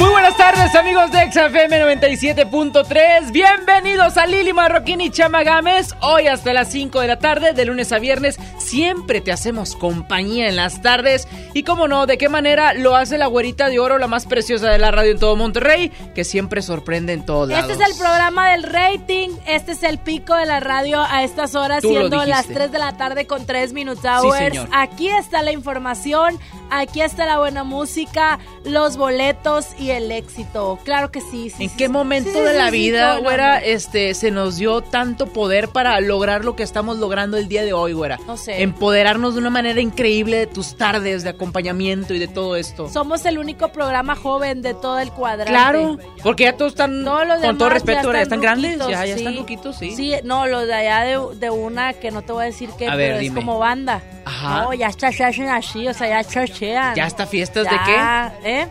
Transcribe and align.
Muy 0.00 0.08
buenas 0.08 0.34
tardes 0.38 0.74
amigos 0.74 1.10
de 1.12 1.30
XFM 1.30 1.78
97.3 1.84 3.32
Bienvenidos 3.32 4.16
a 4.16 4.24
Lili 4.26 4.54
Marroquín 4.54 5.02
y 5.02 5.10
Chama 5.10 5.42
Gámez. 5.42 5.94
Hoy 6.00 6.26
hasta 6.26 6.54
las 6.54 6.70
5 6.70 7.00
de 7.00 7.06
la 7.06 7.18
tarde, 7.18 7.52
de 7.52 7.66
lunes 7.66 7.92
a 7.92 7.98
viernes 7.98 8.38
Siempre 8.56 9.20
te 9.20 9.30
hacemos 9.30 9.76
compañía 9.76 10.48
en 10.48 10.56
las 10.56 10.80
tardes. 10.80 11.28
Y 11.52 11.64
como 11.64 11.86
no, 11.86 12.06
de 12.06 12.16
qué 12.16 12.30
manera 12.30 12.72
lo 12.72 12.96
hace 12.96 13.18
la 13.18 13.26
güerita 13.26 13.68
de 13.68 13.78
oro 13.78 13.98
La 13.98 14.06
más 14.06 14.24
preciosa 14.24 14.70
de 14.70 14.78
la 14.78 14.90
radio 14.90 15.12
en 15.12 15.18
todo 15.18 15.36
Monterrey 15.36 15.90
Que 16.14 16.24
siempre 16.24 16.62
sorprende 16.62 17.12
en 17.12 17.26
todos 17.26 17.50
lados 17.50 17.70
Este 17.70 17.82
es 17.84 17.90
el 17.90 17.98
programa 17.98 18.52
del 18.52 18.62
rating 18.62 19.28
Este 19.46 19.72
es 19.72 19.82
el 19.82 19.98
pico 19.98 20.34
de 20.34 20.46
la 20.46 20.60
radio 20.60 21.02
a 21.02 21.24
estas 21.24 21.54
horas 21.54 21.82
Tú 21.82 21.90
Siendo 21.90 22.24
las 22.24 22.44
dijiste. 22.46 22.54
3 22.54 22.72
de 22.72 22.78
la 22.78 22.96
tarde 22.96 23.26
con 23.26 23.44
3 23.44 23.74
minutes 23.74 24.02
hours. 24.06 24.38
señor. 24.38 24.66
Aquí 24.72 25.08
está 25.10 25.42
la 25.42 25.52
información 25.52 26.38
Aquí 26.70 27.02
está 27.02 27.26
la 27.26 27.38
buena 27.38 27.64
música 27.64 28.38
Los 28.64 28.96
boletos 28.96 29.66
y 29.78 29.89
el 29.96 30.10
éxito 30.12 30.78
Claro 30.84 31.10
que 31.10 31.20
sí, 31.20 31.50
sí 31.50 31.64
¿En 31.64 31.70
sí, 31.70 31.76
qué 31.76 31.86
sí. 31.86 31.92
momento 31.92 32.42
de 32.42 32.54
la 32.56 32.70
vida, 32.70 33.16
no, 33.16 33.22
güera, 33.22 33.60
no. 33.60 33.64
este, 33.66 34.14
se 34.14 34.30
nos 34.30 34.56
dio 34.56 34.80
tanto 34.82 35.26
poder 35.26 35.68
para 35.68 36.00
lograr 36.00 36.44
lo 36.44 36.56
que 36.56 36.62
estamos 36.62 36.98
logrando 36.98 37.36
el 37.36 37.48
día 37.48 37.62
de 37.64 37.72
hoy, 37.72 37.92
güera? 37.92 38.18
No 38.26 38.36
sé. 38.36 38.62
Empoderarnos 38.62 39.34
de 39.34 39.40
una 39.40 39.50
manera 39.50 39.80
increíble 39.80 40.38
de 40.38 40.46
tus 40.46 40.76
tardes 40.76 41.22
de 41.22 41.30
acompañamiento 41.30 42.14
y 42.14 42.18
de 42.18 42.28
todo 42.28 42.56
esto. 42.56 42.88
Somos 42.88 43.24
el 43.26 43.38
único 43.38 43.68
programa 43.72 44.16
joven 44.16 44.62
de 44.62 44.74
todo 44.74 44.98
el 44.98 45.10
cuadrante 45.12 45.50
Claro, 45.52 45.98
porque 46.22 46.44
ya 46.44 46.56
todos 46.56 46.72
están, 46.72 47.04
Todos 47.04 47.26
los 47.26 47.40
con 47.40 47.58
todo 47.58 47.68
ya 47.68 47.74
respeto, 47.74 48.12
ya 48.12 48.22
están 48.22 48.40
grandes, 48.40 48.72
ruquitos, 48.72 48.90
ya, 48.90 49.06
ya 49.06 49.14
están 49.14 49.32
sí. 49.32 49.38
ruquitos, 49.38 49.76
sí. 49.76 49.90
Sí, 49.96 50.14
no, 50.24 50.46
los 50.46 50.66
de 50.66 50.74
allá 50.74 51.00
de, 51.04 51.36
de 51.36 51.50
una 51.50 51.92
que 51.94 52.10
no 52.10 52.22
te 52.22 52.32
voy 52.32 52.42
a 52.42 52.46
decir 52.46 52.70
qué, 52.78 52.86
A 52.86 52.92
pero 52.92 52.96
ver, 52.98 53.12
es 53.14 53.20
dime. 53.20 53.40
como 53.40 53.58
banda. 53.58 54.02
Ajá. 54.24 54.62
No, 54.64 54.74
ya 54.74 54.88
hacen 54.88 55.48
así, 55.48 55.88
o 55.88 55.94
sea, 55.94 56.22
ya 56.22 56.28
chochean. 56.28 56.94
¿Ya 56.94 57.04
hasta 57.04 57.26
fiestas 57.26 57.64
de 57.64 57.70
Ya, 57.70 58.32
¿Eh? 58.44 58.68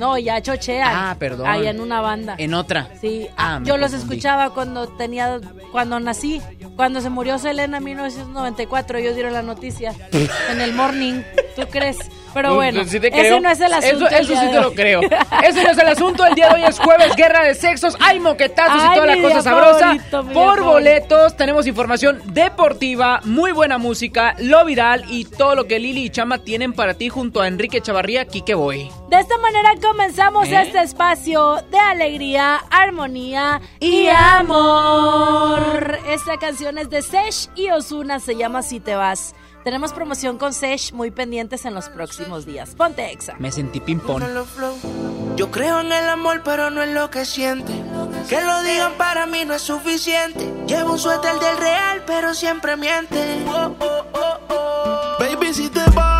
No, 0.00 0.16
ya 0.18 0.40
chochean. 0.40 0.90
Ah, 0.92 1.16
perdón. 1.18 1.46
Ahí 1.46 1.66
en 1.66 1.78
una 1.80 2.00
banda. 2.00 2.34
En 2.38 2.54
otra. 2.54 2.88
Sí, 3.00 3.28
Ah, 3.36 3.56
ah, 3.56 3.60
yo 3.62 3.76
los 3.76 3.90
confundí. 3.92 4.14
escuchaba 4.16 4.50
cuando 4.54 4.88
tenía, 4.88 5.38
cuando 5.72 6.00
nací, 6.00 6.40
cuando 6.74 7.02
se 7.02 7.10
murió 7.10 7.38
Selena 7.38 7.76
en 7.76 7.84
1994, 7.84 8.98
ellos 8.98 9.14
dieron 9.14 9.34
la 9.34 9.42
noticia 9.42 9.94
en 10.50 10.60
el 10.60 10.72
morning, 10.72 11.20
¿tú 11.54 11.62
crees? 11.70 11.98
Pero 12.34 12.54
bueno, 12.54 12.84
sí 12.84 12.98
ese 13.02 13.40
no 13.40 13.50
es 13.50 13.60
el 13.60 13.72
asunto. 13.72 14.08
Eso, 14.08 14.34
sí 14.40 14.48
te 14.50 14.60
lo 14.60 14.72
creo. 14.72 15.00
Ese 15.42 15.64
no 15.64 15.70
es 15.70 15.78
el 15.78 15.88
asunto. 15.88 16.24
El 16.24 16.34
día 16.34 16.48
de 16.48 16.54
hoy 16.56 16.64
es 16.64 16.78
jueves, 16.78 17.14
guerra 17.16 17.44
de 17.44 17.54
sexos. 17.54 17.96
Hay 18.00 18.20
moquetazos 18.20 18.82
y 18.84 18.94
toda 18.94 19.06
la 19.06 19.22
cosa 19.22 19.42
sabrosa. 19.42 19.78
favorito, 19.80 20.22
Por 20.32 20.34
favorito. 20.34 20.64
boletos 20.64 21.36
tenemos 21.36 21.66
información 21.66 22.20
deportiva, 22.26 23.20
muy 23.24 23.52
buena 23.52 23.78
música, 23.78 24.34
lo 24.38 24.64
viral 24.64 25.04
y 25.08 25.24
todo 25.24 25.54
lo 25.54 25.66
que 25.66 25.78
Lili 25.78 26.04
y 26.04 26.10
Chama 26.10 26.38
tienen 26.38 26.72
para 26.72 26.94
ti 26.94 27.08
junto 27.08 27.40
a 27.40 27.48
Enrique 27.48 27.80
Chavarría, 27.80 28.26
Kike 28.26 28.54
Boy. 28.54 28.90
De 29.08 29.18
esta 29.18 29.38
manera 29.38 29.74
comenzamos 29.82 30.48
¿Eh? 30.48 30.62
este 30.62 30.82
espacio 30.82 31.56
de 31.70 31.78
alegría, 31.78 32.60
armonía 32.70 33.60
y, 33.80 34.02
Y 34.02 34.08
amor. 34.08 35.98
Esta 36.08 36.36
canción 36.38 36.78
es 36.78 36.90
de 36.90 37.02
Sesh 37.02 37.48
y 37.54 37.70
Osuna, 37.70 38.20
se 38.20 38.36
llama 38.36 38.62
Si 38.62 38.80
te 38.80 38.94
vas. 38.94 39.34
Tenemos 39.64 39.92
promoción 39.92 40.38
con 40.38 40.54
Sesh 40.54 40.92
muy 40.92 41.10
pendientes 41.10 41.64
en 41.66 41.74
los 41.74 41.88
próximos 41.88 42.46
días. 42.46 42.74
Ponte 42.74 43.10
exa. 43.12 43.34
Me 43.38 43.52
sentí 43.52 43.80
ping-pong. 43.80 44.22
Yo 45.36 45.50
creo 45.50 45.80
en 45.80 45.92
el 45.92 46.08
amor, 46.08 46.42
pero 46.44 46.70
no 46.70 46.82
en 46.82 46.94
lo 46.94 47.10
que 47.10 47.24
siente. 47.24 47.72
Que 48.28 48.40
lo 48.40 48.62
digan 48.62 48.92
para 48.96 49.26
mí 49.26 49.44
no 49.44 49.54
es 49.54 49.62
suficiente. 49.62 50.50
Llevo 50.66 50.92
un 50.92 50.98
suéter 50.98 51.38
del 51.38 51.58
real, 51.58 52.02
pero 52.06 52.34
siempre 52.34 52.76
miente. 52.76 53.44
Oh, 53.48 53.74
oh, 53.80 54.04
oh, 54.14 54.38
oh. 54.48 55.16
Baby, 55.18 55.52
si 55.52 55.68
te 55.68 55.82
vas, 55.94 56.19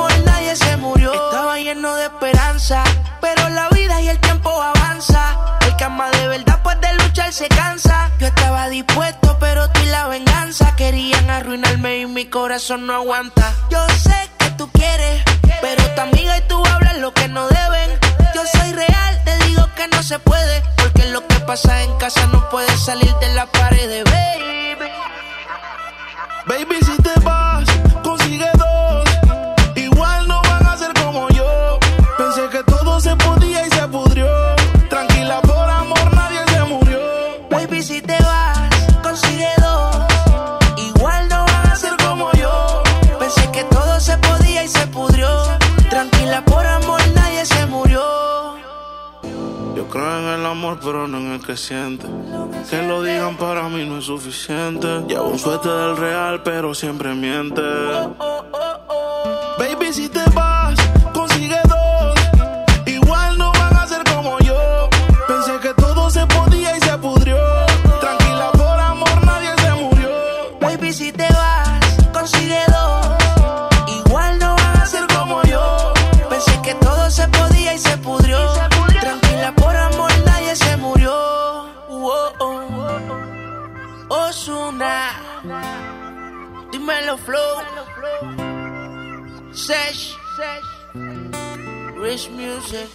Amor 0.00 0.24
nadie 0.24 0.56
se 0.56 0.76
murió. 0.76 1.12
Estaba 1.12 1.58
lleno 1.58 1.94
de 1.94 2.04
esperanza, 2.04 2.82
pero 3.20 3.48
la 3.50 3.68
vida 3.70 4.00
y 4.00 4.08
el 4.08 4.18
tiempo 4.20 4.50
avanza. 4.50 5.58
El 5.66 5.76
que 5.76 5.84
ama 5.84 6.10
de 6.10 6.28
verdad, 6.28 6.60
pues 6.62 6.80
de 6.80 6.92
luchar 6.94 7.32
se 7.32 7.48
cansa. 7.48 8.10
Yo 8.18 8.26
estaba 8.26 8.68
dispuesto, 8.68 9.36
pero 9.38 9.70
tú 9.70 9.80
y 9.80 9.86
la 9.86 10.08
venganza 10.08 10.74
querían 10.76 11.28
arruinarme 11.30 11.98
y 11.98 12.06
mi 12.06 12.26
corazón 12.26 12.86
no 12.86 12.94
aguanta. 12.94 13.52
Yo 13.70 13.86
sé 13.88 14.30
que 14.38 14.50
tú 14.50 14.70
quieres, 14.72 15.22
pero 15.60 15.82
tu 15.94 16.00
amiga 16.00 16.38
y 16.38 16.42
tú 16.48 16.62
hablan 16.66 17.00
lo 17.00 17.12
que 17.12 17.28
no 17.28 17.46
deben. 17.48 17.98
Yo 18.34 18.42
soy 18.46 18.72
real, 18.72 19.22
te 19.24 19.36
digo 19.46 19.68
que 19.76 19.88
no 19.88 20.02
se 20.02 20.18
puede, 20.18 20.62
porque 20.76 21.06
lo 21.08 21.26
que 21.26 21.36
pasa 21.40 21.82
en 21.82 21.94
casa 21.98 22.26
no 22.26 22.48
puede 22.50 22.74
salir 22.76 23.12
de 23.16 23.28
la 23.34 23.46
pared, 23.46 24.04
baby. 24.04 24.90
Baby, 26.46 26.76
si 26.84 26.96
te 27.02 27.20
vas, 27.20 27.49
Si 37.82 38.02
te 38.02 38.16
vas, 38.22 38.68
consigue 39.02 39.48
dos. 39.58 39.96
Igual 40.76 41.28
no 41.30 41.46
van 41.46 41.66
a 41.66 41.74
ser 41.74 41.96
como 41.96 42.30
yo. 42.32 42.82
Pensé 43.18 43.50
que 43.52 43.64
todo 43.64 43.98
se 43.98 44.18
podía 44.18 44.64
y 44.64 44.68
se 44.68 44.86
pudrió. 44.88 45.28
Tranquila, 45.88 46.44
por 46.44 46.66
amor 46.66 47.00
nadie 47.14 47.46
se 47.46 47.64
murió. 47.66 48.02
Yo 49.74 49.88
creo 49.88 50.18
en 50.18 50.40
el 50.40 50.46
amor, 50.46 50.78
pero 50.84 51.08
no 51.08 51.18
en 51.18 51.32
el 51.32 51.46
que 51.46 51.56
siente. 51.56 52.06
Que 52.68 52.82
lo 52.82 53.02
digan 53.02 53.38
para 53.38 53.66
mí 53.70 53.86
no 53.86 53.98
es 53.98 54.04
suficiente. 54.04 54.86
Llevo 55.08 55.28
un 55.28 55.38
suéter 55.38 55.72
del 55.72 55.96
real, 55.96 56.42
pero 56.42 56.74
siempre 56.74 57.14
miente. 57.14 57.62
Baby, 59.58 59.92
si 59.92 60.10
te 60.10 60.22
vas, 60.34 60.49
dímelo 86.90 87.18
flow. 87.18 87.62
Sesh, 89.52 90.16
Rich 91.96 92.30
Music. 92.30 92.88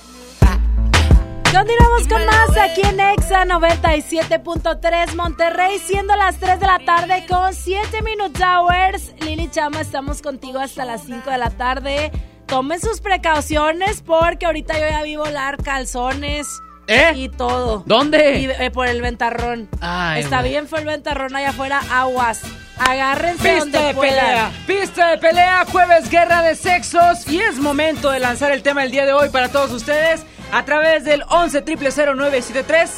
Continuamos 1.46 2.08
con 2.10 2.26
más 2.26 2.58
aquí 2.58 2.82
en 2.82 3.00
Exa 3.00 3.46
97.3 3.46 5.16
Monterrey, 5.16 5.80
siendo 5.80 6.16
las 6.18 6.38
3 6.38 6.60
de 6.60 6.68
la 6.68 6.80
tarde 6.80 7.26
con 7.28 7.54
7 7.54 8.02
Minute 8.02 8.44
Hours. 8.44 9.14
Lili 9.22 9.50
Chama, 9.50 9.82
estamos 9.82 10.22
contigo 10.22 10.60
hasta 10.60 10.84
las 10.84 11.04
5 11.04 11.30
de 11.30 11.38
la 11.38 11.50
tarde. 11.52 12.12
Tomen 12.48 12.82
sus 12.82 13.00
precauciones 13.00 14.02
porque 14.02 14.46
ahorita 14.46 14.74
yo 14.74 14.88
ya 14.90 15.04
vi 15.04 15.16
volar 15.16 15.58
calzones. 15.64 16.62
¿Eh? 16.88 17.14
Y 17.16 17.30
todo. 17.30 17.84
¿Dónde? 17.86 18.40
Y, 18.40 18.46
eh, 18.46 18.72
por 18.72 18.88
el 18.88 19.02
ventarrón. 19.02 19.68
Ay, 19.82 20.22
Está 20.22 20.42
bien, 20.42 20.68
fue 20.68 20.80
el 20.80 20.86
ventarrón 20.86 21.36
allá 21.36 21.50
afuera. 21.50 21.82
Aguas. 21.92 22.42
Agárrense 22.78 23.56
donde 23.58 23.78
Pista 23.78 23.88
de 23.88 23.94
puedan. 23.94 24.16
pelea, 24.16 24.52
pista 24.68 25.08
de 25.12 25.18
pelea, 25.18 25.66
jueves 25.72 26.10
guerra 26.10 26.42
de 26.42 26.56
sexos 26.56 27.26
y 27.28 27.40
es 27.40 27.56
momento 27.58 28.12
de 28.12 28.20
lanzar 28.20 28.52
el 28.52 28.64
tema 28.64 28.82
del 28.82 28.92
día 28.92 29.06
de 29.06 29.14
hoy 29.14 29.30
para 29.30 29.48
todos 29.48 29.72
ustedes 29.72 30.24
a 30.52 30.66
través 30.66 31.06
del 31.06 31.24
11 31.30 31.62
973 31.62 32.92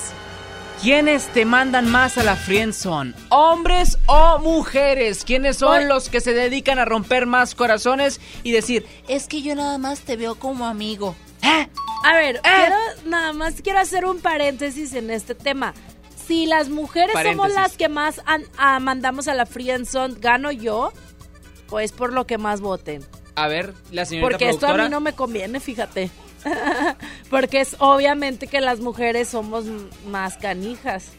¿Quiénes 0.82 1.28
te 1.28 1.44
mandan 1.46 1.90
más 1.90 2.18
a 2.20 2.24
la 2.24 2.36
friendzone? 2.36 3.14
¿Hombres 3.30 3.98
o 4.06 4.38
mujeres? 4.40 5.24
¿Quiénes 5.26 5.58
son 5.58 5.78
Oye. 5.80 5.88
los 5.88 6.10
que 6.10 6.22
se 6.22 6.34
dedican 6.34 6.78
a 6.78 6.86
romper 6.86 7.26
más 7.26 7.56
corazones 7.56 8.22
y 8.44 8.52
decir, 8.52 8.86
es 9.08 9.28
que 9.28 9.42
yo 9.42 9.56
nada 9.56 9.80
más 9.80 10.02
te 10.02 10.18
veo 10.18 10.36
como 10.36 10.68
amigo? 10.68 11.16
¿Eh? 11.48 11.70
A 12.04 12.14
ver, 12.16 12.38
Eh. 12.38 12.42
quiero, 12.44 12.76
nada 13.06 13.34
más 13.34 13.62
quiero 13.62 13.80
hacer 13.80 14.06
un 14.06 14.20
paréntesis 14.20 14.94
en 14.94 15.10
este 15.12 15.36
tema. 15.36 15.74
Si 16.28 16.46
las 16.46 16.70
mujeres 16.70 17.16
somos 17.24 17.54
las 17.54 17.78
que 17.78 17.88
más 17.90 18.22
an- 18.26 18.46
a- 18.58 18.80
mandamos 18.80 19.28
a 19.28 19.34
la 19.34 19.46
friendzone, 19.46 20.16
¿gano 20.20 20.52
yo? 20.52 20.92
¿O 21.70 21.80
es 21.80 21.92
por 21.92 22.14
lo 22.14 22.28
que 22.28 22.38
más 22.38 22.60
voten? 22.62 23.06
A 23.36 23.48
ver, 23.48 23.74
la 23.92 24.06
señorita 24.06 24.30
Porque 24.30 24.50
esto 24.50 24.68
a 24.68 24.74
mí 24.78 24.90
no 24.90 25.00
me 25.00 25.14
conviene, 25.14 25.60
fíjate. 25.60 26.10
Porque 27.30 27.62
es 27.62 27.76
obviamente 27.80 28.48
que 28.48 28.62
las 28.62 28.80
mujeres 28.80 29.28
somos 29.30 29.66
más 30.08 30.38
canijas. 30.38 31.12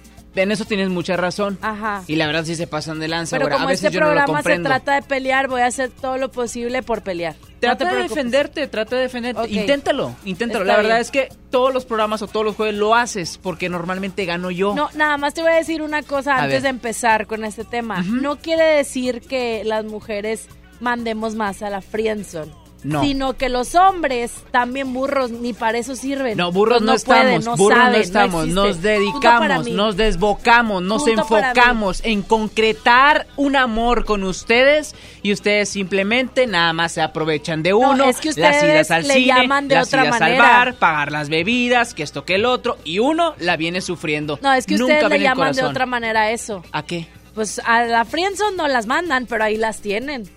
En 0.43 0.53
eso 0.53 0.65
tienes 0.65 0.89
mucha 0.89 1.17
razón. 1.17 1.59
Ajá. 1.63 2.03
Y 2.07 2.17
la 2.17 2.27
verdad 2.27 2.45
sí 2.45 2.55
se 2.57 2.67
pasan 2.67 3.01
de 3.01 3.09
lanza, 3.09 3.37
Pero 3.37 3.47
güera. 3.47 3.57
como 3.57 3.69
a 3.69 3.71
veces 3.71 3.85
este 3.87 3.95
yo 3.97 4.01
no 4.01 4.07
lo 4.09 4.15
programa 4.25 4.43
se 4.43 4.59
trata 4.61 4.95
de 4.95 5.03
pelear, 5.03 5.49
voy 5.49 5.61
a 5.63 5.67
hacer 5.67 5.91
todo 5.91 6.17
lo 6.19 6.31
posible 6.31 6.83
por 6.83 7.03
pelear. 7.03 7.35
No 7.41 7.47
Trata 7.61 7.93
de 7.93 8.03
defenderte, 8.03 8.69
trata 8.69 8.95
de 8.97 9.03
defenderte. 9.03 9.49
Inténtalo, 9.51 10.15
inténtalo. 10.25 10.61
Está 10.65 10.73
la 10.73 10.77
verdad 10.77 10.95
bien. 10.97 11.01
es 11.03 11.11
que 11.11 11.29
todos 11.51 11.75
los 11.75 11.85
programas 11.85 12.23
o 12.23 12.29
todos 12.29 12.47
los 12.47 12.55
jueves 12.55 12.77
lo 12.77 12.95
haces 12.95 13.39
porque 13.43 13.69
normalmente 13.69 14.25
gano 14.27 14.51
yo. 14.53 14.75
No, 14.77 14.89
nada 14.95 15.17
más 15.17 15.35
te 15.35 15.43
voy 15.43 15.51
a 15.51 15.57
decir 15.57 15.83
una 15.83 16.03
cosa 16.03 16.37
A 16.37 16.43
antes 16.45 16.55
ver. 16.55 16.63
de 16.63 16.69
empezar 16.69 17.27
con 17.27 17.45
este 17.45 17.65
tema. 17.65 18.03
No 18.03 18.37
quiere 18.37 18.63
decir 18.65 19.23
que 19.23 19.63
las 19.65 19.85
mujeres 19.85 20.47
mandemos 20.81 21.35
más 21.35 21.63
a 21.63 21.71
la 21.71 21.81
friendzone. 21.81 22.53
No. 22.85 23.03
Sino 23.03 23.37
que 23.37 23.49
los 23.49 23.75
hombres, 23.75 24.33
también 24.53 24.93
burros, 24.93 25.33
ni 25.33 25.53
para 25.53 25.79
eso 25.79 25.97
sirven. 25.97 26.37
No, 26.37 26.53
burros 26.53 26.79
Pues 26.79 26.87
no, 26.87 26.95
estamos, 26.95 27.45
no 27.45 27.57
burros 27.57 27.79
saben, 27.79 27.93
no 27.93 27.99
estamos, 27.99 28.47
nos 28.49 28.83
dedicamos, 28.83 29.69
nos 29.69 29.97
desbocamos, 29.97 30.83
nos 30.83 31.03
Punto 31.03 31.23
enfocamos 31.23 32.01
en 32.05 32.23
concretar 32.23 33.27
un 33.37 33.57
amor 33.57 34.05
con 34.05 34.23
ustedes 34.23 34.95
y 35.23 35.33
ustedes 35.33 35.69
simplemente 35.69 36.47
nada 36.47 36.73
más 36.73 36.93
se 36.93 37.03
aprovechan 37.03 37.65
de 37.65 37.75
uno, 37.75 38.05
es 38.05 38.19
que 38.19 38.33
las 38.37 38.63
idas 38.63 38.91
al 38.93 39.05
cine, 39.05 39.27
llaman 39.27 39.67
de 39.67 39.75
las 39.75 39.89
otra 39.89 40.05
idas 40.05 40.21
manera. 40.21 40.45
al 40.45 40.67
bar, 40.67 40.75
pagar 40.77 41.11
las 41.11 41.29
bebidas, 41.29 41.95
que 41.95 42.05
esto 42.05 42.25
que 42.25 42.37
el 42.37 42.45
otro 42.45 42.79
y 42.85 43.01
uno 43.01 43.35
la 43.41 43.57
viene 43.57 43.81
sufriendo. 43.81 44.39
No, 44.41 44.53
es 44.53 44.67
que 44.67 44.77
Nunca 44.77 44.95
ustedes 44.95 45.11
le 45.11 45.21
llaman 45.21 45.53
de 45.53 45.65
otra 45.65 45.87
manera 45.87 46.23
a 46.23 46.31
eso. 46.31 46.63
¿A 46.71 46.85
qué? 46.85 47.09
Pues 47.35 47.61
a 47.65 47.85
la 47.85 48.05
friendzone 48.05 48.57
no 48.57 48.69
las 48.69 48.87
mandan, 48.87 49.27
pero 49.27 49.45
ahí 49.45 49.57
las 49.57 49.81
tienen. 49.81 50.29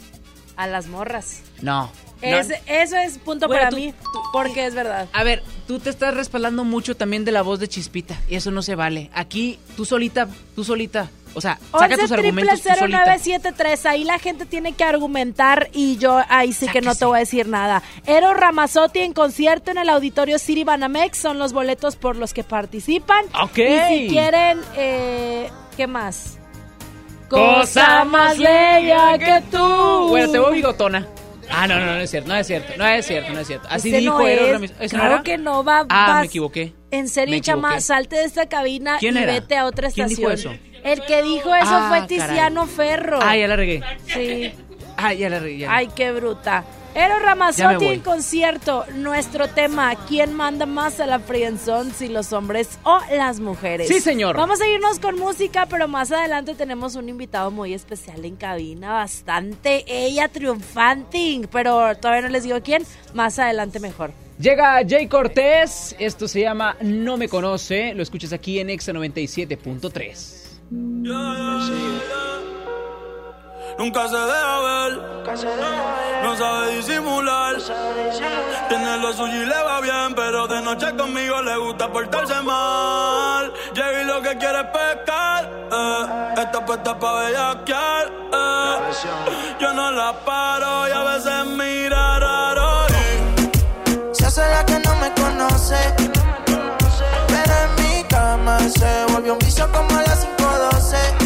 A 0.55 0.67
las 0.67 0.88
morras. 0.88 1.41
No. 1.61 1.91
No. 2.21 2.38
Es- 2.38 2.51
eso 2.68 2.97
es 2.97 3.18
punto 3.18 3.47
Bueno, 3.47 3.62
para 3.63 3.69
tú- 3.71 3.77
mí, 3.77 3.94
tú- 3.94 4.19
porque 4.33 4.65
es 4.65 4.75
verdad. 4.75 5.07
A 5.13 5.23
ver, 5.23 5.44
tú 5.68 5.79
te 5.79 5.89
estás 5.89 6.13
respaldando 6.13 6.63
mucho 6.63 6.95
también 6.95 7.25
de 7.25 7.31
la 7.31 7.41
voz 7.41 7.59
de 7.59 7.68
Chispita 7.68 8.15
y 8.29 8.35
eso 8.35 8.51
no 8.51 8.62
se 8.62 8.75
vale. 8.75 9.09
Aquí 9.13 9.59
tú 9.75 9.85
solita, 9.85 10.27
tú 10.56 10.63
solita, 10.63 11.09
o 11.33 11.41
sea, 11.41 11.57
saca 11.71 11.85
11 11.85 11.97
tus 11.97 12.12
argumentos 12.12 12.62
tú 12.62 12.69
solita. 12.69 13.06
0973 13.06 13.85
ahí 13.85 14.03
la 14.03 14.19
gente 14.19 14.45
tiene 14.45 14.73
que 14.73 14.83
argumentar 14.83 15.69
y 15.73 15.97
yo 15.97 16.21
ahí 16.29 16.51
sí 16.53 16.68
que 16.68 16.81
no 16.81 16.94
te 16.95 17.06
voy 17.06 17.18
a 17.18 17.19
decir 17.19 17.47
nada. 17.47 17.81
Eros 18.06 18.35
Ramazotti 18.38 19.00
en 19.00 19.13
concierto 19.13 19.71
en 19.71 19.77
el 19.77 19.89
auditorio 19.89 20.38
City 20.39 20.63
Banamex 20.63 21.17
son 21.17 21.39
los 21.39 21.53
boletos 21.53 21.95
por 21.95 22.15
los 22.17 22.33
que 22.33 22.44
participan. 22.44 23.25
Ok. 23.41 23.57
Y 23.57 23.79
si 23.88 24.07
quieren, 24.09 24.59
eh, 24.75 25.50
¿qué 25.77 25.88
más? 25.88 26.38
Cosa 27.29 28.03
más 28.03 28.38
bella 28.38 29.17
que 29.17 29.41
tú. 29.50 30.07
Bueno, 30.09 30.31
te 30.33 30.39
veo 30.39 30.51
bigotona. 30.51 31.07
Ah, 31.53 31.68
no, 31.68 31.80
no, 31.80 31.86
no 31.86 32.00
es 32.00 32.09
cierto, 32.09 32.30
no 32.30 32.36
es 32.36 32.48
cierto, 32.48 32.74
no 32.77 32.88
es 32.88 33.06
cierto, 33.06 33.33
no 33.33 33.39
es 33.39 33.48
cierto. 33.48 33.68
Así 33.69 33.89
Ese 33.89 33.98
dijo 34.00 34.19
no 34.19 34.27
Eros 34.27 34.45
es. 34.48 34.51
Ramírez. 34.53 34.75
¿Ese 34.80 34.95
no 34.95 35.01
Claro 35.01 35.15
era? 35.15 35.24
que 35.24 35.38
no 35.38 35.63
va. 35.63 35.86
Ah, 35.89 36.06
vas- 36.07 36.19
me 36.21 36.25
equivoqué. 36.27 36.74
En 36.92 37.07
serio, 37.09 37.36
Me 37.36 37.42
chama, 37.42 37.69
equivoqué. 37.69 37.81
salte 37.81 38.15
de 38.18 38.24
esta 38.25 38.48
cabina 38.50 38.98
¿Quién 39.00 39.15
y 39.15 39.19
era? 39.19 39.33
vete 39.33 39.57
a 39.57 39.65
otra 39.65 39.89
¿Quién 39.92 40.07
estación. 40.07 40.31
dijo 40.36 40.51
eso? 40.51 40.53
El 40.83 41.03
que 41.06 41.21
dijo 41.24 41.53
eso 41.53 41.68
Ah, 41.69 41.86
fue 41.89 42.00
caray. 42.18 42.30
Tiziano 42.30 42.65
Ferro. 42.68 43.19
Ah, 43.21 43.36
ya 43.38 43.48
la 43.48 43.56
regué. 43.56 43.83
Sí. 44.07 44.51
Ah, 44.98 45.13
ya 45.13 45.30
la 45.30 45.39
regué. 45.39 45.59
ya 45.59 45.68
la 45.68 45.75
Ay, 45.77 45.89
qué 45.95 46.12
bruta. 46.12 46.63
Me 46.93 47.19
Ramazotti 47.19 47.85
en 47.85 48.01
concierto. 48.01 48.85
Nuestro 48.95 49.47
tema, 49.47 49.95
¿quién 50.07 50.33
manda 50.33 50.65
más 50.65 50.99
a 50.99 51.05
la 51.05 51.19
friendzone? 51.19 51.91
Si 51.91 52.07
los 52.07 52.33
hombres 52.33 52.79
o 52.83 52.99
las 53.11 53.39
mujeres. 53.39 53.88
Sí, 53.88 53.99
señor. 53.99 54.35
Vamos 54.35 54.59
a 54.61 54.67
irnos 54.67 54.99
con 54.99 55.17
música, 55.17 55.65
pero 55.67 55.88
más 55.88 56.11
adelante 56.11 56.53
tenemos 56.55 56.95
un 56.95 57.07
invitado 57.09 57.51
muy 57.51 57.73
especial 57.73 58.25
en 58.25 58.35
cabina. 58.35 58.91
Bastante 58.93 59.85
ella 59.88 60.27
triunfanting, 60.27 61.47
pero 61.51 61.95
todavía 61.97 62.23
no 62.23 62.29
les 62.29 62.43
digo 62.43 62.59
quién. 62.61 62.83
Más 63.13 63.39
adelante 63.39 63.79
mejor. 63.79 64.11
Llega 64.39 64.81
Jay 64.88 65.07
Cortés, 65.07 65.95
esto 65.99 66.27
se 66.27 66.41
llama 66.41 66.75
No 66.81 67.15
me 67.15 67.29
conoce, 67.29 67.93
lo 67.93 68.01
escuchas 68.01 68.33
aquí 68.33 68.59
en 68.59 68.71
Exa 68.71 68.91
97.3. 68.91 70.41
Nunca 73.77 74.07
se 74.07 74.18
deja 74.18 74.59
ver, 74.59 75.00
no 76.23 76.38
sabe 76.38 76.75
disimular. 76.75 77.56
Tiene 78.69 78.97
lo 78.97 79.13
suyo 79.13 79.41
y 79.41 79.45
le 79.45 79.63
va 79.63 79.81
bien, 79.81 80.13
pero 80.15 80.47
de 80.47 80.62
noche 80.62 80.95
conmigo 80.95 81.41
le 81.41 81.57
gusta 81.57 81.91
portarse 81.91 82.41
mal. 82.41 83.51
Llega 83.73 84.01
y 84.01 84.06
lo 84.06 84.21
que 84.21 84.38
quiere 84.38 84.59
es 84.59 84.65
pescar, 84.65 85.50
eh. 85.71 86.33
Está 86.38 86.65
puesta 86.65 86.97
pa' 87.00 87.13
bellaquear, 87.21 88.07
eh. 88.33 88.77
Yo 89.59 89.74
no 89.74 89.91
la 89.91 90.13
paro 90.25 90.88
y 90.88 90.91
a 90.91 91.03
veces 91.03 91.45
mira 91.45 92.19
raro. 92.19 92.85
y 94.12 94.15
Se 94.15 94.25
hace 94.25 94.41
la 94.50 94.65
que 94.65 94.79
no 94.79 94.95
me 94.95 95.12
conoce. 95.13 95.95
Pero 97.27 97.53
en 97.63 97.75
mi 97.84 98.03
cama 98.03 98.60
se 98.60 99.05
volvió 99.13 99.34
un 99.34 99.39
vicio 99.39 99.72
como 99.72 99.98
a 99.98 100.01
las 100.03 100.25
512. 100.25 101.20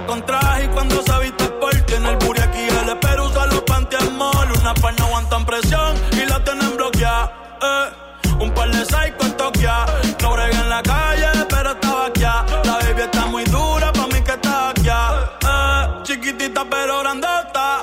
Y 0.00 0.68
cuando 0.68 1.02
se 1.02 1.18
viste 1.18 1.44
por 1.60 1.74
tiene 1.82 2.10
el 2.10 2.16
booty 2.18 2.40
aquí, 2.40 2.68
el 2.82 2.88
espero 2.88 3.26
usa 3.26 3.46
los 3.46 3.62
pantiamol. 3.62 4.52
Una 4.60 4.72
par 4.74 4.94
no 4.96 5.06
aguantan 5.06 5.44
presión 5.44 5.96
y 6.12 6.24
la 6.24 6.42
tienen 6.44 6.76
bloqueada. 6.76 7.32
Eh, 7.60 8.34
un 8.38 8.54
par 8.54 8.70
de 8.70 8.84
psycho 8.84 9.26
en 9.26 9.36
Tokia. 9.36 9.86
No 10.22 10.32
bregué 10.34 10.56
en 10.56 10.68
la 10.68 10.82
calle, 10.82 11.26
pero 11.48 11.72
estaba 11.72 12.06
aquí. 12.06 12.20
La 12.20 12.78
baby 12.80 13.02
está 13.02 13.26
muy 13.26 13.44
dura, 13.44 13.92
pa' 13.92 14.06
mí 14.06 14.20
que 14.22 14.32
está 14.32 14.68
aquí. 14.70 14.88
Eh, 14.88 16.02
chiquitita 16.04 16.64
pero 16.70 17.00
grandota. 17.00 17.80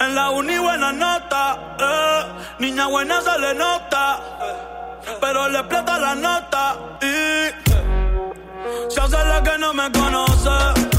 En 0.00 0.16
la 0.16 0.30
uni 0.30 0.58
buena 0.58 0.92
nota, 0.92 1.76
eh. 1.78 2.24
niña 2.58 2.88
buena 2.88 3.20
se 3.20 3.38
le 3.38 3.54
nota, 3.54 4.20
pero 5.20 5.48
le 5.48 5.58
explota 5.60 5.98
la 5.98 6.14
nota 6.16 6.76
y 7.00 7.52
se 8.90 9.00
hace 9.00 9.24
la 9.24 9.42
que 9.44 9.56
no 9.58 9.72
me 9.72 9.92
conoce. 9.92 10.93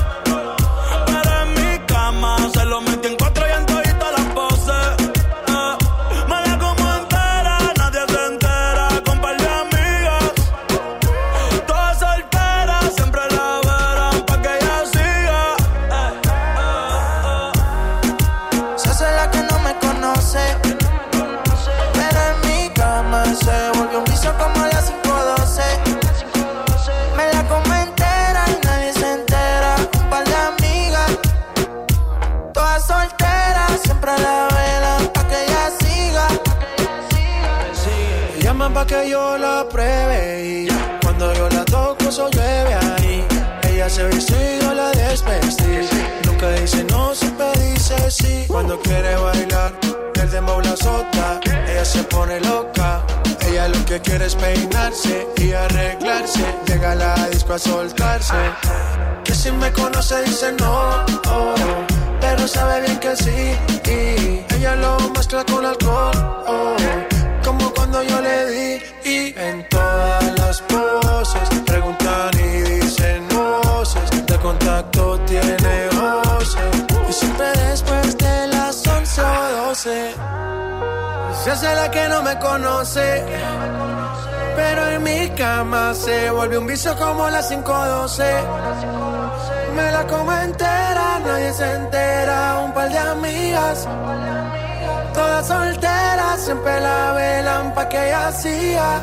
pa' 38.76 38.86
que 38.86 39.10
yo 39.10 39.38
la 39.38 39.66
pruebe. 39.70 40.20
Y 40.46 40.68
cuando 41.02 41.34
yo 41.34 41.50
la 41.50 41.64
toco, 41.64 42.10
eso 42.10 42.30
llueve 42.30 42.74
ahí. 42.74 43.26
Ella 43.70 43.90
se 43.90 44.04
viste 44.08 44.36
y 44.36 44.64
yo 44.64 44.74
la 44.74 44.92
desvestí. 44.92 45.74
Nunca 46.26 46.50
dice 46.52 46.84
no, 46.92 47.16
siempre 47.16 47.48
dice 47.62 47.96
sí. 48.12 48.46
Cuando 48.48 48.78
quiere 48.82 49.16
bailar, 49.16 49.72
el 50.22 50.30
dembow 50.30 50.60
la 50.60 50.76
sota. 50.76 51.40
Ella 51.70 51.86
se 51.86 52.04
pone 52.04 52.42
loca. 52.42 53.06
Ella 53.48 53.70
lo 53.70 53.86
que 53.86 54.02
quiere 54.02 54.26
es 54.26 54.36
peinarse 54.36 55.26
y 55.38 55.54
arreglarse. 55.54 56.46
Llega 56.68 56.92
a 56.92 56.96
la 56.96 57.30
disco 57.30 57.54
a 57.54 57.60
soltarse. 57.60 58.42
Que 59.24 59.34
si 59.34 59.52
me 59.52 59.72
conoce 59.72 60.22
dice 60.24 60.52
no, 60.60 61.06
oh, 61.30 61.56
pero 62.20 62.46
sabe 62.46 62.82
bien 62.82 63.00
que 63.00 63.16
sí. 63.16 63.42
Y 63.96 64.54
ella 64.56 64.76
lo 64.76 64.98
mezcla 65.16 65.46
con 65.46 65.66
alcohol. 65.66 66.44
Oh 66.48 67.15
cuando 67.86 68.04
yo 68.04 68.22
le 68.22 68.46
di. 68.48 68.82
Y 69.04 69.40
en 69.40 69.68
todas 69.70 70.40
las 70.40 70.62
poses 70.62 71.48
preguntan 71.66 72.32
y 72.34 72.62
dicen 72.80 73.28
voces. 73.30 74.26
De 74.26 74.38
contacto 74.38 75.20
tiene 75.22 75.90
voces. 75.94 76.86
Y 77.10 77.14
siempre 77.14 77.48
después 77.70 78.18
de 78.18 78.48
las 78.48 78.88
11 78.88 79.22
o 79.22 79.68
12. 79.68 80.16
Se 81.44 81.52
hace 81.52 81.76
la 81.76 81.92
que 81.92 82.08
no 82.10 82.24
me 82.24 82.38
conoce. 82.40 83.24
Pero 84.56 84.90
en 84.92 85.04
mi 85.04 85.30
cama 85.32 85.94
se 85.94 86.32
vuelve 86.32 86.58
un 86.58 86.68
vicio 86.68 86.96
como 86.98 87.30
las 87.30 87.50
512. 87.50 88.24
Me 89.76 89.92
la 89.92 90.08
como 90.08 90.32
entera, 90.32 91.20
nadie 91.24 91.54
se 91.54 91.72
entera. 91.74 92.62
Un 92.66 92.74
par 92.74 92.90
de 92.90 92.98
amigas, 92.98 93.88
todas 95.16 95.48
solteras, 95.48 96.44
siempre 96.44 96.80
la 96.82 97.14
velan 97.14 97.74
pa' 97.74 97.88
que 97.88 97.98
ella 97.98 98.28
hacía. 98.28 99.02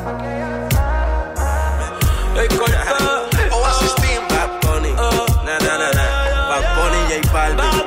Oasis 3.51 3.95
Team, 3.95 4.23
Bad 4.29 4.49
Bunny. 4.61 4.91
Na, 4.91 5.57
na, 5.59 5.77
na, 5.81 5.91
na. 5.91 6.05
Bad 6.49 6.65
Bunny, 6.75 6.99
J 7.09 7.33
Balvin. 7.33 7.65
Ah. 7.65 7.83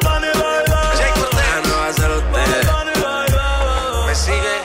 ¿Me 4.06 4.14
sigue 4.14 4.56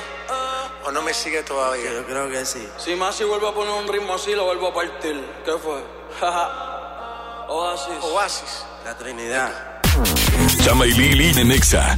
o 0.86 0.92
no 0.92 1.02
me 1.02 1.14
sigue 1.14 1.44
todavía? 1.44 1.94
Yo 1.94 2.06
creo 2.06 2.30
que 2.30 2.46
sí. 2.46 2.68
Si 2.78 2.96
Masi 2.96 3.24
vuelve 3.24 3.48
a 3.50 3.54
poner 3.54 3.74
un 3.74 3.88
ritmo 3.88 4.16
así, 4.16 4.34
lo 4.34 4.46
vuelvo 4.46 4.68
a 4.70 4.74
partir. 4.74 5.24
¿Qué 5.46 5.54
fue? 5.64 5.84
Oasis. 7.50 8.04
Oasis, 8.04 8.66
la 8.86 8.96
Trinidad. 8.98 9.52
Chama 10.64 10.86
y 10.88 10.94
Lili 10.94 11.40
en 11.40 11.52
Exa. 11.52 11.98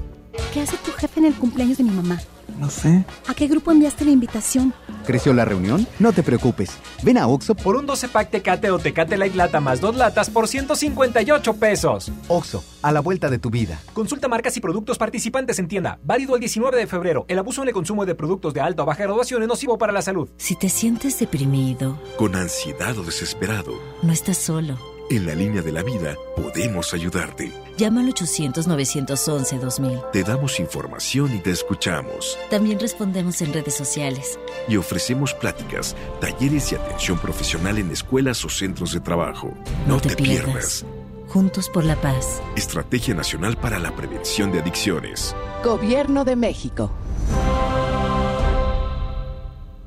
¿Qué 0.53 0.61
hace 0.61 0.77
tu 0.77 0.91
jefe 0.91 1.19
en 1.19 1.27
el 1.27 1.33
cumpleaños 1.33 1.77
de 1.77 1.83
mi 1.83 1.91
mamá? 1.91 2.19
No 2.59 2.69
sé. 2.69 3.05
¿A 3.27 3.33
qué 3.33 3.47
grupo 3.47 3.71
enviaste 3.71 4.05
la 4.05 4.11
invitación? 4.11 4.73
¿Creció 5.05 5.33
la 5.33 5.45
reunión? 5.45 5.87
No 5.99 6.11
te 6.13 6.21
preocupes. 6.21 6.71
Ven 7.01 7.17
a 7.17 7.27
Oxo 7.27 7.55
por 7.55 7.75
un 7.75 7.85
12 7.85 8.09
pack 8.09 8.29
Tecate 8.29 8.69
o 8.69 8.77
Tecate 8.77 9.17
Light 9.17 9.35
Lata 9.35 9.59
más 9.59 9.81
dos 9.81 9.95
latas 9.95 10.29
por 10.29 10.47
158 10.47 11.53
pesos. 11.55 12.11
Oxo, 12.27 12.63
a 12.81 12.91
la 12.91 12.99
vuelta 12.99 13.29
de 13.29 13.39
tu 13.39 13.49
vida. 13.49 13.79
Consulta 13.93 14.27
marcas 14.27 14.55
y 14.57 14.59
productos 14.59 14.97
participantes 14.97 15.59
en 15.59 15.67
tienda. 15.67 15.97
Válido 16.03 16.35
el 16.35 16.41
19 16.41 16.77
de 16.77 16.87
febrero. 16.87 17.25
El 17.29 17.39
abuso 17.39 17.61
en 17.63 17.69
el 17.69 17.73
consumo 17.73 18.05
de 18.05 18.15
productos 18.15 18.53
de 18.53 18.61
alta 18.61 18.83
o 18.83 18.85
baja 18.85 19.03
graduación 19.03 19.41
es 19.41 19.47
nocivo 19.47 19.77
para 19.77 19.93
la 19.93 20.01
salud. 20.01 20.29
Si 20.37 20.55
te 20.55 20.69
sientes 20.69 21.17
deprimido, 21.19 21.99
con 22.17 22.35
ansiedad 22.35 22.97
o 22.97 23.03
desesperado, 23.03 23.73
no 24.03 24.11
estás 24.11 24.37
solo. 24.37 24.90
En 25.11 25.27
la 25.27 25.35
línea 25.35 25.61
de 25.61 25.73
la 25.73 25.83
vida 25.83 26.15
podemos 26.37 26.93
ayudarte. 26.93 27.51
Llama 27.75 27.99
al 27.99 28.13
800-911-2000. 28.13 30.11
Te 30.11 30.23
damos 30.23 30.57
información 30.57 31.35
y 31.35 31.39
te 31.39 31.51
escuchamos. 31.51 32.39
También 32.49 32.79
respondemos 32.79 33.41
en 33.41 33.51
redes 33.51 33.75
sociales. 33.75 34.39
Y 34.69 34.77
ofrecemos 34.77 35.33
pláticas, 35.33 35.97
talleres 36.21 36.71
y 36.71 36.75
atención 36.75 37.19
profesional 37.19 37.77
en 37.77 37.91
escuelas 37.91 38.45
o 38.45 38.49
centros 38.49 38.93
de 38.93 39.01
trabajo. 39.01 39.53
No, 39.85 39.99
te, 39.99 40.15
pierdas. 40.15 40.85
Juntos 41.27 41.67
por 41.67 41.83
la 41.83 41.97
paz. 41.97 42.41
Estrategia 42.55 43.13
Nacional 43.13 43.57
para 43.57 43.79
la 43.79 43.93
Prevención 43.93 44.49
de 44.53 44.61
Adicciones. 44.61 45.35
Gobierno 45.61 46.23
de 46.23 46.37
México. 46.37 46.89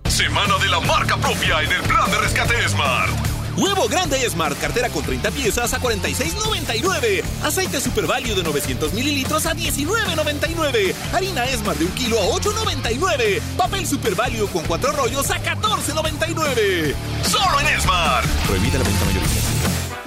Semana 0.07 0.59
de 0.59 0.69
la 0.69 0.81
marca 0.81 1.17
propia 1.17 1.63
en 1.63 1.73
el 1.73 1.81
plan 1.81 2.11
de 2.11 2.19
rescate 2.19 2.69
Smart. 2.69 3.34
Huevo 3.57 3.89
grande 3.89 4.19
Smart, 4.29 4.59
cartera 4.59 4.89
con 4.89 5.05
30 5.05 5.31
piezas 5.31 5.73
a 5.75 5.81
46.99. 5.81 7.23
Aceite 7.43 7.81
Super 7.81 8.07
Value 8.07 8.35
de 8.35 8.43
900 8.43 8.93
mililitros 8.93 9.47
a 9.47 9.55
19.99. 9.55 10.95
Harina 11.13 11.47
Smart 11.47 11.79
de 11.79 11.85
un 11.85 11.93
kilo 11.93 12.21
a 12.21 12.27
8.99. 12.27 13.41
Papel 13.57 13.87
Super 13.87 14.15
Value 14.15 14.49
con 14.49 14.65
cuatro 14.65 14.93
rollos 14.93 15.31
a 15.31 15.41
14.99. 15.43 16.95
Solo 17.23 17.61
en 17.61 17.81
Smart. 17.81 18.27
Prohibida 18.47 18.79
la 18.79 18.85
venta 18.85 19.05
mayorista. 19.05 19.54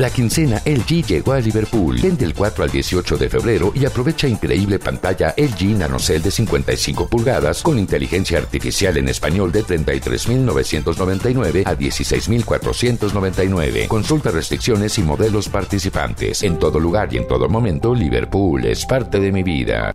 La 0.00 0.08
quincena 0.08 0.62
LG 0.64 1.04
llegó 1.06 1.32
a 1.32 1.40
Liverpool. 1.40 1.98
Ven 2.00 2.16
del 2.16 2.32
4 2.32 2.64
al 2.64 2.70
18 2.70 3.18
de 3.18 3.28
febrero 3.28 3.70
y 3.74 3.84
aprovecha 3.84 4.26
increíble 4.26 4.78
pantalla 4.78 5.34
LG 5.36 5.76
NanoCell 5.76 6.22
de 6.22 6.30
55 6.30 7.06
pulgadas 7.06 7.62
con 7.62 7.78
inteligencia 7.78 8.38
artificial 8.38 8.96
en 8.96 9.10
español 9.10 9.52
de 9.52 9.62
33.999 9.62 11.66
a 11.66 11.76
16.499. 11.76 13.88
Consulta 13.88 14.30
restricciones 14.30 14.96
y 14.96 15.02
modelos 15.02 15.50
participantes. 15.50 16.44
En 16.44 16.58
todo 16.58 16.80
lugar 16.80 17.12
y 17.12 17.18
en 17.18 17.28
todo 17.28 17.50
momento, 17.50 17.94
Liverpool 17.94 18.64
es 18.64 18.86
parte 18.86 19.20
de 19.20 19.30
mi 19.30 19.42
vida. 19.42 19.94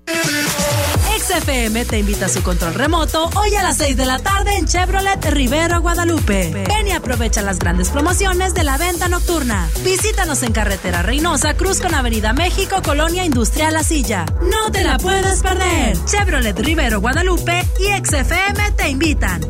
XFM 1.26 1.86
te 1.86 1.98
invita 1.98 2.28
a 2.28 2.30
su 2.30 2.44
control 2.44 2.76
remoto 2.76 3.32
hoy 3.36 3.56
a 3.56 3.64
las 3.64 3.78
6 3.78 3.98
de 3.98 4.06
la 4.06 4.20
tarde 4.20 4.58
en 4.58 4.68
Chevrolet 4.68 5.26
Rivero, 5.32 5.82
Guadalupe. 5.82 6.52
Ven 6.52 6.88
y 6.88 6.92
aprovecha 6.92 7.42
las 7.42 7.58
grandes 7.58 7.90
promociones 7.90 8.54
de 8.54 8.64
la 8.64 8.78
venta 8.78 9.08
nocturna. 9.10 9.68
Visítanos 9.84 10.44
en 10.44 10.54
carretera 10.54 11.02
Reynosa, 11.02 11.56
Cruz 11.56 11.82
con 11.82 11.96
Avenida 11.96 12.32
México, 12.34 12.76
Colonia 12.84 13.26
Industrial 13.26 13.74
La 13.74 13.84
Silla. 13.84 14.26
No 14.40 14.72
te 14.72 14.84
la 14.84 15.00
puedes 15.00 15.42
perder. 15.42 15.98
Chevrolet 16.06 16.60
Rivero, 16.60 17.02
Guadalupe 17.02 17.66
y 17.80 18.06
XFM 18.06 18.72
te 18.78 18.90
invitan. 18.90 19.42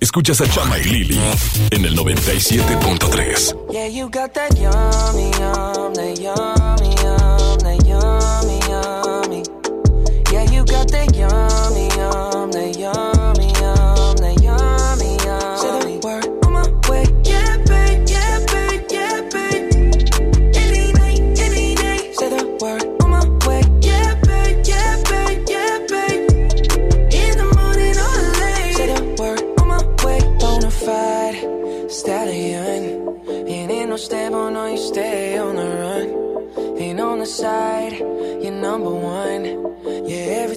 Escuchas 0.00 0.40
a 0.42 0.50
Chama 0.50 0.78
y 0.80 0.84
Lili 0.84 1.20
en 1.70 1.84
el 1.86 1.96
97.3. 1.96 3.70
Yeah, 3.70 3.86
you 3.88 4.10
got 4.10 4.34
that 4.34 4.50
yummy, 4.58 5.30
yum, 5.38 5.94
that 5.94 6.18
yummy, 6.18 6.91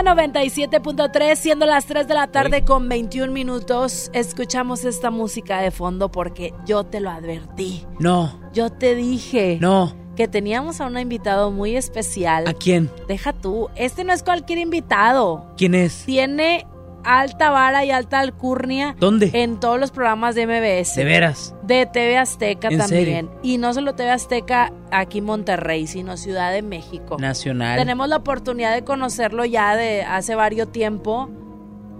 aquí 0.00 0.20
en 0.20 0.36
Exa 0.36 0.72
97.3, 0.72 1.36
siendo 1.36 1.66
las 1.66 1.86
3 1.86 2.08
de 2.08 2.14
la 2.14 2.26
tarde 2.28 2.64
con 2.64 2.88
21 2.88 3.32
minutos. 3.32 4.10
Escuchamos 4.12 4.84
esta 4.84 5.10
música 5.10 5.60
de 5.60 5.70
fondo 5.70 6.10
porque 6.10 6.54
yo 6.66 6.84
te 6.84 7.00
lo 7.00 7.10
advertí. 7.10 7.84
No. 7.98 8.38
Yo 8.52 8.70
te 8.70 8.94
dije. 8.94 9.58
No. 9.60 9.94
Que 10.16 10.28
teníamos 10.28 10.80
a 10.80 10.86
un 10.86 10.98
invitado 10.98 11.50
muy 11.50 11.76
especial. 11.76 12.46
¿A 12.46 12.52
quién? 12.52 12.90
Deja 13.08 13.32
tú. 13.32 13.68
Este 13.74 14.04
no 14.04 14.12
es 14.12 14.22
cualquier 14.22 14.58
invitado. 14.58 15.46
¿Quién 15.56 15.74
es? 15.74 16.04
Tiene 16.04 16.66
alta 17.04 17.50
vara 17.50 17.84
y 17.84 17.90
alta 17.90 18.20
alcurnia. 18.20 18.96
¿Dónde? 18.98 19.30
En 19.32 19.60
todos 19.60 19.78
los 19.78 19.90
programas 19.90 20.34
de 20.34 20.46
MBS. 20.46 20.96
¿De 20.96 21.04
veras? 21.04 21.54
De 21.62 21.86
TV 21.86 22.18
Azteca 22.18 22.68
¿En 22.68 22.78
también. 22.78 23.26
serio? 23.26 23.30
Y 23.42 23.58
no 23.58 23.72
solo 23.74 23.94
TV 23.94 24.10
Azteca 24.10 24.72
aquí 24.90 25.18
en 25.18 25.24
Monterrey, 25.24 25.86
sino 25.86 26.16
Ciudad 26.16 26.52
de 26.52 26.62
México. 26.62 27.16
Nacional. 27.18 27.78
Tenemos 27.78 28.08
la 28.08 28.16
oportunidad 28.16 28.74
de 28.74 28.84
conocerlo 28.84 29.44
ya 29.44 29.76
de 29.76 30.02
hace 30.02 30.34
varios 30.34 30.70
tiempo. 30.72 31.30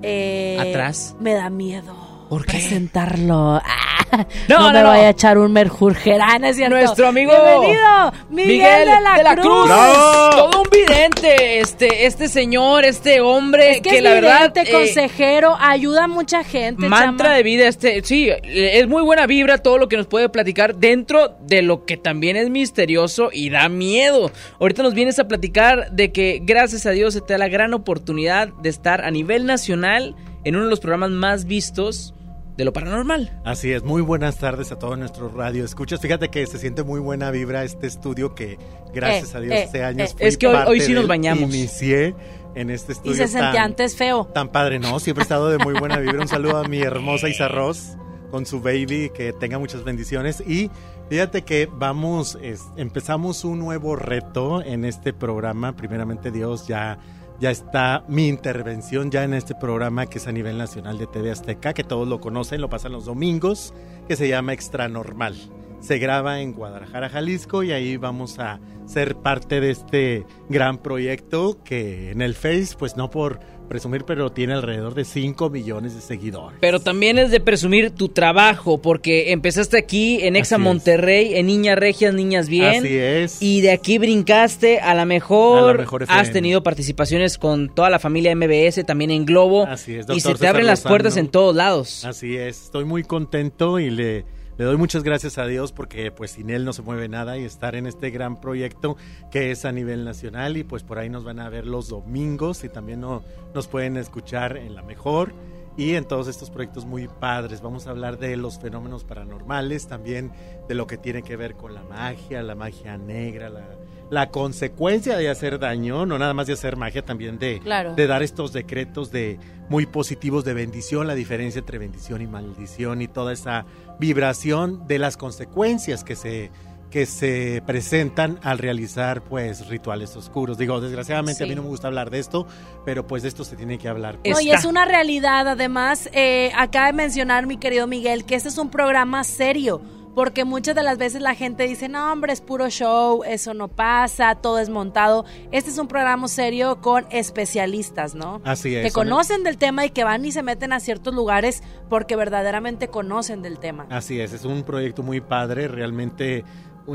Eh, 0.02 0.56
¿Atrás? 0.60 1.16
Me 1.20 1.34
da 1.34 1.50
miedo. 1.50 1.94
¿Por 2.28 2.44
qué? 2.46 2.52
Presentarlo. 2.52 3.56
Ah, 3.56 3.99
No, 4.49 4.59
no, 4.59 4.66
no, 4.66 4.73
me 4.73 4.83
no. 4.83 4.88
vaya 4.88 5.07
a 5.07 5.11
echar 5.11 5.38
un 5.38 5.53
merjurjerán, 5.53 6.44
es 6.44 6.57
cierto. 6.57 6.77
Nuestro 6.77 7.09
amigo 7.09 7.33
Bienvenido, 7.33 8.12
Miguel, 8.31 8.88
de 9.16 9.23
la, 9.23 9.37
Cruz. 9.37 9.68
Todo 9.68 10.62
un 10.62 10.68
vidente, 10.70 11.61
este, 11.61 12.07
este 12.07 12.29
señor, 12.29 12.85
este 12.85 13.20
hombre 13.20 13.73
Es 13.73 13.81
que, 13.81 13.90
que, 13.90 13.96
es 13.99 14.03
la 14.03 14.14
verdad 14.14 14.53
vidente, 14.53 14.62
eh, 14.62 14.73
consejero, 14.73 15.57
ayuda 15.61 16.05
a 16.05 16.09
mucha 16.09 16.42
gente. 16.42 16.88
mantra 16.88 17.27
chama. 17.27 17.37
de 17.37 17.42
vida, 17.42 17.68
este, 17.68 18.03
sí, 18.03 18.29
es 18.42 18.88
muy 18.88 19.03
buena 19.03 19.27
vibra 19.27 19.59
todo 19.59 19.79
lo 19.79 19.88
que 19.88 19.96
nos 19.96 20.07
puede 20.07 20.29
platicar 20.29 20.75
dentro 20.75 21.37
de 21.40 21.62
lo 21.62 21.85
que 21.85 21.96
también 21.96 22.37
es 22.37 22.51
misterioso 22.51 23.31
y 23.33 23.51
da 23.51 23.68
miedo. 23.68 24.31
Ahorita 24.59 24.83
nos 24.83 24.94
vienes 24.94 25.18
a 25.18 25.29
platicar 25.29 25.90
de 25.92 26.12
que 26.12 26.40
gracias 26.42 26.87
a 26.87 26.90
Dios 26.90 27.14
se 27.14 27.20
te 27.20 27.35
da 27.35 27.38
la 27.38 27.49
gran 27.49 27.75
oportunidad 27.75 28.49
de 28.49 28.68
estar 28.68 29.05
a 29.05 29.11
nivel 29.11 29.46
nacional 29.46 30.16
en 30.44 30.57
uno 30.57 30.64
de 30.64 30.70
los 30.70 30.81
programas 30.81 31.11
más 31.11 31.44
vistos 31.44 32.14
de 32.61 32.64
lo 32.66 32.73
paranormal. 32.73 33.40
Así 33.44 33.73
es, 33.73 33.83
muy 33.83 34.03
buenas 34.03 34.37
tardes 34.38 34.70
a 34.70 34.79
todos 34.79 34.99
nuestros 34.99 35.33
radio 35.35 35.64
escuchas. 35.64 36.01
Fíjate 36.01 36.29
que 36.29 36.46
se 36.46 36.59
siente 36.59 36.83
muy 36.83 37.01
buena 37.01 37.31
vibra 37.31 37.64
este 37.64 37.87
estudio 37.87 38.35
que 38.35 38.59
gracias 38.94 39.35
Eh, 39.35 39.37
a 39.37 39.40
Dios 39.40 39.55
eh, 39.55 39.64
hace 39.66 39.85
años 39.85 40.11
eh. 40.11 40.14
fui 40.18 40.27
Es 40.27 40.37
que 40.38 40.46
hoy- 40.46 40.53
parte 40.55 40.70
hoy 40.70 40.81
sí 40.81 40.92
nos 40.92 41.07
bañamos. 41.09 41.42
Inicié 41.42 42.14
en 42.55 42.68
este 42.70 42.92
estudio 42.92 43.12
Y 43.12 43.16
se 43.16 43.29
sentía 43.29 43.53
tan, 43.53 43.62
antes 43.62 43.96
feo. 43.96 44.27
tan 44.35 44.49
padre, 44.49 44.79
¿no? 44.79 44.99
Siempre 45.01 45.23
he 45.23 45.25
estado 45.25 45.49
de 45.49 45.59
muy 45.59 45.73
buena 45.75 45.96
vibra. 45.99 46.20
Un 46.20 46.29
saludo 46.29 46.59
a 46.59 46.68
mi 46.68 46.81
hermosa 46.81 47.29
Isa 47.29 47.49
Ross 47.49 47.96
con 48.31 48.44
su 48.46 48.61
baby, 48.61 49.11
que 49.14 49.33
tenga 49.33 49.59
muchas 49.59 49.83
bendiciones. 49.83 50.40
Y 50.46 50.70
fíjate 51.09 51.42
que 51.42 51.68
vamos, 51.73 52.38
es- 52.42 52.62
empezamos 52.77 53.44
un 53.44 53.59
nuevo 53.59 53.96
reto 53.96 54.62
en 54.62 54.85
este 54.85 55.12
programa. 55.12 55.75
Primeramente 55.75 56.31
Dios, 56.31 56.66
ya, 56.68 56.99
ya 57.40 57.50
está 57.50 58.05
mi 58.07 58.29
intervención 58.29 59.11
ya 59.11 59.24
en 59.24 59.33
este 59.33 59.55
programa 59.55 60.07
que 60.07 60.18
es 60.18 60.26
a 60.26 60.33
nivel 60.33 60.59
nacional 60.59 60.98
de 60.98 61.07
TV 61.07 61.31
Azteca, 61.31 61.72
que 61.72 61.85
todos 61.85 62.07
lo 62.07 62.20
conocen, 62.20 62.61
lo 62.61 62.68
pasan 62.68 62.92
los 62.92 63.07
domingos, 63.07 63.72
que 64.07 64.16
se 64.16 64.29
llama 64.29 64.53
Extra 64.53 64.88
Normal. 64.88 65.37
Se 65.81 65.98
graba 65.98 66.40
en 66.40 66.53
Guadalajara, 66.53 67.09
Jalisco, 67.09 67.62
y 67.62 67.72
ahí 67.72 67.96
vamos 67.96 68.38
a 68.38 68.61
ser 68.85 69.16
parte 69.16 69.61
de 69.61 69.70
este 69.70 70.26
gran 70.50 70.76
proyecto 70.76 71.62
que 71.64 72.11
en 72.11 72.20
el 72.20 72.35
Face, 72.35 72.76
pues 72.79 72.98
no 72.98 73.11
por 73.11 73.40
presumir, 73.70 74.04
pero 74.04 74.30
tiene 74.33 74.54
alrededor 74.54 74.94
de 74.94 75.04
5 75.04 75.48
millones 75.48 75.94
de 75.94 76.00
seguidores. 76.00 76.59
Pero 76.61 76.80
también 76.80 77.18
es 77.18 77.30
de 77.30 77.38
presumir 77.38 77.92
tu 77.92 78.09
trabajo, 78.09 78.78
porque 78.83 79.30
empezaste 79.30 79.78
aquí 79.78 80.18
en 80.22 80.35
Exa 80.35 80.56
Así 80.56 80.62
es. 80.62 80.64
Monterrey, 80.66 81.35
en 81.37 81.46
Niñas 81.46 81.78
Regias, 81.78 82.12
Niñas 82.12 82.48
Bien. 82.48 82.85
Así 82.85 82.98
es. 82.98 83.40
Y 83.40 83.61
de 83.61 83.70
aquí 83.70 83.98
brincaste 83.98 84.80
a 84.80 84.92
la 84.94 85.04
mejor. 85.04 85.87
A. 86.09 86.18
Has 86.18 86.33
tenido 86.33 86.64
participaciones 86.64 87.38
con 87.38 87.72
toda 87.72 87.90
la 87.90 88.00
familia 88.00 88.35
MBS, 88.35 88.85
también 88.85 89.12
en 89.12 89.24
Globo. 89.24 89.64
Así 89.66 89.94
es, 89.94 90.04
y 90.04 90.06
doctor 90.06 90.20
se 90.20 90.28
te 90.28 90.38
César 90.38 90.48
abren 90.48 90.66
las 90.66 90.83
puertas 90.83 91.16
en 91.16 91.28
todos 91.28 91.54
lados. 91.54 92.04
Así 92.04 92.37
es, 92.37 92.64
estoy 92.64 92.85
muy 92.85 93.04
contento 93.04 93.78
y 93.78 93.90
le, 93.90 94.24
le 94.61 94.66
doy 94.66 94.77
muchas 94.77 95.05
gracias 95.05 95.38
a 95.38 95.46
Dios 95.46 95.73
porque 95.73 96.12
pues 96.12 96.33
sin 96.33 96.51
él 96.51 96.66
no 96.66 96.75
se 96.75 96.83
mueve 96.83 97.09
nada 97.09 97.38
y 97.38 97.44
estar 97.44 97.75
en 97.77 97.87
este 97.87 98.11
gran 98.11 98.38
proyecto 98.42 98.99
que 99.31 99.53
es 99.53 99.64
a 99.64 99.73
nivel 99.73 100.05
nacional 100.05 100.59
y 100.59 100.64
pues 100.64 100.83
por 100.83 100.99
ahí 100.99 101.09
nos 101.09 101.25
van 101.25 101.40
a 101.40 101.49
ver 101.49 101.66
los 101.66 101.88
domingos 101.88 102.62
y 102.62 102.68
también 102.68 103.01
no, 103.01 103.23
nos 103.55 103.68
pueden 103.68 103.96
escuchar 103.96 104.59
en 104.59 104.75
la 104.75 104.83
mejor 104.83 105.33
y 105.79 105.94
en 105.94 106.05
todos 106.05 106.29
estos 106.29 106.51
proyectos 106.51 106.85
muy 106.85 107.09
padres. 107.09 107.62
Vamos 107.62 107.87
a 107.87 107.90
hablar 107.90 108.18
de 108.18 108.37
los 108.37 108.59
fenómenos 108.59 109.03
paranormales, 109.03 109.88
también 109.88 110.31
de 110.68 110.75
lo 110.75 110.87
que 110.87 110.99
tiene 110.99 111.23
que 111.23 111.37
ver 111.37 111.55
con 111.55 111.73
la 111.73 111.83
magia, 111.83 112.42
la 112.42 112.55
magia 112.55 112.99
negra, 112.99 113.49
la, 113.49 113.66
la 114.11 114.31
consecuencia 114.31 115.16
de 115.16 115.29
hacer 115.31 115.59
daño, 115.59 116.05
no 116.05 116.18
nada 116.18 116.35
más 116.35 116.46
de 116.46 116.55
hacer 116.55 116.77
magia, 116.77 117.03
también 117.03 117.38
de, 117.38 117.61
Claro. 117.61 117.94
de 117.94 118.07
dar 118.07 118.23
estos 118.23 118.53
decretos 118.53 119.11
de 119.12 119.38
muy 119.68 119.87
positivos 119.87 120.44
de 120.44 120.53
bendición, 120.53 121.07
la 121.07 121.14
diferencia 121.14 121.61
entre 121.61 121.79
bendición 121.79 122.20
y 122.20 122.27
maldición 122.27 123.03
y 123.03 123.09
toda 123.09 123.33
esa 123.33 123.64
vibración 123.99 124.87
de 124.88 124.99
las 124.99 125.16
consecuencias 125.16 126.05
que 126.05 126.16
se 126.16 126.51
que 126.90 127.07
se 127.07 127.62
presentan 127.66 128.38
al 128.42 128.59
realizar 128.59 129.23
pues 129.23 129.68
rituales 129.68 130.16
oscuros. 130.16 130.59
Digo, 130.59 130.81
desgraciadamente 130.81 131.44
a 131.44 131.46
mí 131.46 131.55
no 131.55 131.62
me 131.62 131.68
gusta 131.68 131.87
hablar 131.87 132.11
de 132.11 132.18
esto, 132.18 132.46
pero 132.85 133.07
pues 133.07 133.23
de 133.23 133.29
esto 133.29 133.44
se 133.44 133.57
tiene 133.57 133.79
que 133.79 133.88
hablar. 133.88 134.18
No, 134.29 134.40
y 134.40 134.51
es 134.51 134.64
una 134.64 134.85
realidad. 134.85 135.46
Además, 135.46 136.11
eh, 136.12 136.51
acaba 136.57 136.87
de 136.87 136.92
mencionar 136.92 137.46
mi 137.46 137.59
querido 137.59 137.87
Miguel 137.87 138.25
que 138.25 138.35
este 138.35 138.49
es 138.49 138.59
un 138.59 138.70
programa 138.70 139.23
serio. 139.25 139.81
Porque 140.14 140.44
muchas 140.44 140.75
de 140.75 140.83
las 140.83 140.99
veces 140.99 141.23
la 141.23 141.35
gente 141.35 141.64
dice, 141.64 141.88
no, 141.88 142.12
hombre, 142.12 142.33
es 142.33 142.40
puro 142.40 142.68
show, 142.68 143.23
eso 143.25 143.55
no 143.55 143.68
pasa, 143.68 144.35
todo 144.35 144.59
es 144.59 144.68
montado. 144.68 145.25
Este 145.53 145.70
es 145.70 145.79
un 145.79 145.88
programa 145.88 146.29
serio 146.29 146.81
con 146.81 147.07
especialistas, 147.11 148.14
¿no? 148.14 148.40
Así 148.44 148.75
es. 148.75 148.85
Que 148.85 148.92
conocen 148.92 149.44
del 149.44 149.57
tema 149.57 149.85
y 149.85 149.90
que 149.90 150.05
van 150.05 150.25
y 150.25 150.33
se 150.33 150.42
meten 150.42 150.73
a 150.73 150.81
ciertos 150.81 151.14
lugares 151.14 151.62
porque 151.88 152.16
verdaderamente 152.16 152.88
conocen 152.88 153.42
del 153.42 153.59
tema. 153.59 153.87
Así 153.90 154.20
es, 154.20 154.33
es 154.33 154.44
un 154.44 154.62
proyecto 154.62 155.03
muy 155.03 155.20
padre, 155.20 155.68
realmente 155.68 156.44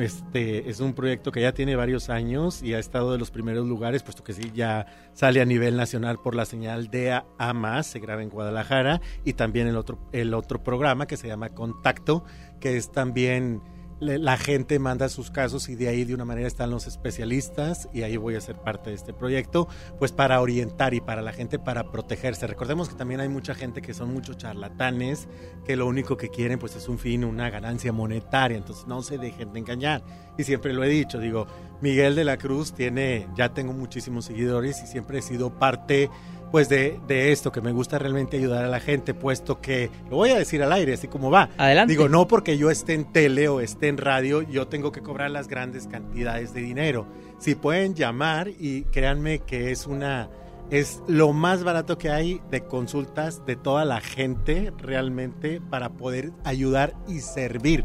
este 0.01 0.69
es 0.69 0.79
un 0.79 0.93
proyecto 0.93 1.31
que 1.31 1.41
ya 1.41 1.53
tiene 1.53 1.75
varios 1.75 2.10
años 2.10 2.63
y 2.63 2.73
ha 2.73 2.79
estado 2.79 3.12
de 3.12 3.17
los 3.17 3.31
primeros 3.31 3.67
lugares, 3.67 4.03
puesto 4.03 4.23
que 4.23 4.34
sí 4.34 4.51
ya 4.53 4.86
sale 5.13 5.41
a 5.41 5.45
nivel 5.45 5.77
nacional 5.77 6.17
por 6.17 6.36
la 6.36 6.45
señal 6.45 6.89
de 6.89 7.12
A, 7.12 7.53
más, 7.53 7.88
se 7.88 7.99
graba 7.99 8.23
en 8.23 8.29
Guadalajara 8.29 9.01
y 9.23 9.34
también 9.34 9.67
el 9.67 9.77
otro 9.77 9.99
el 10.12 10.34
otro 10.34 10.63
programa 10.63 11.08
que 11.08 11.17
se 11.17 11.27
llama 11.27 11.49
Contacto, 11.49 12.23
que 12.60 12.77
es 12.77 12.91
también 12.91 13.62
la 13.99 14.38
gente 14.38 14.77
manda 14.77 15.08
sus 15.08 15.31
casos 15.31 15.69
y 15.69 15.75
de 15.75 15.88
ahí 15.88 16.03
de 16.03 16.13
una 16.13 16.25
manera 16.25 16.47
están 16.47 16.69
los 16.69 16.86
especialistas 16.86 17.88
y 17.93 18.01
ahí 18.01 18.17
voy 18.17 18.36
a 18.36 18.41
ser 18.41 18.58
parte 18.58 18.89
de 18.89 18.95
este 18.95 19.13
proyecto, 19.13 19.67
pues 19.99 20.12
para 20.12 20.41
orientar 20.41 20.93
y 20.93 21.01
para 21.01 21.21
la 21.21 21.31
gente 21.31 21.60
para 21.60 21.91
protegerse. 21.91 22.45
Recordemos 22.47 22.89
que 22.89 22.95
también 22.95 23.21
hay 23.21 23.29
mucha 23.29 23.55
gente 23.55 23.81
que 23.81 23.93
son 23.93 24.13
muchos 24.13 24.38
charlatanes, 24.38 25.27
que 25.65 25.75
lo 25.75 25.88
único 25.88 26.17
que 26.17 26.29
quieren 26.29 26.60
pues 26.60 26.75
es 26.75 26.89
un 26.89 26.99
fin, 26.99 27.23
una 27.23 27.49
ganancia 27.49 27.93
monetaria, 27.93 28.58
entonces 28.58 28.86
no 28.86 29.01
se 29.01 29.17
dejen 29.17 29.53
de 29.53 29.60
engañar. 29.60 30.03
Y 30.38 30.43
siempre 30.43 30.73
lo 30.73 30.84
he 30.84 30.89
dicho, 30.89 31.19
digo, 31.19 31.47
Miguel 31.81 32.15
de 32.15 32.25
la 32.25 32.38
Cruz 32.38 32.73
tiene, 32.73 33.27
ya 33.36 33.53
tengo 33.53 33.71
muchísimos 33.71 34.25
seguidores 34.25 34.81
y 34.84 34.88
siempre 34.88 35.19
he 35.19 35.21
sido 35.21 35.58
parte 35.58 36.10
pues 36.55 36.69
de, 36.69 37.01
de 37.05 37.33
esto, 37.33 37.51
que 37.51 37.59
me 37.59 37.73
gusta 37.73 37.99
realmente 37.99 38.37
ayudar 38.37 38.63
a 38.63 38.69
la 38.69 38.79
gente, 38.79 39.13
puesto 39.13 39.59
que, 39.59 39.91
lo 40.09 40.15
voy 40.15 40.29
a 40.29 40.37
decir 40.37 40.63
al 40.63 40.71
aire, 40.71 40.93
así 40.93 41.09
como 41.09 41.29
va. 41.29 41.49
Adelante. 41.57 41.91
Digo, 41.91 42.07
no 42.07 42.29
porque 42.29 42.57
yo 42.57 42.71
esté 42.71 42.93
en 42.93 43.11
tele 43.11 43.49
o 43.49 43.59
esté 43.59 43.89
en 43.89 43.97
radio, 43.97 44.41
yo 44.41 44.65
tengo 44.69 44.93
que 44.93 45.01
cobrar 45.01 45.31
las 45.31 45.49
grandes 45.49 45.85
cantidades 45.85 46.53
de 46.53 46.61
dinero. 46.61 47.07
Si 47.39 47.55
pueden 47.55 47.93
llamar 47.93 48.47
y 48.47 48.83
créanme 48.83 49.39
que 49.39 49.71
es 49.71 49.85
una 49.85 50.29
es 50.71 51.01
lo 51.09 51.33
más 51.33 51.65
barato 51.65 51.97
que 51.97 52.09
hay 52.09 52.39
de 52.49 52.61
consultas 52.61 53.45
de 53.45 53.57
toda 53.57 53.83
la 53.83 53.99
gente 53.99 54.71
realmente 54.77 55.59
para 55.59 55.89
poder 55.89 56.31
ayudar 56.45 56.95
y 57.05 57.19
servir 57.19 57.83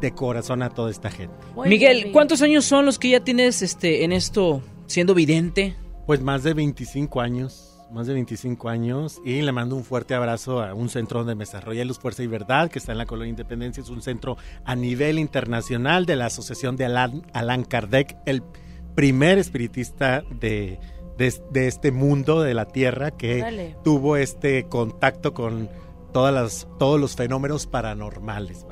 de 0.00 0.14
corazón 0.14 0.62
a 0.62 0.70
toda 0.70 0.92
esta 0.92 1.10
gente. 1.10 1.34
Miguel, 1.66 2.12
¿cuántos 2.12 2.40
años 2.40 2.66
son 2.66 2.86
los 2.86 3.00
que 3.00 3.08
ya 3.08 3.24
tienes 3.24 3.62
este 3.62 4.04
en 4.04 4.12
esto 4.12 4.62
siendo 4.86 5.12
vidente? 5.12 5.74
Pues 6.06 6.20
más 6.20 6.44
de 6.44 6.54
25 6.54 7.20
años, 7.20 7.71
más 7.92 8.06
de 8.06 8.14
25 8.14 8.68
años 8.68 9.20
y 9.24 9.42
le 9.42 9.52
mando 9.52 9.76
un 9.76 9.84
fuerte 9.84 10.14
abrazo 10.14 10.62
a 10.62 10.74
un 10.74 10.88
centro 10.88 11.20
donde 11.20 11.34
me 11.34 11.44
desarrollé 11.44 11.84
Luz, 11.84 11.98
Fuerza 11.98 12.22
y 12.22 12.26
Verdad, 12.26 12.70
que 12.70 12.78
está 12.78 12.92
en 12.92 12.98
la 12.98 13.06
Colonia 13.06 13.30
Independencia, 13.30 13.82
es 13.82 13.90
un 13.90 14.02
centro 14.02 14.36
a 14.64 14.74
nivel 14.74 15.18
internacional 15.18 16.06
de 16.06 16.16
la 16.16 16.26
Asociación 16.26 16.76
de 16.76 16.86
Alan, 16.86 17.22
Alan 17.32 17.64
Kardec, 17.64 18.16
el 18.26 18.42
primer 18.94 19.38
espiritista 19.38 20.22
de, 20.40 20.78
de, 21.18 21.34
de 21.50 21.68
este 21.68 21.92
mundo, 21.92 22.42
de 22.42 22.54
la 22.54 22.66
Tierra, 22.66 23.10
que 23.10 23.76
tuvo 23.84 24.16
este 24.16 24.64
contacto 24.64 25.34
con 25.34 25.68
todas 26.12 26.32
las, 26.32 26.68
todos 26.78 27.00
los 27.00 27.16
fenómenos 27.16 27.66
paranormales. 27.66 28.66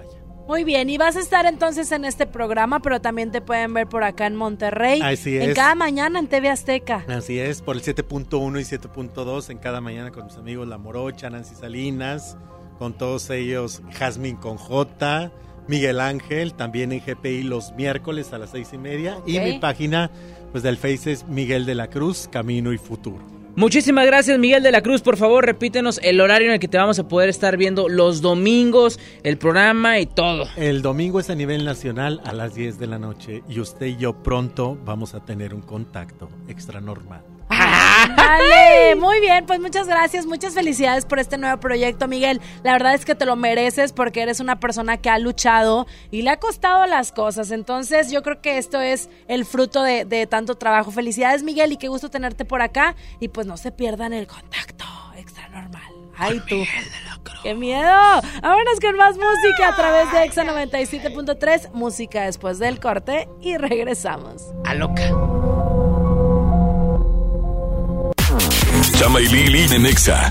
Muy 0.50 0.64
bien, 0.64 0.90
y 0.90 0.98
vas 0.98 1.14
a 1.14 1.20
estar 1.20 1.46
entonces 1.46 1.92
en 1.92 2.04
este 2.04 2.26
programa, 2.26 2.80
pero 2.80 3.00
también 3.00 3.30
te 3.30 3.40
pueden 3.40 3.72
ver 3.72 3.86
por 3.86 4.02
acá 4.02 4.26
en 4.26 4.34
Monterrey. 4.34 5.00
Así 5.00 5.36
En 5.36 5.50
es. 5.50 5.54
cada 5.54 5.76
mañana 5.76 6.18
en 6.18 6.26
TV 6.26 6.48
Azteca. 6.48 7.04
Así 7.06 7.38
es, 7.38 7.62
por 7.62 7.76
el 7.76 7.82
7.1 7.82 8.58
y 8.58 8.64
7.2 8.64 9.50
en 9.50 9.58
cada 9.58 9.80
mañana 9.80 10.10
con 10.10 10.24
mis 10.24 10.34
amigos 10.34 10.66
La 10.66 10.76
Morocha, 10.76 11.30
Nancy 11.30 11.54
Salinas, 11.54 12.36
con 12.80 12.94
todos 12.94 13.30
ellos 13.30 13.80
Jazmín 13.92 14.34
con 14.34 14.56
J, 14.56 15.30
Miguel 15.68 16.00
Ángel, 16.00 16.54
también 16.54 16.90
en 16.90 17.00
GPI 17.06 17.44
los 17.44 17.72
miércoles 17.74 18.32
a 18.32 18.38
las 18.38 18.50
seis 18.50 18.70
y 18.72 18.78
media. 18.78 19.18
Y 19.26 19.38
mi 19.38 19.60
página 19.60 20.10
pues 20.50 20.64
del 20.64 20.78
Face 20.78 21.12
es 21.12 21.28
Miguel 21.28 21.64
de 21.64 21.76
la 21.76 21.86
Cruz, 21.90 22.28
Camino 22.28 22.72
y 22.72 22.78
Futuro. 22.78 23.39
Muchísimas 23.56 24.06
gracias 24.06 24.38
Miguel 24.38 24.62
de 24.62 24.70
la 24.70 24.80
Cruz, 24.80 25.02
por 25.02 25.16
favor 25.16 25.44
repítenos 25.44 26.00
el 26.02 26.20
horario 26.20 26.48
en 26.48 26.54
el 26.54 26.60
que 26.60 26.68
te 26.68 26.78
vamos 26.78 26.98
a 26.98 27.08
poder 27.08 27.28
estar 27.28 27.56
viendo 27.56 27.88
los 27.88 28.20
domingos, 28.20 29.00
el 29.24 29.38
programa 29.38 29.98
y 29.98 30.06
todo. 30.06 30.46
El 30.56 30.82
domingo 30.82 31.18
es 31.18 31.30
a 31.30 31.34
nivel 31.34 31.64
nacional 31.64 32.20
a 32.24 32.32
las 32.32 32.54
10 32.54 32.78
de 32.78 32.86
la 32.86 32.98
noche 32.98 33.42
y 33.48 33.60
usted 33.60 33.86
y 33.86 33.96
yo 33.96 34.22
pronto 34.22 34.78
vamos 34.84 35.14
a 35.14 35.24
tener 35.24 35.52
un 35.52 35.62
contacto 35.62 36.28
extra 36.48 36.80
normal. 36.80 37.22
Vale, 38.16 38.96
muy 38.96 39.20
bien, 39.20 39.46
pues 39.46 39.60
muchas 39.60 39.86
gracias, 39.86 40.26
muchas 40.26 40.54
felicidades 40.54 41.04
por 41.04 41.18
este 41.18 41.38
nuevo 41.38 41.58
proyecto, 41.60 42.08
Miguel. 42.08 42.40
La 42.62 42.72
verdad 42.72 42.94
es 42.94 43.04
que 43.04 43.14
te 43.14 43.26
lo 43.26 43.36
mereces 43.36 43.92
porque 43.92 44.22
eres 44.22 44.40
una 44.40 44.60
persona 44.60 44.96
que 44.96 45.10
ha 45.10 45.18
luchado 45.18 45.86
y 46.10 46.22
le 46.22 46.30
ha 46.30 46.38
costado 46.38 46.86
las 46.86 47.12
cosas. 47.12 47.50
Entonces, 47.50 48.10
yo 48.10 48.22
creo 48.22 48.40
que 48.40 48.58
esto 48.58 48.80
es 48.80 49.08
el 49.28 49.44
fruto 49.44 49.82
de, 49.82 50.04
de 50.04 50.26
tanto 50.26 50.56
trabajo. 50.56 50.90
Felicidades, 50.90 51.42
Miguel, 51.42 51.72
y 51.72 51.76
qué 51.76 51.88
gusto 51.88 52.10
tenerte 52.10 52.44
por 52.44 52.62
acá. 52.62 52.96
Y 53.18 53.28
pues 53.28 53.46
no 53.46 53.56
se 53.56 53.72
pierdan 53.72 54.12
el 54.12 54.26
contacto 54.26 54.84
extra 55.16 55.48
normal. 55.48 55.82
Ay, 56.16 56.40
tú. 56.48 56.56
¡Qué 57.42 57.54
miedo! 57.54 57.90
Vámonos 58.42 58.80
con 58.80 58.96
más 58.96 59.16
música 59.16 59.68
a 59.68 59.76
través 59.76 60.12
de 60.12 60.24
Exa 60.24 60.44
97.3. 60.44 61.72
Música 61.72 62.24
después 62.24 62.58
del 62.58 62.78
corte 62.78 63.28
y 63.40 63.56
regresamos. 63.56 64.44
A 64.66 64.74
loca. 64.74 65.10
Chama 69.00 69.18
y 69.18 69.28
Lili 69.28 69.66
de 69.66 69.78
Nexa. 69.78 70.30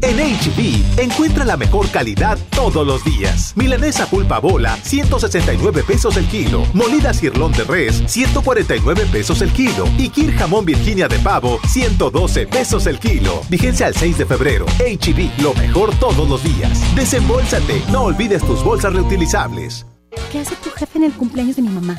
En 0.00 0.18
HB, 0.18 1.00
encuentra 1.00 1.44
la 1.44 1.56
mejor 1.56 1.90
calidad 1.90 2.38
todos 2.50 2.86
los 2.86 3.04
días. 3.04 3.54
Milanesa 3.56 4.06
pulpa 4.06 4.38
bola, 4.38 4.76
169 4.84 5.82
pesos 5.82 6.16
el 6.16 6.26
kilo. 6.26 6.64
Molida 6.74 7.12
cirlón 7.12 7.50
de 7.50 7.64
res, 7.64 8.04
149 8.06 9.08
pesos 9.10 9.42
el 9.42 9.50
kilo. 9.50 9.88
Y 9.98 10.10
Kir 10.10 10.36
jamón 10.36 10.64
Virginia 10.64 11.08
de 11.08 11.18
pavo, 11.18 11.58
112 11.66 12.46
pesos 12.46 12.86
el 12.86 13.00
kilo. 13.00 13.42
Vigencia 13.50 13.88
al 13.88 13.96
6 13.96 14.18
de 14.18 14.26
febrero. 14.26 14.66
HB, 14.78 15.42
lo 15.42 15.52
mejor 15.54 15.92
todos 15.98 16.28
los 16.28 16.44
días. 16.44 16.94
Desembolsate, 16.94 17.82
no 17.90 18.04
olvides 18.04 18.44
tus 18.44 18.62
bolsas 18.62 18.92
reutilizables. 18.92 19.86
¿Qué 20.30 20.38
hace 20.38 20.54
tu 20.54 20.70
jefe 20.70 20.98
en 20.98 21.04
el 21.06 21.12
cumpleaños 21.14 21.56
de 21.56 21.62
mi 21.62 21.70
mamá? 21.70 21.98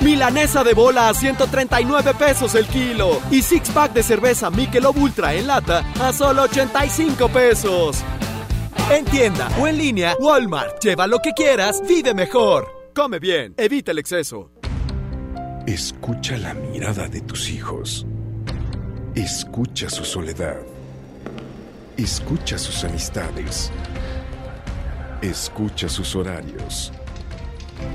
Milanesa 0.00 0.64
de 0.64 0.72
bola 0.72 1.10
a 1.10 1.14
139 1.14 2.14
pesos 2.14 2.54
el 2.54 2.66
kilo 2.66 3.20
y 3.30 3.42
six 3.42 3.68
pack 3.68 3.92
de 3.92 4.02
cerveza 4.02 4.50
Michelob 4.50 4.96
Ultra 4.96 5.34
en 5.34 5.46
lata 5.46 5.84
a 6.00 6.12
solo 6.12 6.42
85 6.44 7.28
pesos. 7.28 8.02
En 8.90 9.04
tienda 9.04 9.48
o 9.60 9.68
en 9.68 9.76
línea, 9.76 10.16
Walmart. 10.18 10.82
Lleva 10.82 11.06
lo 11.06 11.18
que 11.18 11.32
quieras, 11.32 11.82
vive 11.86 12.14
mejor. 12.14 12.66
Come 12.94 13.18
bien, 13.18 13.54
evita 13.58 13.92
el 13.92 13.98
exceso. 13.98 14.50
Escucha 15.66 16.38
la 16.38 16.54
mirada 16.54 17.06
de 17.06 17.20
tus 17.20 17.50
hijos. 17.50 18.06
Escucha 19.14 19.90
su 19.90 20.04
soledad. 20.04 20.56
Escucha 21.98 22.56
sus 22.56 22.82
amistades. 22.84 23.70
Escucha 25.20 25.88
sus 25.90 26.16
horarios. 26.16 26.90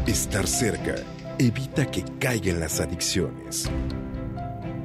Estar 0.06 0.46
cerca 0.48 0.96
evita 1.40 1.90
que 1.90 2.04
caigan 2.20 2.60
las 2.60 2.80
adicciones. 2.80 3.70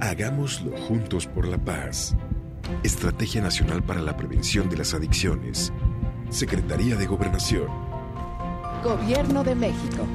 Hagámoslo 0.01 0.77
juntos 0.77 1.27
por 1.27 1.47
la 1.47 1.59
paz. 1.59 2.15
Estrategia 2.83 3.43
Nacional 3.43 3.83
para 3.83 4.01
la 4.01 4.17
Prevención 4.17 4.69
de 4.69 4.79
las 4.79 4.95
Adicciones. 4.95 5.73
Secretaría 6.31 6.97
de 6.97 7.07
Gobernación. 7.07 7.69
Gobierno 8.83 9.45
de 9.45 9.55
México. 9.55 10.07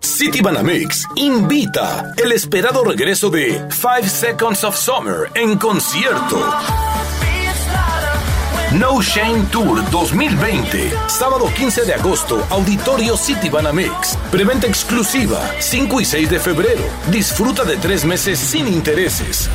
City 0.00 0.40
Banamex 0.40 1.06
invita 1.16 2.12
el 2.22 2.32
esperado 2.32 2.84
regreso 2.84 3.30
de 3.30 3.66
Five 3.70 4.08
Seconds 4.08 4.64
of 4.64 4.76
Summer 4.76 5.30
en 5.34 5.58
concierto. 5.58 6.38
No 8.78 9.00
Shame 9.00 9.44
Tour 9.52 9.88
2020. 9.90 10.90
Sábado 11.06 11.46
15 11.54 11.84
de 11.84 11.94
agosto, 11.94 12.44
Auditorio 12.50 13.16
City 13.16 13.48
Banamex. 13.48 14.18
Preventa 14.32 14.66
exclusiva, 14.66 15.40
5 15.60 16.00
y 16.00 16.04
6 16.04 16.30
de 16.30 16.40
febrero. 16.40 16.82
Disfruta 17.08 17.62
de 17.62 17.76
tres 17.76 18.04
meses 18.04 18.36
sin 18.36 18.66
intereses. 18.66 19.48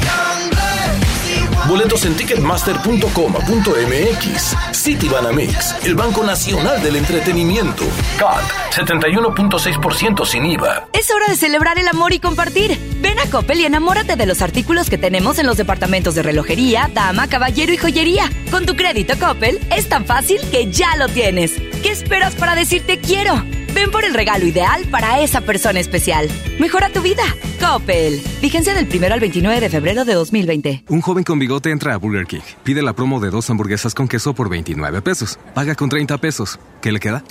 Boletos 1.70 2.04
en 2.06 2.16
ticketmaster.com.mx. 2.16 4.56
City 4.72 5.08
Banamex, 5.08 5.76
el 5.84 5.94
Banco 5.94 6.24
Nacional 6.24 6.82
del 6.82 6.96
Entretenimiento. 6.96 7.84
CAT, 8.18 8.42
71.6% 8.72 10.26
sin 10.26 10.48
IVA. 10.48 10.88
Es 10.94 11.12
hora 11.12 11.28
de 11.28 11.36
celebrar 11.36 11.78
el 11.78 11.88
amor 11.88 12.12
y 12.12 12.20
compartir. 12.20 12.76
Ven 13.02 13.20
a 13.20 13.30
Coppel 13.30 13.60
y 13.60 13.66
enamórate 13.66 14.16
de 14.16 14.26
los 14.26 14.42
artículos 14.42 14.90
que 14.90 14.98
tenemos 14.98 15.38
en 15.38 15.46
los 15.46 15.58
departamentos 15.58 16.16
de 16.16 16.24
relojería, 16.24 16.90
dama, 16.92 17.28
caballero 17.28 17.72
y 17.72 17.78
joyería. 17.78 18.32
Con 18.50 18.66
tu 18.66 18.76
crédito 18.76 19.14
Coppel 19.20 19.60
es 19.70 19.88
tan 19.88 20.06
fácil 20.06 20.42
que 20.50 20.72
ya 20.72 20.96
lo 20.96 21.08
tienes. 21.08 21.54
¿Qué 21.84 21.92
esperas 21.92 22.34
para 22.34 22.56
decirte 22.56 23.00
quiero? 23.00 23.44
Ven 23.74 23.92
por 23.92 24.06
el 24.06 24.14
regalo 24.14 24.46
ideal 24.46 24.86
para 24.92 25.22
esa 25.22 25.42
persona 25.42 25.80
especial. 25.80 26.30
Mejora 26.60 26.90
tu 26.90 27.02
vida. 27.02 27.24
Coppel. 27.60 28.22
Vigencia 28.42 28.74
del 28.74 28.88
1 28.94 29.14
al 29.14 29.20
29 29.20 29.60
de 29.60 29.70
febrero 29.70 30.06
de 30.06 30.14
2020. 30.14 30.84
Un 30.90 31.02
joven 31.02 31.24
con 31.24 31.40
bigote 31.40 31.72
entra 31.72 31.94
a 31.94 31.98
Burger 31.98 32.26
King. 32.26 32.42
Pide 32.64 32.82
la 32.82 32.94
promo 32.94 33.20
de 33.20 33.30
dos 33.30 33.50
hamburguesas 33.50 33.94
con 33.94 34.08
queso 34.08 34.34
por 34.34 34.50
29 34.50 35.02
pesos. 35.02 35.40
Paga 35.54 35.76
con 35.76 35.90
30 35.90 36.18
pesos. 36.18 36.60
¿Qué 36.82 36.92
le 36.92 37.00
queda? 37.00 37.24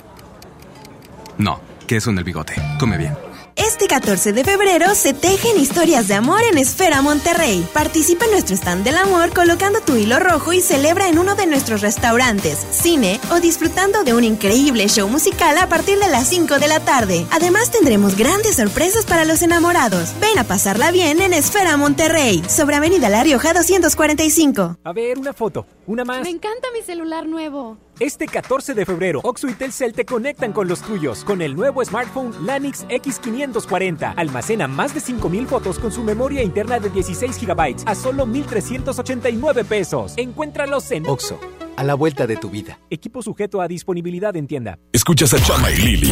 No, 1.37 1.61
queso 1.87 2.09
en 2.09 2.17
el 2.17 2.23
bigote. 2.23 2.53
Come 2.79 2.97
bien. 2.97 3.28
Este 3.59 3.87
14 3.87 4.31
de 4.31 4.45
febrero 4.45 4.95
se 4.95 5.13
tejen 5.13 5.59
historias 5.59 6.07
de 6.07 6.13
amor 6.13 6.39
en 6.49 6.57
Esfera 6.57 7.01
Monterrey. 7.01 7.67
Participa 7.73 8.23
en 8.23 8.31
nuestro 8.31 8.55
stand 8.55 8.85
del 8.85 8.95
amor 8.95 9.33
colocando 9.33 9.81
tu 9.81 9.97
hilo 9.97 10.17
rojo 10.17 10.53
y 10.53 10.61
celebra 10.61 11.09
en 11.09 11.19
uno 11.19 11.35
de 11.35 11.45
nuestros 11.45 11.81
restaurantes, 11.81 12.65
cine 12.71 13.19
o 13.31 13.41
disfrutando 13.41 14.05
de 14.05 14.13
un 14.13 14.23
increíble 14.23 14.87
show 14.87 15.09
musical 15.09 15.57
a 15.57 15.67
partir 15.67 15.99
de 15.99 16.07
las 16.07 16.29
5 16.29 16.57
de 16.57 16.67
la 16.69 16.79
tarde. 16.79 17.25
Además 17.31 17.69
tendremos 17.69 18.15
grandes 18.15 18.55
sorpresas 18.55 19.05
para 19.05 19.25
los 19.25 19.41
enamorados. 19.41 20.13
Ven 20.21 20.39
a 20.39 20.45
pasarla 20.45 20.91
bien 20.91 21.19
en 21.19 21.33
Esfera 21.33 21.75
Monterrey, 21.75 22.41
sobre 22.47 22.77
Avenida 22.77 23.09
La 23.09 23.23
Rioja 23.23 23.53
245. 23.53 24.77
A 24.85 24.93
ver, 24.93 25.19
una 25.19 25.33
foto. 25.33 25.65
Una 25.85 26.05
más. 26.05 26.21
Me 26.21 26.29
encanta 26.29 26.69
mi 26.73 26.81
celular 26.81 27.27
nuevo. 27.27 27.77
Este 27.99 28.27
14 28.27 28.75
de 28.75 28.85
febrero, 28.85 29.19
Oxo 29.25 29.49
y 29.49 29.53
Telcel 29.53 29.91
te 29.91 30.05
conectan 30.05 30.53
con 30.53 30.69
los 30.69 30.81
tuyos 30.81 31.25
con 31.25 31.41
el 31.41 31.53
nuevo 31.53 31.83
smartphone 31.83 32.33
Lanix 32.45 32.87
X540. 32.87 34.13
Almacena 34.15 34.69
más 34.69 34.93
de 34.93 35.01
5000 35.01 35.47
fotos 35.47 35.79
con 35.79 35.91
su 35.91 36.01
memoria 36.01 36.41
interna 36.41 36.79
de 36.79 36.89
16 36.89 37.45
GB 37.45 37.75
a 37.85 37.95
solo 37.95 38.25
1389 38.25 39.65
pesos. 39.65 40.13
Encuéntralos 40.15 40.89
en 40.91 41.09
Oxo, 41.09 41.41
a 41.79 41.83
la 41.83 41.95
vuelta 41.95 42.27
de 42.27 42.35
tu 42.35 42.49
vida. 42.49 42.77
Equipo 42.89 43.21
sujeto 43.21 43.61
a 43.61 43.67
disponibilidad 43.69 44.35
en 44.35 44.47
tienda. 44.47 44.79
Escuchas 44.91 45.33
a 45.33 45.41
Chama 45.41 45.71
y 45.71 45.77
Lili 45.77 46.11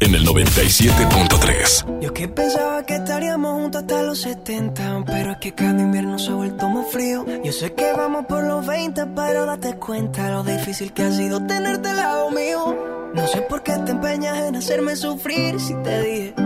en 0.00 0.14
el 0.14 0.26
97.3. 0.26 2.00
Yo 2.02 2.12
que 2.12 2.28
pensaba 2.28 2.84
que 2.84 2.96
estaríamos 2.96 3.54
juntos 3.54 3.80
hasta 3.80 4.02
los 4.02 4.20
70, 4.20 5.04
pero 5.06 5.32
es 5.32 5.38
que 5.38 5.54
cada 5.54 5.80
invierno 5.80 6.18
se 6.18 6.32
ha 6.32 6.34
vuelto 6.34 6.68
más 6.68 6.92
frío. 6.92 7.24
Yo 7.42 7.50
sé 7.50 7.72
que 7.72 7.94
vamos 7.94 8.26
por 8.26 8.44
los 8.44 8.66
20, 8.66 9.06
pero 9.16 9.46
date 9.46 9.76
cuenta 9.76 10.30
lo 10.30 10.44
difícil 10.44 10.92
que 10.92 11.04
ha 11.04 11.10
sido 11.10 11.46
tenerte 11.46 11.88
al 11.88 11.96
lado 11.96 12.30
mío. 12.30 12.76
No 13.14 13.26
sé 13.26 13.40
por 13.40 13.62
qué 13.62 13.72
te 13.86 13.92
empeñas 13.92 14.36
en 14.36 14.56
hacerme 14.56 14.96
sufrir 14.96 15.58
si 15.58 15.72
te 15.82 16.02
dije 16.02 16.45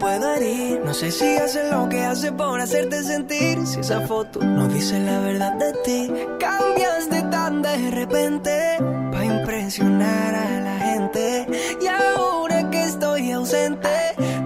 puedo 0.00 0.34
herir. 0.34 0.80
No 0.84 0.92
sé 0.94 1.12
si 1.12 1.36
haces 1.36 1.70
lo 1.70 1.88
que 1.88 2.02
hace 2.02 2.32
por 2.32 2.60
hacerte 2.60 3.04
sentir. 3.04 3.64
Si 3.66 3.80
esa 3.80 4.00
foto 4.00 4.40
no 4.40 4.66
dice 4.66 4.98
la 4.98 5.20
verdad 5.20 5.52
de 5.52 5.72
ti, 5.84 6.12
cambiaste 6.40 7.22
tan 7.30 7.62
de 7.62 7.90
repente 7.90 8.78
para 9.12 9.24
impresionar 9.24 10.34
a 10.34 10.60
la 10.60 10.78
gente. 10.78 11.46
Y 11.80 11.86
ahora 11.86 12.68
que 12.70 12.82
estoy 12.84 13.30
ausente, 13.30 13.90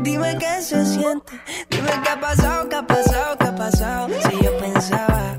dime 0.02 0.36
qué 0.38 0.60
se 0.60 0.84
siente. 0.84 1.32
Dime 1.70 1.90
qué 2.02 2.10
ha 2.10 2.20
pasado, 2.20 2.68
qué 2.68 2.76
ha 2.76 2.86
pasado, 2.86 3.38
qué 3.38 3.46
ha 3.46 3.54
pasado. 3.54 4.08
Si 4.28 4.44
yo 4.44 4.58
pensaba 4.58 5.38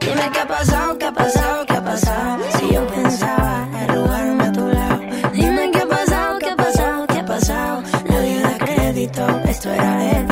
Dime 0.00 0.30
qué 0.32 0.40
ha 0.40 0.46
pasado, 0.48 0.98
qué 0.98 1.06
ha 1.06 1.12
pasado, 1.12 1.66
qué 1.66 1.72
ha 1.74 1.84
pasado. 1.84 2.44
Si 2.58 2.74
yo 2.74 2.86
pensaba 2.86 3.68
arrugarme 3.82 4.44
a 4.44 4.52
tu 4.52 4.66
lado. 4.68 5.00
Dime 5.32 5.70
qué 5.72 5.78
ha 5.78 5.86
pasado, 5.86 6.38
qué 6.38 6.50
ha 6.50 6.56
pasado, 6.56 7.06
qué 7.06 7.18
ha 7.18 7.24
pasado. 7.24 7.82
Nadie 8.08 8.40
da 8.40 8.58
crédito, 8.58 9.26
esto 9.44 9.70
era 9.70 10.10
épico. 10.10 10.29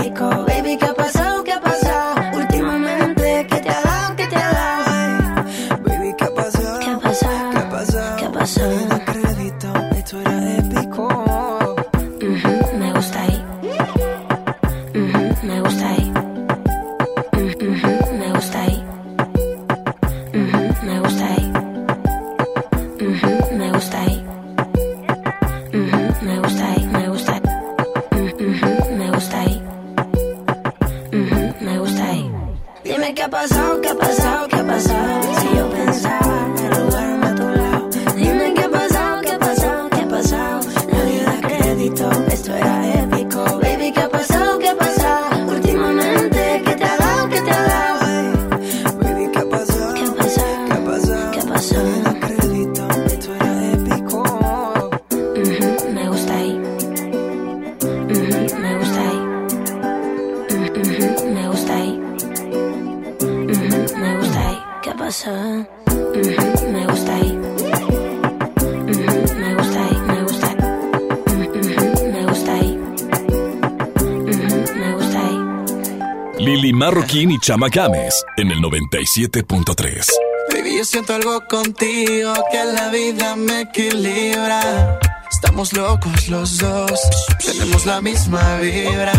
Chama 77.48 77.70
Games 77.70 78.26
en 78.36 78.50
el 78.50 78.58
97.3. 78.58 80.06
Baby, 80.52 80.76
yo 80.76 80.84
siento 80.84 81.14
algo 81.14 81.42
contigo 81.48 82.34
que 82.52 82.62
la 82.62 82.90
vida 82.90 83.36
me 83.36 83.62
equilibra. 83.62 84.98
Estamos 85.32 85.72
locos 85.72 86.28
los 86.28 86.58
dos, 86.58 87.00
tenemos 87.42 87.86
la 87.86 88.02
misma 88.02 88.58
vibra. 88.58 89.14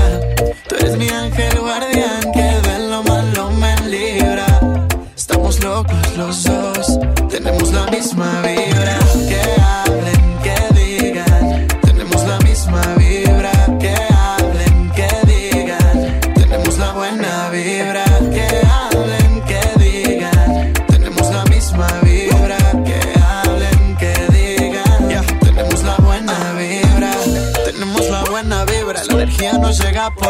Tú 0.68 0.76
eres 0.76 0.96
mi 0.98 1.10
ángel 1.10 1.60
guardián 1.60 2.32
que 2.32 2.70
de 2.70 2.88
lo 2.88 3.02
malo 3.02 3.50
me 3.50 3.76
libra. 3.90 4.46
Estamos 5.18 5.64
locos 5.64 6.16
los 6.16 6.44
dos, 6.44 7.00
tenemos 7.32 7.74
la 7.74 7.88
misma 7.88 8.44
vibra. 8.44 8.69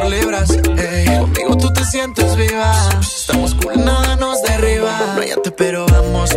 Libras. 0.07 0.51
ey. 0.51 1.05
Conmigo 1.19 1.57
tú 1.57 1.73
te 1.73 1.83
sientes 1.83 2.35
viva. 2.35 2.71
Estamos 3.01 3.55
cool, 3.55 3.83
nada 3.83 4.15
nos 4.15 4.41
derriba. 4.43 5.15
No 5.15 5.21
arte, 5.21 5.51
pero 5.51 5.85
vamos 5.87 6.31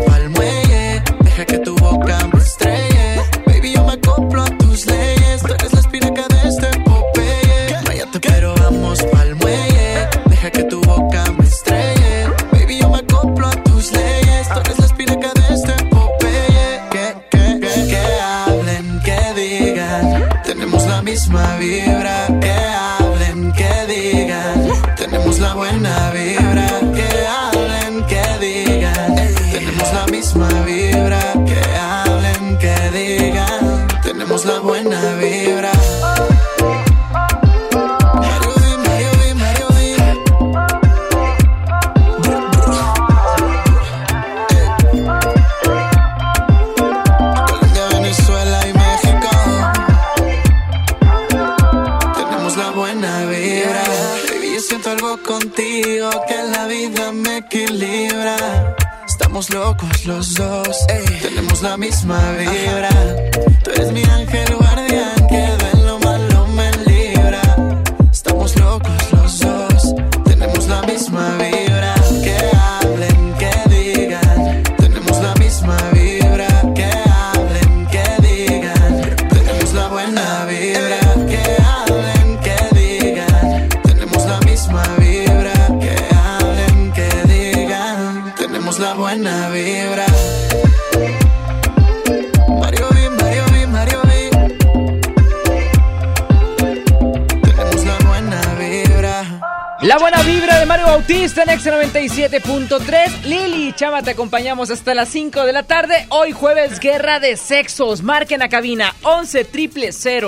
te 104.05 104.11
acompañamos 104.11 104.71
hasta 104.71 104.95
las 104.95 105.11
5 105.11 105.45
de 105.45 105.53
la 105.53 105.63
tarde. 105.63 106.07
Hoy 106.09 106.33
jueves, 106.33 106.81
guerra 106.81 107.21
de 107.21 107.37
sexos. 107.37 108.03
Marquen 108.03 108.43
a 108.43 108.49
cabina 108.49 108.97
11 109.03 109.47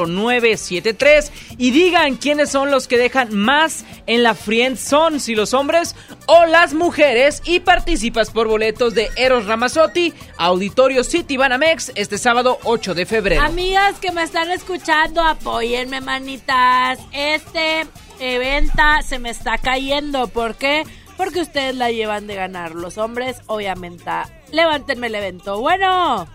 973 0.06 1.32
y 1.58 1.70
digan 1.72 2.16
quiénes 2.16 2.50
son 2.50 2.70
los 2.70 2.86
que 2.86 2.98
dejan 2.98 3.34
más 3.34 3.84
en 4.06 4.22
la 4.22 4.34
friend 4.34 4.76
zone, 4.76 5.18
si 5.18 5.34
los 5.34 5.54
hombres 5.54 5.96
o 6.26 6.46
las 6.46 6.72
mujeres. 6.74 7.42
Y 7.44 7.60
participas 7.60 8.30
por 8.30 8.46
boletos 8.46 8.94
de 8.94 9.08
Eros 9.16 9.46
Ramazzotti, 9.46 10.12
Auditorio 10.36 11.02
City 11.02 11.36
Banamex, 11.36 11.90
este 11.96 12.18
sábado 12.18 12.58
8 12.62 12.94
de 12.94 13.06
febrero. 13.06 13.42
Amigas 13.42 13.96
que 13.98 14.12
me 14.12 14.22
están 14.22 14.50
escuchando, 14.50 15.20
apóyenme, 15.20 16.00
manitas. 16.00 17.00
Este 17.12 17.86
evento 18.20 18.82
se 19.04 19.18
me 19.18 19.30
está 19.30 19.58
cayendo. 19.58 20.28
¿Por 20.28 20.54
qué? 20.54 20.84
Ustedes 21.18 21.74
la 21.74 21.90
llevan 21.90 22.26
de 22.26 22.34
ganar. 22.34 22.72
Los 22.74 22.98
hombres, 22.98 23.40
obviamente. 23.46 24.10
Levántenme 24.52 25.06
el 25.08 25.14
evento. 25.14 25.60
Bueno. 25.60 26.26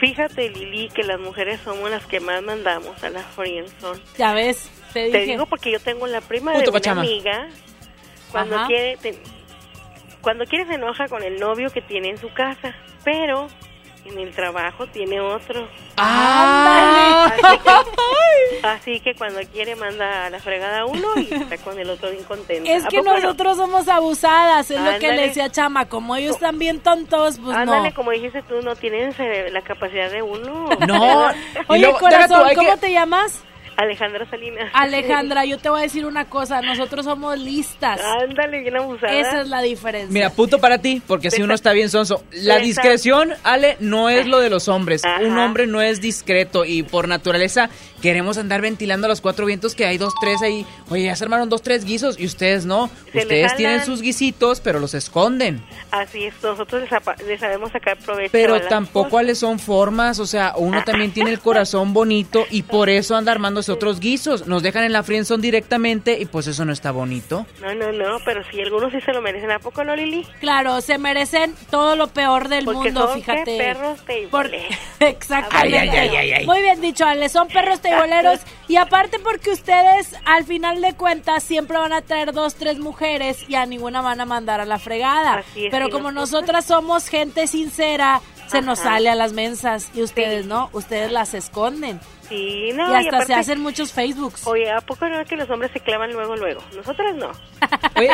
Fíjate, 0.00 0.50
Lili, 0.50 0.88
que 0.90 1.02
las 1.02 1.18
mujeres 1.18 1.60
somos 1.64 1.90
las 1.90 2.04
que 2.06 2.20
más 2.20 2.42
mandamos 2.42 3.02
a 3.02 3.08
la 3.10 3.22
friendzone. 3.22 4.00
Ya 4.18 4.34
ves, 4.34 4.68
te 4.92 5.04
dije. 5.06 5.18
Te 5.20 5.24
digo 5.24 5.46
porque 5.46 5.72
yo 5.72 5.80
tengo 5.80 6.06
la 6.06 6.20
prima 6.20 6.52
de 6.52 6.58
una 6.64 6.72
Pachama. 6.72 7.00
amiga. 7.00 7.48
Cuando 8.30 8.56
Ajá. 8.56 8.66
quiere, 8.66 8.96
te- 8.98 9.18
cuando 10.20 10.44
quiere 10.44 10.66
se 10.66 10.74
enoja 10.74 11.08
con 11.08 11.22
el 11.22 11.38
novio 11.40 11.70
que 11.70 11.80
tiene 11.80 12.10
en 12.10 12.18
su 12.18 12.30
casa, 12.34 12.74
pero 13.04 13.46
en 14.08 14.18
el 14.18 14.32
trabajo 14.34 14.86
tiene 14.86 15.20
otro. 15.20 15.68
Ah. 15.96 17.30
Así 17.32 17.58
que, 17.58 18.66
así 18.66 19.00
que 19.00 19.14
cuando 19.14 19.40
quiere 19.52 19.76
manda 19.76 20.26
a 20.26 20.30
la 20.30 20.38
fregada 20.40 20.80
a 20.80 20.84
uno 20.86 21.08
y 21.16 21.32
está 21.34 21.56
con 21.58 21.78
el 21.78 21.88
otro 21.90 22.10
bien 22.10 22.24
contento. 22.24 22.70
Es 22.70 22.84
¿A 22.84 22.88
que 22.88 23.02
no? 23.02 23.14
nosotros 23.14 23.56
somos 23.56 23.88
abusadas, 23.88 24.70
es 24.70 24.80
lo 24.80 24.98
que 24.98 25.12
le 25.12 25.28
decía 25.28 25.50
Chama. 25.50 25.88
Como 25.88 26.16
ellos 26.16 26.34
están 26.36 26.58
bien 26.58 26.80
tontos, 26.80 27.38
pues 27.42 27.56
Ándale, 27.56 27.90
no. 27.90 27.94
como 27.94 28.10
dijiste 28.10 28.42
tú, 28.42 28.60
no 28.62 28.76
tienen 28.76 29.14
la 29.52 29.62
capacidad 29.62 30.10
de 30.10 30.22
uno. 30.22 30.68
No. 30.86 31.28
Oye, 31.68 31.92
corazón, 31.98 32.48
tú, 32.50 32.54
¿cómo 32.56 32.72
que- 32.72 32.76
te 32.78 32.92
llamas? 32.92 33.42
Alejandra 33.76 34.28
Salinas. 34.28 34.70
Alejandra, 34.74 35.44
yo 35.44 35.58
te 35.58 35.68
voy 35.68 35.80
a 35.80 35.82
decir 35.82 36.06
una 36.06 36.26
cosa. 36.26 36.62
Nosotros 36.62 37.04
somos 37.04 37.38
listas. 37.38 38.00
Ándale, 38.22 38.60
bien 38.60 38.76
abusada. 38.76 39.12
Esa 39.12 39.42
es 39.42 39.48
la 39.48 39.62
diferencia. 39.62 40.12
Mira, 40.12 40.30
punto 40.30 40.58
para 40.58 40.78
ti, 40.78 41.02
porque 41.06 41.30
si 41.30 41.42
uno 41.42 41.54
está 41.54 41.72
bien 41.72 41.90
sonso. 41.90 42.24
La 42.32 42.58
discreción, 42.58 43.32
Ale, 43.42 43.76
no 43.80 44.08
es 44.08 44.26
lo 44.26 44.40
de 44.40 44.50
los 44.50 44.68
hombres. 44.68 45.04
Ajá. 45.04 45.20
Un 45.22 45.38
hombre 45.38 45.66
no 45.66 45.80
es 45.80 46.00
discreto 46.00 46.64
y 46.64 46.82
por 46.82 47.08
naturaleza 47.08 47.70
queremos 48.06 48.38
andar 48.38 48.60
ventilando 48.60 49.06
a 49.06 49.08
los 49.08 49.20
cuatro 49.20 49.46
vientos 49.46 49.74
que 49.74 49.84
hay 49.84 49.98
dos, 49.98 50.14
tres 50.20 50.40
ahí. 50.40 50.64
Oye, 50.90 51.06
ya 51.06 51.16
se 51.16 51.24
armaron 51.24 51.48
dos, 51.48 51.60
tres 51.60 51.84
guisos 51.84 52.20
y 52.20 52.24
ustedes 52.24 52.64
no. 52.64 52.88
Se 53.10 53.18
ustedes 53.18 53.56
tienen 53.56 53.84
sus 53.84 54.00
guisitos, 54.00 54.60
pero 54.60 54.78
los 54.78 54.94
esconden. 54.94 55.64
Así 55.90 56.26
es, 56.26 56.34
nosotros 56.40 56.88
les, 57.26 57.40
sabemos 57.40 57.72
sacar 57.72 57.98
provecho. 57.98 58.30
Pero 58.30 58.60
tampoco 58.60 59.10
cuáles 59.10 59.38
son 59.38 59.58
formas, 59.58 60.20
o 60.20 60.26
sea, 60.26 60.52
uno 60.56 60.84
también 60.84 61.10
tiene 61.10 61.30
el 61.30 61.40
corazón 61.40 61.92
bonito 61.94 62.46
y 62.48 62.62
por 62.62 62.90
eso 62.90 63.16
anda 63.16 63.32
armándose 63.32 63.72
otros 63.72 63.98
guisos. 63.98 64.46
Nos 64.46 64.62
dejan 64.62 64.84
en 64.84 64.92
la 64.92 65.02
friendzone 65.02 65.42
directamente 65.42 66.16
y 66.20 66.26
pues 66.26 66.46
eso 66.46 66.64
no 66.64 66.72
está 66.72 66.92
bonito. 66.92 67.44
No, 67.60 67.74
no, 67.74 67.90
no, 67.90 68.18
pero 68.24 68.44
si 68.52 68.60
algunos 68.60 68.92
sí 68.92 69.00
se 69.00 69.12
lo 69.12 69.20
merecen, 69.20 69.50
¿a 69.50 69.58
poco 69.58 69.82
no, 69.82 69.96
Lili? 69.96 70.24
Claro, 70.38 70.80
se 70.80 70.98
merecen 70.98 71.56
todo 71.70 71.96
lo 71.96 72.06
peor 72.06 72.48
del 72.48 72.66
Porque 72.66 72.92
mundo, 72.92 73.08
son, 73.08 73.16
fíjate. 73.16 73.58
perros 73.58 73.98
Por-. 74.30 74.52
Exactamente. 75.00 75.78
Ay, 75.78 75.88
ay, 75.88 76.08
ay, 76.08 76.16
ay, 76.16 76.32
ay. 76.34 76.46
Muy 76.46 76.62
bien 76.62 76.80
dicho, 76.80 77.04
Ale, 77.04 77.28
son 77.28 77.48
perros 77.48 77.80
teiboleros. 78.02 78.40
y 78.68 78.76
aparte 78.76 79.18
porque 79.18 79.50
ustedes, 79.50 80.14
al 80.24 80.44
final 80.44 80.80
de 80.80 80.94
cuentas, 80.94 81.42
siempre 81.42 81.78
van 81.78 81.92
a 81.92 82.02
traer 82.02 82.32
dos, 82.32 82.54
tres 82.54 82.78
mujeres 82.78 83.38
y 83.48 83.54
a 83.54 83.66
ninguna 83.66 84.00
van 84.02 84.20
a 84.20 84.24
mandar 84.24 84.60
a 84.60 84.64
la 84.64 84.78
fregada. 84.78 85.38
Así 85.38 85.66
es, 85.66 85.70
Pero 85.70 85.90
como 85.90 86.12
nosotras 86.12 86.64
somos 86.64 87.08
gente 87.08 87.46
sincera, 87.46 88.20
se 88.48 88.62
nos 88.62 88.78
sale 88.80 89.10
a 89.10 89.14
las 89.14 89.32
mensas. 89.32 89.90
Y 89.94 90.02
ustedes 90.02 90.46
no, 90.46 90.70
ustedes 90.72 91.10
las 91.10 91.34
esconden. 91.34 92.00
Sí, 92.28 92.70
no, 92.74 92.90
y 92.90 92.94
hasta 92.94 93.08
aparte- 93.16 93.26
se 93.26 93.34
hacen 93.34 93.60
muchos 93.60 93.92
Facebooks. 93.92 94.46
Oye, 94.46 94.70
¿a 94.70 94.80
poco 94.80 95.08
no 95.08 95.20
es 95.20 95.28
que 95.28 95.36
los 95.36 95.48
hombres 95.50 95.70
se 95.72 95.80
clavan 95.80 96.12
luego, 96.12 96.36
luego? 96.36 96.60
Nosotras 96.74 97.14
no. 97.16 97.30
Oye, 97.96 98.10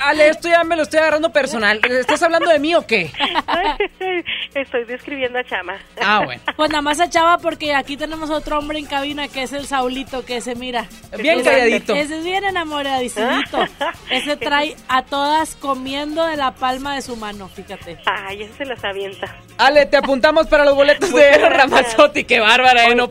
Ale, 0.00 0.28
esto 0.28 0.48
ya 0.48 0.62
me 0.64 0.76
lo 0.76 0.82
estoy 0.82 1.00
agarrando 1.00 1.30
personal. 1.32 1.80
¿Estás 1.84 2.22
hablando 2.22 2.50
de 2.50 2.58
mí 2.58 2.74
o 2.74 2.86
qué? 2.86 3.10
Estoy 4.54 4.84
describiendo 4.84 5.38
a 5.38 5.44
Chama. 5.44 5.76
Ah, 6.00 6.22
bueno. 6.24 6.42
Pues 6.56 6.70
nada 6.70 6.82
más 6.82 7.00
a 7.00 7.08
Chava 7.08 7.38
porque 7.38 7.74
aquí 7.74 7.96
tenemos 7.96 8.30
otro 8.30 8.58
hombre 8.58 8.78
en 8.78 8.86
cabina 8.86 9.26
que 9.28 9.42
es 9.42 9.52
el 9.52 9.66
Saulito, 9.66 10.24
que 10.24 10.36
ese 10.36 10.54
mira. 10.54 10.86
Bien 11.18 11.42
calladito. 11.42 11.94
Ese 11.94 12.18
es 12.18 12.24
bien 12.24 12.44
enamoradicito. 12.44 13.64
ese 14.10 14.36
trae 14.36 14.76
a 14.88 15.02
todas 15.02 15.56
comiendo 15.56 16.24
de 16.26 16.36
la 16.36 16.52
palma 16.52 16.94
de 16.94 17.02
su 17.02 17.16
mano, 17.16 17.48
fíjate. 17.48 17.98
Ay, 18.06 18.42
ese 18.42 18.52
se 18.58 18.64
las 18.66 18.84
avienta. 18.84 19.34
Ale, 19.58 19.86
te 19.86 19.96
apuntamos 19.96 20.46
para 20.46 20.64
los 20.64 20.74
boletos 20.74 21.08
de 21.10 21.14
Muchas 21.14 21.36
Eros 21.38 21.48
gracias. 21.48 21.70
Ramazzotti. 21.70 22.24
Qué 22.24 22.40
bárbara, 22.40 22.86
eh, 22.86 22.94
no 22.94 23.10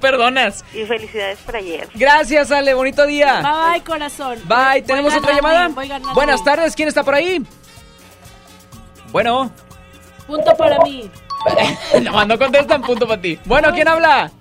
Y 0.74 0.86
felicidades 0.86 1.39
para 1.39 1.60
ayer. 1.60 1.88
Gracias, 1.94 2.52
Ale, 2.52 2.74
bonito 2.74 3.06
día. 3.06 3.42
Bye, 3.42 3.72
bye, 3.72 3.84
corazón. 3.84 4.39
Bye, 4.46 4.58
Voy 4.58 4.82
¿tenemos 4.84 5.16
otra 5.16 5.34
llamada? 5.34 5.68
voy 5.70 5.88
ganando. 5.88 6.14
Buenas 6.14 6.44
tardes, 6.44 6.76
¿quién 6.76 6.88
está 6.88 7.04
por 7.04 7.16
ahí? 7.16 7.42
Bueno, 9.12 9.52
Punto 10.28 10.56
para 10.56 10.80
mí. 10.80 11.10
no, 12.04 12.24
no 12.26 12.38
contestan, 12.38 12.82
punto 12.82 13.08
para 13.08 13.22
ti. 13.22 13.38
Bueno, 13.46 13.72
¿quién 13.74 13.88
habla? 13.88 14.32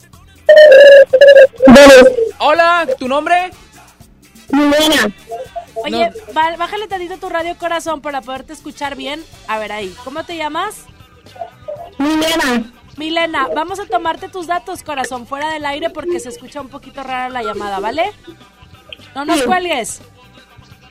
Hola, 2.38 2.86
¿tu 2.98 3.08
nombre? 3.08 3.50
Oye, 5.84 6.10
ba- 6.32 6.56
bájale 6.56 6.86
tantito 6.88 7.16
tu 7.18 7.28
radio 7.28 7.56
corazón 7.56 8.00
para 8.00 8.20
poderte 8.20 8.52
escuchar 8.52 8.96
bien. 8.96 9.24
A 9.48 9.58
ver 9.58 9.72
ahí, 9.72 9.94
¿cómo 10.04 10.24
te 10.24 10.36
llamas? 10.36 10.84
Milena. 11.98 12.72
Milena, 12.96 13.48
vamos 13.54 13.80
a 13.80 13.86
tomarte 13.86 14.28
tus 14.28 14.46
datos, 14.46 14.82
corazón, 14.82 15.26
fuera 15.26 15.52
del 15.52 15.64
aire 15.64 15.90
porque 15.90 16.20
se 16.20 16.28
escucha 16.28 16.60
un 16.60 16.68
poquito 16.68 17.02
rara 17.02 17.28
la 17.28 17.42
llamada, 17.42 17.80
¿vale? 17.80 18.12
No 19.14 19.24
nos 19.24 19.42
cuelgues. 19.42 20.02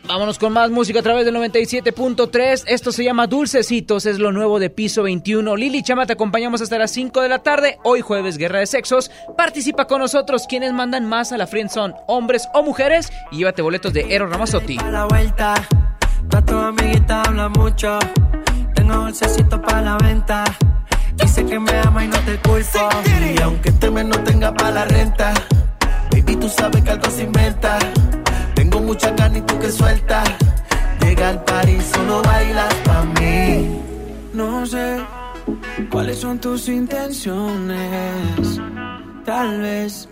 Vámonos 0.10 0.40
con 0.40 0.54
más 0.54 0.72
música 0.72 1.02
a 1.02 1.04
través 1.04 1.24
del 1.24 1.36
97.3. 1.36 2.64
Esto 2.66 2.92
se 2.92 3.04
llama 3.04 3.28
Dulcecitos, 3.28 4.08
es 4.08 4.18
lo 4.18 4.32
nuevo 4.32 4.58
de 4.58 4.72
Piso 4.72 5.04
21. 5.04 5.56
Lili 5.56 5.84
Chama, 5.84 6.08
te 6.08 6.14
acompañamos 6.14 6.62
hasta 6.62 6.80
las 6.80 6.90
5 6.90 7.22
de 7.22 7.30
la 7.30 7.44
tarde. 7.44 7.78
Hoy 7.84 8.02
jueves, 8.02 8.40
Guerra 8.40 8.58
de 8.58 8.66
Sexos. 8.66 9.12
Participa 9.38 9.86
con 9.86 10.00
nosotros. 10.00 10.48
¿Quiénes 10.50 10.74
mandan 10.74 11.06
más 11.06 11.32
a 11.32 11.38
la 11.38 11.46
Friendzone? 11.46 11.94
¿Hombres 12.08 12.50
o 12.56 12.64
mujeres? 12.64 13.12
Y 13.32 13.38
llévate 13.38 13.62
boletos 13.62 13.94
de 13.94 14.08
Eros 14.10 14.32
Ramazzotti. 14.32 14.80
A 14.80 14.90
la 14.90 15.06
vuelta, 15.06 15.54
tu 16.44 16.58
amiguita 16.58 17.22
habla 17.22 17.50
mucho. 17.50 18.00
Tengo 18.74 18.96
dulcecito 18.96 19.62
para 19.62 19.82
la 19.84 19.98
venta. 19.98 20.44
Dice 21.22 21.46
que 21.46 21.60
me 21.60 21.72
ama 21.82 22.06
y 22.06 22.08
no 22.08 22.20
te 22.20 22.38
culpo. 22.40 22.90
Y 23.36 23.42
aunque 23.42 23.70
este 23.70 23.92
mes 23.92 24.06
no 24.06 24.18
tenga 24.24 24.54
para 24.54 24.72
la 24.72 24.86
renta, 24.86 25.34
baby, 26.12 26.36
tú 26.36 26.50
sabes 26.50 26.84
que 26.84 26.92
algo 26.92 27.10
se 27.10 27.24
inventa. 27.24 27.78
Tengo 28.56 28.80
mucha 28.82 29.16
carne 29.16 29.40
y 29.40 29.42
tú 29.42 29.60
que 29.60 29.72
suelta. 29.72 30.24
Llega 31.02 31.30
al 31.30 31.44
party, 31.44 31.82
solo 31.82 32.22
bailas 32.22 32.74
pa' 32.86 33.04
mí. 33.20 33.82
No 34.34 34.66
sé 34.66 35.02
cuáles 35.92 36.20
son 36.20 36.40
tus 36.40 36.68
intenciones. 36.70 38.60
Tal 39.26 39.62
vez 39.62 40.08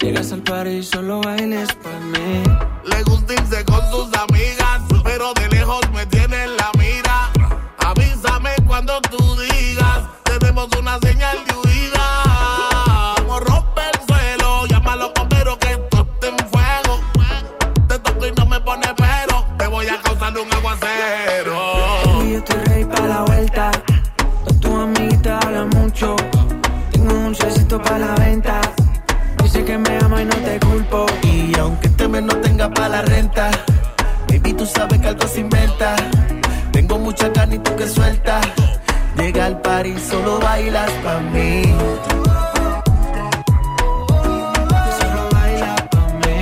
llegas 0.00 0.32
al 0.32 0.42
party 0.42 0.70
y 0.70 0.82
solo 0.82 1.20
bailes 1.20 1.68
pa' 1.74 2.00
mí. 2.12 2.42
Le 2.84 3.02
gusta 3.04 3.34
irse 3.34 3.64
con 3.64 3.80
sus 3.90 4.08
amigas, 4.16 4.82
pero 5.04 5.32
de 5.34 5.48
lejos 5.48 5.80
me 5.92 6.06
tiene 6.06 6.44
en 6.44 6.56
la 6.56 6.70
tenemos 10.68 10.80
una 10.80 10.98
señal 11.00 11.36
de 11.46 11.54
huida. 11.54 13.14
Como 13.16 13.40
rompe 13.40 13.82
el 13.92 14.06
suelo, 14.06 14.66
llámalo 14.66 15.12
bombero 15.14 15.58
que 15.58 15.72
esto 15.72 16.06
está 16.12 16.28
en 16.28 16.38
fuego. 16.48 17.00
Te 17.88 17.98
toco 17.98 18.26
y 18.26 18.32
no 18.32 18.46
me 18.46 18.60
pone 18.60 18.86
pero, 18.96 19.46
te 19.58 19.66
voy 19.66 19.86
a 19.88 20.00
causar 20.00 20.36
un 20.38 20.52
aguacero. 20.52 22.24
Y 22.24 22.32
yo 22.32 22.38
estoy 22.38 22.64
ready 22.64 22.84
para 22.84 23.06
la 23.06 23.22
vuelta. 23.22 23.70
Tu 24.60 24.76
amiguita 24.76 25.38
habla 25.38 25.64
mucho. 25.66 26.16
Tengo 26.92 27.14
un 27.14 27.24
dulcecito 27.26 27.80
para 27.82 27.98
la 27.98 28.14
venta. 28.14 28.60
Dice 29.42 29.64
que 29.64 29.78
me 29.78 29.98
ama 29.98 30.22
y 30.22 30.24
no 30.24 30.36
te 30.36 30.60
culpo. 30.60 31.06
Y 31.22 31.58
aunque 31.58 31.88
este 31.88 32.08
mes 32.08 32.22
no 32.22 32.36
tenga 32.38 32.68
para 32.70 32.88
la 32.88 33.02
renta, 33.02 33.50
baby, 34.28 34.52
tú 34.54 34.66
sabes 34.66 35.00
que 35.00 35.08
algo 35.08 35.26
se 35.26 35.40
inventa. 35.40 35.96
Tengo 36.72 36.98
mucha 36.98 37.32
carne 37.32 37.56
y 37.56 37.58
tú 37.58 37.74
que 37.76 37.88
suelta. 37.88 38.40
Llega 39.18 39.46
al 39.46 39.60
party, 39.60 39.98
solo 39.98 40.38
bailas 40.38 40.90
pa' 41.02 41.20
mí. 41.32 41.62
Solo 44.98 45.22
bailas 45.32 45.82
pa' 45.92 46.08
mí. 46.22 46.36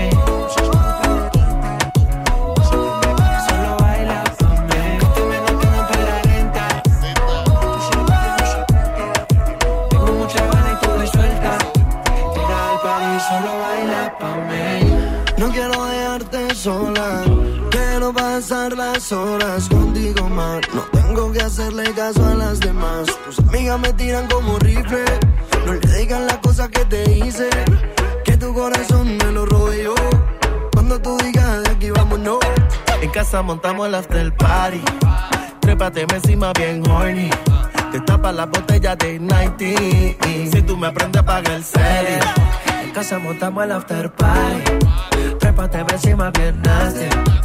Solo 3.49 3.71
bailas 3.81 4.31
pa' 4.39 4.57
mí. 4.69 4.83
No 5.01 5.53
tenga 5.59 5.83
para 5.89 6.05
la 6.11 6.19
renta. 6.23 6.65
Tengo 9.91 10.11
mucha 10.13 10.43
gana 10.53 10.71
y 10.73 10.77
tú 10.85 10.89
que 11.01 11.07
suelta. 11.07 11.53
Llega 12.35 12.59
al 12.71 12.79
party, 12.85 13.15
solo 13.29 13.53
baila 13.63 14.03
pa' 14.21 14.37
mí. 14.49 14.67
No 15.39 15.47
quiero 15.51 15.77
dejarte 15.87 16.41
sola. 16.55 17.09
Quiero 17.71 18.13
pasar 18.13 18.71
las 18.77 19.11
horas 19.13 19.69
contigo 19.69 20.29
que 20.93 20.96
hacerle 21.59 21.85
caso 21.95 22.23
a 22.27 22.35
las 22.35 22.61
demás. 22.61 23.07
Tus 23.25 23.39
amigas 23.39 23.81
me 23.81 23.91
tiran 23.95 24.29
como 24.29 24.59
rifle. 24.59 25.05
No 25.65 25.73
le 25.73 25.99
digan 25.99 26.27
las 26.27 26.37
cosas 26.39 26.69
que 26.69 26.85
te 26.85 27.11
hice. 27.17 27.49
Que 28.27 28.37
tu 28.37 28.53
corazón 28.53 29.17
me 29.17 29.33
lo 29.33 29.73
yo. 29.73 29.95
Cuando 30.75 31.01
tú 31.01 31.17
digas 31.17 31.63
de 31.63 31.71
aquí 31.71 31.91
vámonos. 31.91 32.41
En 33.01 33.11
casa 33.11 33.41
montamos 33.41 33.87
el 33.87 33.95
after 33.95 34.37
party. 34.37 34.83
Trépate 35.61 36.03
encima 36.03 36.53
bien 36.53 36.87
horny. 36.91 37.31
Te 37.91 38.01
tapa 38.01 38.33
la 38.33 38.45
botella 38.45 38.95
de 38.95 39.19
90. 39.19 39.59
Si 40.53 40.63
tú 40.63 40.77
me 40.77 40.89
aprendes 40.89 41.23
a 41.23 41.25
pagar 41.25 41.53
el 41.53 41.65
serie. 41.65 42.21
En 42.85 42.91
casa 42.91 43.19
montamos 43.19 43.65
el 43.65 43.73
after 43.73 44.13
party. 44.13 44.63
Trépate 45.39 45.79
encima 45.79 46.31
bien 46.33 46.61
nasty. 46.61 47.36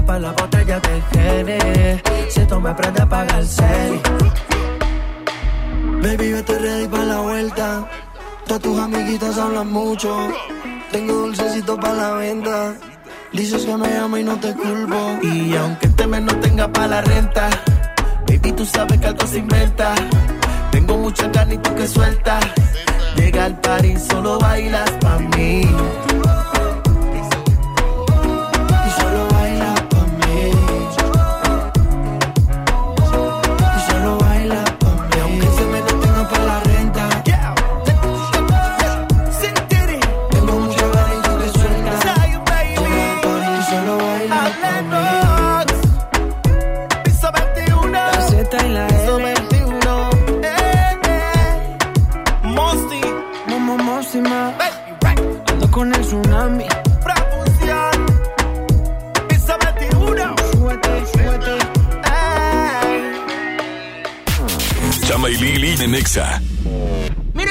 Destapa 0.00 0.18
la 0.18 0.32
botella 0.32 0.80
de 0.80 1.02
Gene. 1.12 2.02
Si 2.30 2.40
tú 2.46 2.58
me 2.58 2.70
aprendes 2.70 3.02
a 3.02 3.08
pagar 3.08 3.38
el 3.38 3.46
serie. 3.46 4.00
Baby, 6.02 6.30
yo 6.30 6.36
estoy 6.38 6.56
ready 6.56 6.88
para 6.88 7.04
la 7.04 7.20
vuelta. 7.20 7.90
Todas 8.46 8.62
tus 8.62 8.78
amiguitas 8.78 9.36
hablan 9.36 9.70
mucho. 9.70 10.16
Tengo 10.90 11.12
dulcecito 11.12 11.76
para 11.76 11.94
la 11.94 12.12
venta. 12.12 12.74
Dices 13.32 13.66
que 13.66 13.76
me 13.76 13.94
amo 13.98 14.16
y 14.16 14.24
no 14.24 14.40
te 14.40 14.54
culpo. 14.54 15.18
Y 15.22 15.54
aunque 15.56 15.86
este 15.86 16.06
mes 16.06 16.22
no 16.22 16.34
tenga 16.36 16.72
para 16.72 16.88
la 16.88 17.00
renta, 17.02 17.50
baby, 18.26 18.52
tú 18.52 18.64
sabes 18.64 18.98
que 18.98 19.06
algo 19.06 19.26
se 19.26 19.38
inventa. 19.38 19.94
Tengo 20.70 20.96
mucha 20.96 21.30
carne 21.30 21.56
y 21.56 21.58
tú 21.58 21.74
que 21.74 21.86
suelta. 21.86 22.40
Llega 23.16 23.44
al 23.44 23.60
party, 23.60 23.98
solo 23.98 24.38
bailas 24.38 24.90
pa' 24.92 25.18
mí. 25.18 25.62
Nexa. 65.90 66.40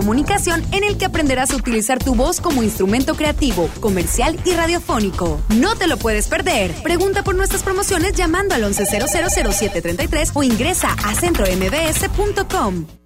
en 0.73 0.85
el 0.85 0.97
que 0.99 1.05
aprenderás 1.05 1.53
a 1.53 1.57
utilizar 1.57 1.99
tu 1.99 2.15
voz 2.15 2.41
como 2.41 2.63
instrumento 2.63 3.15
creativo, 3.15 3.69
comercial 3.81 4.39
y 4.45 4.53
radiofónico. 4.53 5.41
No 5.51 5.77
te 5.77 5.87
lo 5.87 5.97
puedes 5.97 6.29
perder. 6.29 6.73
Pregunta 6.83 7.23
por 7.23 7.35
nuestras 7.35 7.63
promociones 7.63 8.13
llamando 8.15 8.55
al 8.55 8.65
11000733 8.65 10.31
o 10.35 10.43
ingresa 10.43 10.89
a 11.05 11.15
centrombs.com. 11.15 13.06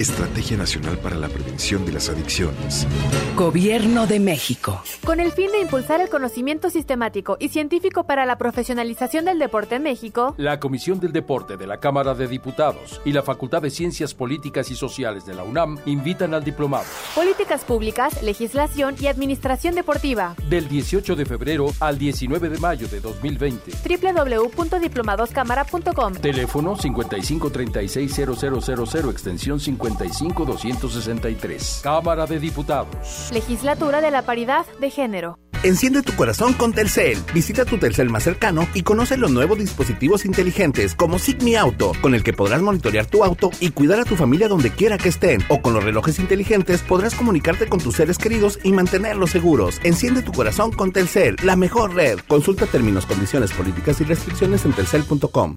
Estrategia 0.00 0.56
Nacional 0.56 0.96
para 0.96 1.16
la 1.16 1.28
Prevención 1.28 1.84
de 1.84 1.92
las 1.92 2.08
Adicciones. 2.08 2.86
Gobierno 3.36 4.06
de 4.06 4.18
México. 4.18 4.82
Con 5.04 5.20
el 5.20 5.30
fin 5.30 5.52
de 5.52 5.60
impulsar 5.60 6.00
el 6.00 6.08
conocimiento 6.08 6.70
sistemático 6.70 7.36
y 7.38 7.50
científico 7.50 8.04
para 8.04 8.24
la 8.24 8.38
profesionalización 8.38 9.26
del 9.26 9.38
deporte 9.38 9.74
en 9.74 9.82
México, 9.82 10.34
la 10.38 10.58
Comisión 10.58 11.00
del 11.00 11.12
Deporte 11.12 11.58
de 11.58 11.66
la 11.66 11.80
Cámara 11.80 12.14
de 12.14 12.28
Diputados 12.28 13.02
y 13.04 13.12
la 13.12 13.22
Facultad 13.22 13.60
de 13.60 13.68
Ciencias 13.68 14.14
Políticas 14.14 14.70
y 14.70 14.74
Sociales 14.74 15.26
de 15.26 15.34
la 15.34 15.42
UNAM 15.42 15.78
invitan 15.84 16.32
al 16.32 16.44
diplomado. 16.44 16.86
Políticas 17.14 17.62
Públicas, 17.62 18.22
Legislación 18.22 18.94
y 18.98 19.06
Administración 19.06 19.74
Deportiva. 19.74 20.34
Del 20.48 20.66
18 20.66 21.14
de 21.14 21.26
febrero 21.26 21.66
al 21.78 21.98
19 21.98 22.48
de 22.48 22.58
mayo 22.58 22.88
de 22.88 23.00
2020. 23.00 23.72
www.diplomadoscámara.com. 23.86 26.14
Teléfono 26.14 26.78
55360000 26.78 29.10
extensión 29.10 29.60
50 29.60 29.89
263 29.98 31.80
Cámara 31.82 32.26
de 32.26 32.38
Diputados. 32.38 33.30
Legislatura 33.32 34.00
de 34.00 34.10
la 34.10 34.22
Paridad 34.22 34.66
de 34.80 34.90
Género. 34.90 35.38
Enciende 35.62 36.02
tu 36.02 36.14
corazón 36.16 36.54
con 36.54 36.72
Telcel. 36.72 37.18
Visita 37.34 37.66
tu 37.66 37.76
Telcel 37.76 38.08
más 38.08 38.22
cercano 38.22 38.66
y 38.72 38.82
conoce 38.82 39.18
los 39.18 39.30
nuevos 39.30 39.58
dispositivos 39.58 40.24
inteligentes 40.24 40.94
como 40.94 41.18
Sigmi 41.18 41.54
Auto, 41.54 41.92
con 42.00 42.14
el 42.14 42.22
que 42.22 42.32
podrás 42.32 42.62
monitorear 42.62 43.04
tu 43.04 43.24
auto 43.24 43.50
y 43.60 43.70
cuidar 43.70 44.00
a 44.00 44.04
tu 44.04 44.16
familia 44.16 44.48
donde 44.48 44.70
quiera 44.70 44.96
que 44.96 45.10
estén. 45.10 45.42
O 45.48 45.60
con 45.60 45.74
los 45.74 45.84
relojes 45.84 46.18
inteligentes 46.18 46.80
podrás 46.80 47.14
comunicarte 47.14 47.68
con 47.68 47.78
tus 47.78 47.96
seres 47.96 48.16
queridos 48.16 48.58
y 48.64 48.72
mantenerlos 48.72 49.32
seguros. 49.32 49.80
Enciende 49.84 50.22
tu 50.22 50.32
corazón 50.32 50.72
con 50.72 50.92
Telcel, 50.92 51.36
la 51.44 51.56
mejor 51.56 51.94
red. 51.94 52.20
Consulta 52.26 52.64
términos, 52.64 53.04
condiciones, 53.04 53.52
políticas 53.52 54.00
y 54.00 54.04
restricciones 54.04 54.64
en 54.64 54.72
telcel.com. 54.72 55.56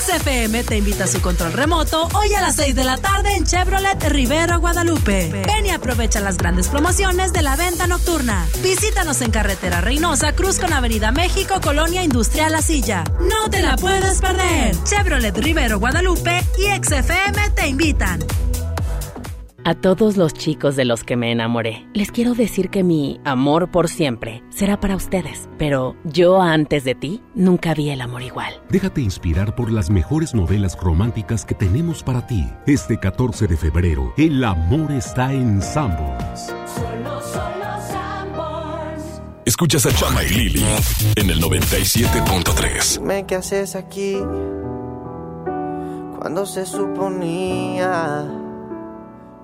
XFM 0.00 0.64
te 0.64 0.78
invita 0.78 1.04
a 1.04 1.06
su 1.06 1.20
control 1.20 1.52
remoto 1.52 2.08
hoy 2.14 2.32
a 2.32 2.40
las 2.40 2.56
6 2.56 2.74
de 2.74 2.84
la 2.84 2.96
tarde 2.96 3.34
en 3.34 3.44
Chevrolet 3.44 4.02
Rivero, 4.08 4.58
Guadalupe. 4.58 5.30
Ven 5.46 5.66
y 5.66 5.70
aprovecha 5.70 6.20
las 6.20 6.38
grandes 6.38 6.68
promociones 6.68 7.34
de 7.34 7.42
la 7.42 7.54
venta 7.56 7.86
nocturna. 7.86 8.46
Visítanos 8.62 9.20
en 9.20 9.30
Carretera 9.30 9.82
Reynosa, 9.82 10.32
Cruz 10.32 10.58
con 10.58 10.72
Avenida 10.72 11.12
México, 11.12 11.60
Colonia 11.62 12.02
Industrial 12.02 12.50
La 12.50 12.62
Silla. 12.62 13.04
No 13.20 13.50
te 13.50 13.60
la 13.60 13.76
puedes 13.76 14.22
perder. 14.22 14.74
Chevrolet 14.84 15.36
Rivero, 15.36 15.78
Guadalupe 15.78 16.42
y 16.56 16.82
XFM 16.82 17.50
te 17.54 17.68
invitan. 17.68 18.24
A 19.64 19.74
todos 19.74 20.16
los 20.16 20.32
chicos 20.32 20.74
de 20.76 20.84
los 20.84 21.04
que 21.04 21.16
me 21.16 21.32
enamoré, 21.32 21.86
les 21.92 22.10
quiero 22.10 22.34
decir 22.34 22.70
que 22.70 22.82
mi 22.82 23.20
amor 23.24 23.70
por 23.70 23.88
siempre 23.88 24.42
será 24.50 24.80
para 24.80 24.96
ustedes. 24.96 25.48
Pero 25.58 25.96
yo 26.04 26.40
antes 26.40 26.84
de 26.84 26.94
ti 26.94 27.22
nunca 27.34 27.74
vi 27.74 27.90
el 27.90 28.00
amor 28.00 28.22
igual. 28.22 28.54
Déjate 28.70 29.00
inspirar 29.02 29.54
por 29.54 29.70
las 29.70 29.90
mejores 29.90 30.34
novelas 30.34 30.78
románticas 30.80 31.44
que 31.44 31.54
tenemos 31.54 32.02
para 32.02 32.26
ti. 32.26 32.48
Este 32.66 32.98
14 32.98 33.46
de 33.46 33.56
febrero, 33.56 34.14
el 34.16 34.42
amor 34.44 34.92
está 34.92 35.32
en 35.32 35.60
Sanborns. 35.60 36.46
Solo, 36.46 37.20
solo 37.20 37.60
Escuchas 39.50 39.84
a 39.84 39.90
Chama 39.92 40.22
y 40.22 40.28
Lili 40.28 40.64
en 41.16 41.28
el 41.28 41.42
97.3. 41.42 42.98
Dime 42.98 43.26
qué 43.26 43.34
haces 43.34 43.74
aquí 43.74 44.16
cuando 46.18 46.46
se 46.46 46.64
suponía 46.66 48.28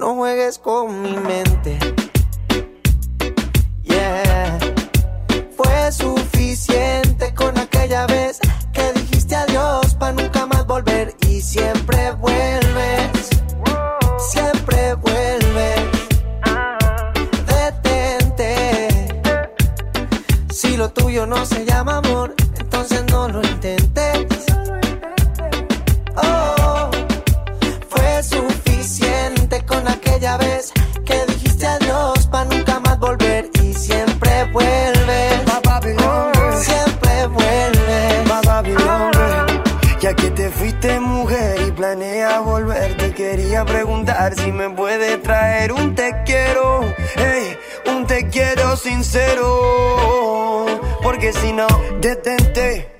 no 0.00 0.14
juegues 0.14 0.58
con 0.58 1.02
mi 1.02 1.14
mente. 1.14 1.78
Yeah. 3.82 4.58
Fue 5.54 5.92
suficiente 5.92 7.34
con 7.34 7.58
aquella 7.58 8.06
vez 8.06 8.40
que 8.72 8.92
dijiste 8.94 9.36
adiós 9.36 9.94
para 9.96 10.12
nunca 10.12 10.46
más 10.46 10.66
volver 10.66 11.14
y 11.28 11.42
siempre 11.42 12.12
vuelves. 12.12 13.28
Siempre 14.30 14.94
vuelves. 14.94 15.80
Detente. 17.46 18.98
Si 20.50 20.78
lo 20.78 20.90
tuyo 20.92 21.26
no 21.26 21.44
se 21.44 21.66
llama 21.66 21.98
amor, 21.98 22.34
aquella 30.20 30.36
vez 30.36 30.72
que 31.06 31.32
dijiste 31.32 31.66
adiós 31.66 32.26
para 32.26 32.44
nunca 32.44 32.78
más 32.80 32.98
volver 32.98 33.48
y 33.62 33.72
siempre 33.72 34.44
vuelve. 34.52 35.30
Siempre 36.62 37.26
vuelve. 37.26 38.24
Ya 40.00 40.14
que 40.14 40.30
te 40.30 40.50
fuiste 40.50 41.00
mujer 41.00 41.60
y 41.66 41.70
planeas 41.72 42.44
volver, 42.44 42.96
te 42.98 43.12
quería 43.14 43.64
preguntar 43.64 44.34
si 44.34 44.52
me 44.52 44.68
puede 44.70 45.18
traer 45.18 45.72
un 45.72 45.94
te 45.94 46.14
quiero, 46.24 46.80
hey, 47.16 47.56
un 47.86 48.06
te 48.06 48.28
quiero 48.28 48.76
sincero. 48.76 50.66
Porque 51.02 51.32
si 51.32 51.52
no, 51.52 51.66
detente 52.00 52.99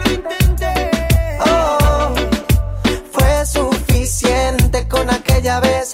Con 4.79 5.09
aquella 5.09 5.59
vez 5.59 5.93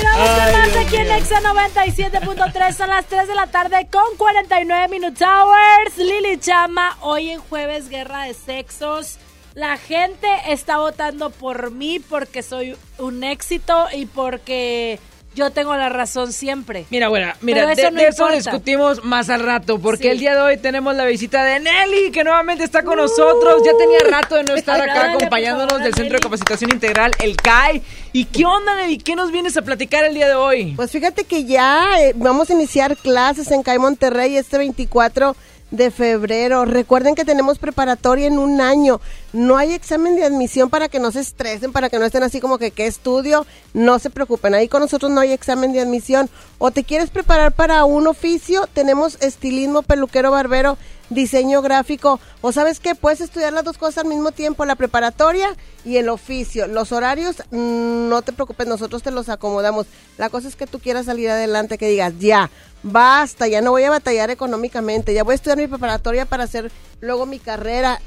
Tiramos 0.00 0.30
con 0.30 0.52
más 0.52 0.72
Dios 0.72 0.86
aquí 0.86 0.96
en. 0.96 1.10
Exa 1.10 1.40
97.3. 1.42 2.72
Son 2.72 2.88
las 2.88 3.04
3 3.06 3.28
de 3.28 3.34
la 3.34 3.46
tarde 3.48 3.86
con 3.90 4.16
49 4.16 4.88
Minutes 4.88 5.20
Hours. 5.20 5.98
Lili 5.98 6.38
Chama, 6.38 6.96
hoy 7.02 7.30
en 7.30 7.40
jueves 7.40 7.90
Guerra 7.90 8.24
de 8.24 8.32
Sexos. 8.32 9.18
La 9.54 9.76
gente 9.76 10.26
está 10.48 10.78
votando 10.78 11.28
por 11.28 11.70
mí 11.70 11.98
porque 11.98 12.42
soy 12.42 12.76
un 12.98 13.24
éxito 13.24 13.88
y 13.92 14.06
porque 14.06 14.98
yo 15.34 15.50
tengo 15.50 15.74
la 15.76 15.88
razón 15.88 16.32
siempre. 16.32 16.86
Mira, 16.90 17.08
bueno, 17.08 17.32
mira, 17.40 17.62
Pero 17.62 17.66
de, 17.68 17.82
eso 17.82 17.90
no 17.90 17.96
de 18.00 18.08
eso 18.08 18.22
importa. 18.24 18.36
discutimos 18.36 19.04
más 19.04 19.30
al 19.30 19.40
rato, 19.40 19.78
porque 19.78 20.02
Sí. 20.04 20.08
el 20.08 20.18
día 20.18 20.34
de 20.34 20.40
hoy 20.40 20.56
tenemos 20.56 20.94
la 20.96 21.04
visita 21.04 21.44
de 21.44 21.60
Nelly, 21.60 22.10
que 22.10 22.24
nuevamente 22.24 22.64
está 22.64 22.82
con 22.82 22.96
nosotros. 22.96 23.62
Ya 23.64 23.72
tenía 23.78 24.00
rato 24.10 24.34
de 24.34 24.44
no 24.44 24.54
estar 24.54 24.80
acá 24.80 25.12
acompañándonos 25.12 25.68
favor, 25.68 25.84
del 25.84 25.94
Centro 25.94 26.16
de. 26.18 26.22
Capacitación 26.22 26.70
Integral, 26.72 27.12
el 27.20 27.36
CAI. 27.36 27.82
¿Y 28.12 28.24
qué 28.24 28.44
onda, 28.44 28.74
Nelly? 28.74 28.98
¿Qué 28.98 29.14
nos 29.14 29.30
vienes 29.30 29.56
a 29.56 29.62
platicar 29.62 30.04
el 30.04 30.14
día 30.14 30.26
de 30.26 30.34
hoy? 30.34 30.72
Pues 30.76 30.90
fíjate 30.90 31.24
que 31.24 31.44
ya 31.44 32.00
eh, 32.00 32.12
vamos 32.16 32.50
a 32.50 32.52
iniciar 32.54 32.96
clases 32.96 33.50
en 33.52 33.62
CAI 33.62 33.78
Monterrey 33.78 34.36
este 34.36 34.58
24 34.58 35.36
de 35.70 35.90
febrero. 35.90 36.64
Recuerden 36.64 37.14
que 37.14 37.24
tenemos 37.24 37.58
preparatoria 37.58 38.26
en 38.26 38.38
un 38.38 38.60
año. 38.60 39.00
No 39.32 39.56
hay 39.56 39.72
examen 39.72 40.16
de 40.16 40.24
admisión 40.24 40.70
para 40.70 40.88
que 40.88 40.98
no 40.98 41.12
se 41.12 41.20
estresen, 41.20 41.72
para 41.72 41.88
que 41.88 41.98
no 41.98 42.04
estén 42.04 42.22
así 42.22 42.40
como 42.40 42.58
que 42.58 42.70
qué 42.70 42.86
estudio. 42.86 43.46
No 43.72 43.98
se 43.98 44.10
preocupen, 44.10 44.54
ahí 44.54 44.68
con 44.68 44.80
nosotros 44.80 45.10
no 45.10 45.20
hay 45.20 45.32
examen 45.32 45.72
de 45.72 45.80
admisión. 45.80 46.28
O 46.58 46.70
te 46.70 46.84
quieres 46.84 47.10
preparar 47.10 47.52
para 47.52 47.84
un 47.84 48.06
oficio, 48.06 48.68
tenemos 48.72 49.16
estilismo, 49.20 49.82
peluquero, 49.82 50.30
barbero, 50.30 50.76
diseño 51.10 51.62
gráfico. 51.62 52.18
O 52.40 52.52
sabes 52.52 52.80
qué, 52.80 52.94
puedes 52.94 53.20
estudiar 53.20 53.52
las 53.52 53.64
dos 53.64 53.78
cosas 53.78 53.98
al 53.98 54.10
mismo 54.10 54.32
tiempo, 54.32 54.64
la 54.64 54.76
preparatoria 54.76 55.54
y 55.84 55.96
el 55.96 56.08
oficio. 56.08 56.66
Los 56.66 56.92
horarios, 56.92 57.36
mm, 57.50 58.08
no 58.08 58.22
te 58.22 58.32
preocupes, 58.32 58.66
nosotros 58.66 59.02
te 59.02 59.10
los 59.10 59.28
acomodamos. 59.28 59.86
La 60.18 60.30
cosa 60.30 60.48
es 60.48 60.56
que 60.56 60.66
tú 60.66 60.80
quieras 60.80 61.06
salir 61.06 61.30
adelante, 61.30 61.78
que 61.78 61.88
digas, 61.88 62.14
ya, 62.18 62.50
basta, 62.82 63.48
ya 63.48 63.60
no 63.60 63.70
voy 63.70 63.84
a 63.84 63.90
batallar 63.90 64.30
económicamente, 64.30 65.14
ya 65.14 65.24
voy 65.24 65.32
a 65.32 65.34
estudiar 65.36 65.58
mi 65.58 65.66
preparatoria 65.66 66.26
para 66.26 66.44
hacer 66.44 66.70
luego 67.00 67.26
mi 67.26 67.38
carrera. 67.38 68.00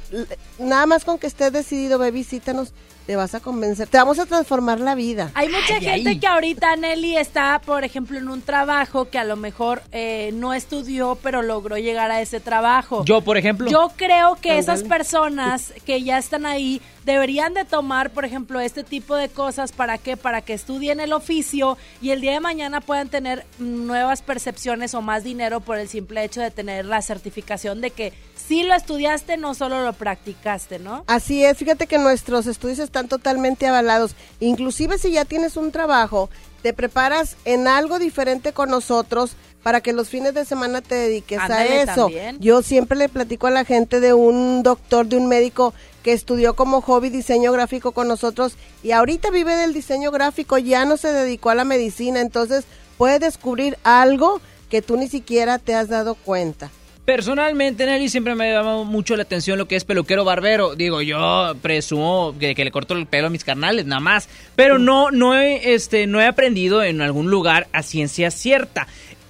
Nada 0.59 0.85
más 0.85 1.05
con 1.05 1.17
que 1.17 1.27
estés 1.27 1.51
decidido, 1.51 1.99
ve, 1.99 2.11
visítanos, 2.11 2.73
te 3.05 3.15
vas 3.15 3.35
a 3.35 3.39
convencer, 3.39 3.87
te 3.87 3.97
vamos 3.97 4.19
a 4.19 4.25
transformar 4.25 4.79
la 4.79 4.95
vida. 4.95 5.31
Hay 5.33 5.49
mucha 5.49 5.79
gente 5.79 6.19
que 6.19 6.27
ahorita, 6.27 6.75
Nelly, 6.75 7.17
está, 7.17 7.61
por 7.65 7.83
ejemplo, 7.83 8.17
en 8.17 8.27
un 8.29 8.41
trabajo 8.41 9.09
que 9.09 9.19
a 9.19 9.23
lo 9.23 9.35
mejor 9.35 9.81
eh, 9.91 10.31
no 10.33 10.53
estudió, 10.53 11.17
pero 11.21 11.41
logró 11.41 11.77
llegar 11.77 12.11
a 12.11 12.21
ese 12.21 12.39
trabajo. 12.39 13.03
Yo, 13.05 13.21
por 13.21 13.37
ejemplo. 13.37 13.69
Yo 13.69 13.91
creo 13.95 14.35
que 14.35 14.57
esas 14.57 14.83
personas 14.83 15.73
que 15.85 16.03
ya 16.03 16.17
están 16.17 16.45
ahí 16.45 16.81
deberían 17.05 17.53
de 17.53 17.65
tomar, 17.65 18.11
por 18.11 18.25
ejemplo, 18.25 18.59
este 18.59 18.83
tipo 18.83 19.15
de 19.15 19.29
cosas. 19.29 19.71
¿Para 19.71 19.97
qué? 19.97 20.17
Para 20.17 20.41
que 20.41 20.53
estudien 20.53 20.99
el 20.99 21.13
oficio 21.13 21.77
y 22.01 22.11
el 22.11 22.21
día 22.21 22.31
de 22.31 22.39
mañana 22.39 22.81
puedan 22.81 23.09
tener 23.09 23.45
nuevas 23.59 24.21
percepciones 24.21 24.93
o 24.93 25.01
más 25.01 25.23
dinero 25.23 25.59
por 25.59 25.77
el 25.77 25.87
simple 25.87 26.23
hecho 26.23 26.41
de 26.41 26.51
tener 26.51 26.85
la 26.85 27.01
certificación 27.01 27.81
de 27.81 27.91
que 27.91 28.13
sí 28.35 28.63
lo 28.63 28.73
estudiaste, 28.73 29.37
no 29.37 29.53
solo 29.53 29.83
lo 29.83 29.93
practicaste, 29.93 30.79
¿no? 30.79 31.03
Así 31.07 31.43
es, 31.43 31.57
fíjate 31.57 31.87
que 31.87 31.97
nuestros 31.97 32.47
estudios 32.47 32.79
están 32.93 33.07
totalmente 33.07 33.65
avalados. 33.65 34.15
Inclusive 34.39 34.99
si 34.99 35.13
ya 35.13 35.25
tienes 35.25 35.57
un 35.57 35.71
trabajo, 35.71 36.29
te 36.61 36.73
preparas 36.73 37.37
en 37.43 37.67
algo 37.67 37.97
diferente 37.97 38.53
con 38.53 38.69
nosotros 38.69 39.35
para 39.63 39.81
que 39.81 39.93
los 39.93 40.09
fines 40.09 40.35
de 40.35 40.45
semana 40.45 40.81
te 40.81 40.93
dediques 40.93 41.39
a 41.39 41.65
eso. 41.65 42.03
también. 42.03 42.37
Yo 42.39 42.61
siempre 42.61 42.95
le 42.95 43.09
platico 43.09 43.47
a 43.47 43.49
la 43.49 43.65
gente 43.65 43.99
de 43.99 44.13
un 44.13 44.61
doctor, 44.61 45.07
de 45.07 45.17
un 45.17 45.27
médico 45.27 45.73
que 46.03 46.13
estudió 46.13 46.55
como 46.55 46.81
hobby 46.81 47.09
diseño 47.09 47.51
gráfico 47.51 47.93
con 47.93 48.07
nosotros 48.07 48.57
y 48.83 48.91
ahorita 48.91 49.31
vive 49.31 49.55
del 49.55 49.73
diseño 49.73 50.11
gráfico, 50.11 50.59
ya 50.59 50.85
no 50.85 50.97
se 50.97 51.11
dedicó 51.11 51.49
a 51.49 51.55
la 51.55 51.63
medicina, 51.63 52.19
entonces 52.19 52.65
puede 52.99 53.17
descubrir 53.17 53.79
algo 53.83 54.39
que 54.69 54.83
tú 54.83 54.97
ni 54.97 55.07
siquiera 55.07 55.57
te 55.57 55.73
has 55.73 55.87
dado 55.89 56.13
cuenta. 56.13 56.69
Personalmente, 57.05 57.85
Nelly, 57.85 58.07
siempre 58.07 58.33
me 58.33 58.49
ha 58.49 58.53
llamado 58.53 58.85
mucho 58.85 59.17
la 59.17 59.23
atención 59.23 59.57
lo 59.57 59.67
que 59.67 59.75
es 59.75 59.83
peluquero 59.83 60.23
barbero. 60.23 60.75
Digo, 60.75 61.01
yo 61.01 61.53
presumo 61.61 62.33
que, 62.39 62.55
que 62.55 62.63
le 62.63 62.71
corto 62.71 62.93
el 62.93 63.07
pelo 63.07 63.27
a 63.27 63.29
mis 63.29 63.43
carnales, 63.43 63.85
nada 63.85 63.99
más. 63.99 64.29
Pero 64.55 64.79
no, 64.79 65.11
no, 65.11 65.35
he, 65.35 65.73
este, 65.73 66.07
no 66.07 66.21
he 66.21 66.25
aprendido 66.25 66.81
en 66.81 67.01
algún 67.01 67.29
lugar 67.29 67.67
a 67.73 67.83
ciencia 67.83 68.31
cierta. 68.31 68.87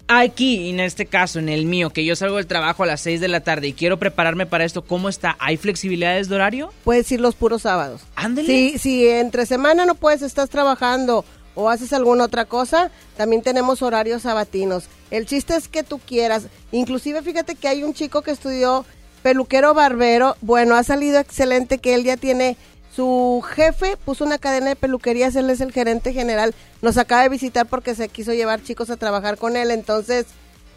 Aquí, 0.07 0.69
en 0.69 0.81
este 0.81 1.07
caso, 1.07 1.39
en 1.39 1.49
el 1.49 1.65
mío, 1.65 1.89
que 1.89 2.05
yo 2.05 2.15
salgo 2.15 2.35
del 2.37 2.45
trabajo 2.45 2.83
a 2.83 2.85
las 2.85 3.01
6 3.01 3.19
de 3.19 3.27
la 3.27 3.39
tarde 3.39 3.69
y 3.69 3.73
quiero 3.73 3.97
prepararme 3.97 4.45
para 4.45 4.65
esto, 4.65 4.83
¿cómo 4.83 5.09
está? 5.09 5.35
¿Hay 5.39 5.57
flexibilidades 5.57 6.29
de 6.29 6.35
horario? 6.35 6.73
Puedes 6.83 7.11
ir 7.11 7.21
los 7.21 7.33
puros 7.33 7.63
sábados. 7.63 8.01
Ándale. 8.15 8.47
Si, 8.47 8.77
si 8.77 9.07
entre 9.07 9.47
semana 9.47 9.85
no 9.87 9.95
puedes, 9.95 10.21
estás 10.21 10.49
trabajando 10.49 11.25
o 11.55 11.69
haces 11.69 11.93
alguna 11.93 12.25
otra 12.25 12.45
cosa, 12.45 12.91
también 13.17 13.41
tenemos 13.41 13.81
horarios 13.81 14.23
sabatinos. 14.23 14.85
El 15.11 15.25
chiste 15.25 15.55
es 15.55 15.67
que 15.67 15.83
tú 15.83 15.99
quieras. 15.99 16.43
Inclusive 16.71 17.21
fíjate 17.21 17.55
que 17.55 17.67
hay 17.67 17.83
un 17.83 17.93
chico 17.93 18.21
que 18.21 18.31
estudió 18.31 18.85
peluquero 19.21 19.73
barbero. 19.73 20.35
Bueno, 20.41 20.75
ha 20.75 20.83
salido 20.83 21.19
excelente 21.19 21.77
que 21.77 21.93
él 21.95 22.03
ya 22.03 22.17
tiene 22.17 22.57
su 22.95 23.43
jefe, 23.55 23.97
puso 23.97 24.23
una 24.23 24.37
cadena 24.37 24.69
de 24.69 24.75
peluquerías, 24.75 25.35
él 25.35 25.49
es 25.49 25.61
el 25.61 25.71
gerente 25.71 26.13
general. 26.13 26.53
Nos 26.81 26.97
acaba 26.97 27.23
de 27.23 27.29
visitar 27.29 27.65
porque 27.65 27.95
se 27.95 28.09
quiso 28.09 28.33
llevar 28.33 28.61
chicos 28.61 28.89
a 28.89 28.97
trabajar 28.97 29.37
con 29.37 29.57
él. 29.57 29.71
Entonces, 29.71 30.27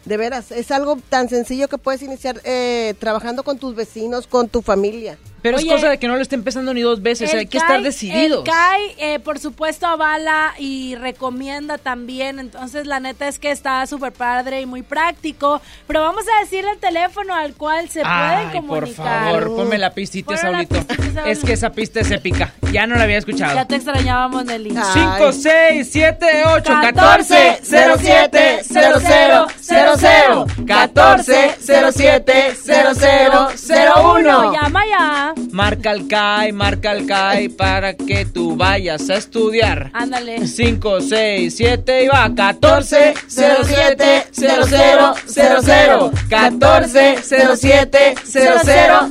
de 0.05 0.17
veras, 0.17 0.51
es 0.51 0.71
algo 0.71 0.97
tan 1.09 1.29
sencillo 1.29 1.67
que 1.67 1.77
puedes 1.77 2.01
iniciar 2.01 2.41
eh, 2.43 2.95
trabajando 2.99 3.43
con 3.43 3.59
tus 3.59 3.75
vecinos, 3.75 4.25
con 4.25 4.47
tu 4.47 4.61
familia. 4.61 5.17
Pero 5.41 5.57
Oye, 5.57 5.67
es 5.67 5.73
cosa 5.73 5.89
de 5.89 5.97
que 5.99 6.07
no 6.07 6.15
lo 6.15 6.21
estén 6.21 6.43
pensando 6.43 6.73
ni 6.73 6.81
dos 6.81 7.01
veces, 7.01 7.33
hay 7.33 7.45
que 7.45 7.57
CAI- 7.57 7.61
estar 7.61 7.81
decididos. 7.83 8.39
El 8.45 8.51
CAI, 8.51 8.81
eh, 8.97 9.19
por 9.19 9.39
supuesto, 9.39 9.85
avala 9.85 10.53
y 10.57 10.95
recomienda 10.95 11.77
también. 11.77 12.39
Entonces, 12.39 12.87
la 12.87 12.99
neta 12.99 13.27
es 13.27 13.37
que 13.39 13.51
está 13.51 13.85
súper 13.87 14.11
padre 14.13 14.61
y 14.61 14.65
muy 14.65 14.81
práctico. 14.81 15.61
Pero 15.85 16.01
vamos 16.01 16.23
a 16.35 16.39
decirle 16.41 16.71
el 16.71 16.79
teléfono 16.79 17.33
al 17.35 17.53
cual 17.53 17.87
se 17.89 18.01
pueden 18.01 18.07
Ay, 18.15 18.45
por 18.45 18.53
comunicar. 18.67 19.23
favor, 19.25 19.55
ponme 19.55 19.77
la 19.77 19.91
pistita, 19.91 20.31
la 20.31 20.37
Saulito. 20.37 20.75
pistita. 20.83 21.29
Es 21.29 21.39
que 21.43 21.53
esa 21.53 21.69
pista 21.71 21.99
es 21.99 22.11
épica. 22.11 22.53
Ya 22.71 22.87
no 22.87 22.95
la 22.95 23.03
había 23.03 23.17
escuchado. 23.19 23.53
Ya 23.55 23.65
te 23.65 23.75
extrañábamos, 23.75 24.43
Nelly. 24.45 24.71
5, 24.93 25.31
6, 25.31 25.87
7, 25.91 26.43
8, 26.47 26.73
14, 26.81 27.59
14, 27.59 27.59
07, 27.63 28.63
00, 28.63 29.47
00, 29.61 30.45
14, 30.67 31.55
07, 31.59 32.55
00, 32.63 33.49
01. 33.55 34.53
Llama 34.53 34.83
ya. 34.87 35.26
Marca 35.51 35.91
el 35.91 36.07
CAI, 36.07 36.51
marca 36.51 36.91
el 36.91 37.05
CAI 37.05 37.49
para 37.49 37.93
que 37.93 38.25
tú 38.25 38.55
vayas 38.55 39.09
a 39.09 39.15
estudiar. 39.15 39.89
Ándale. 39.93 40.47
5, 40.47 41.01
6, 41.01 41.53
7 41.55 42.03
y 42.03 42.07
va. 42.07 42.33
14 42.35 43.13
07 43.27 44.27
00 44.31 45.15
00 45.27 46.11
14 46.29 47.15
07 47.23 48.15
00 48.23 49.09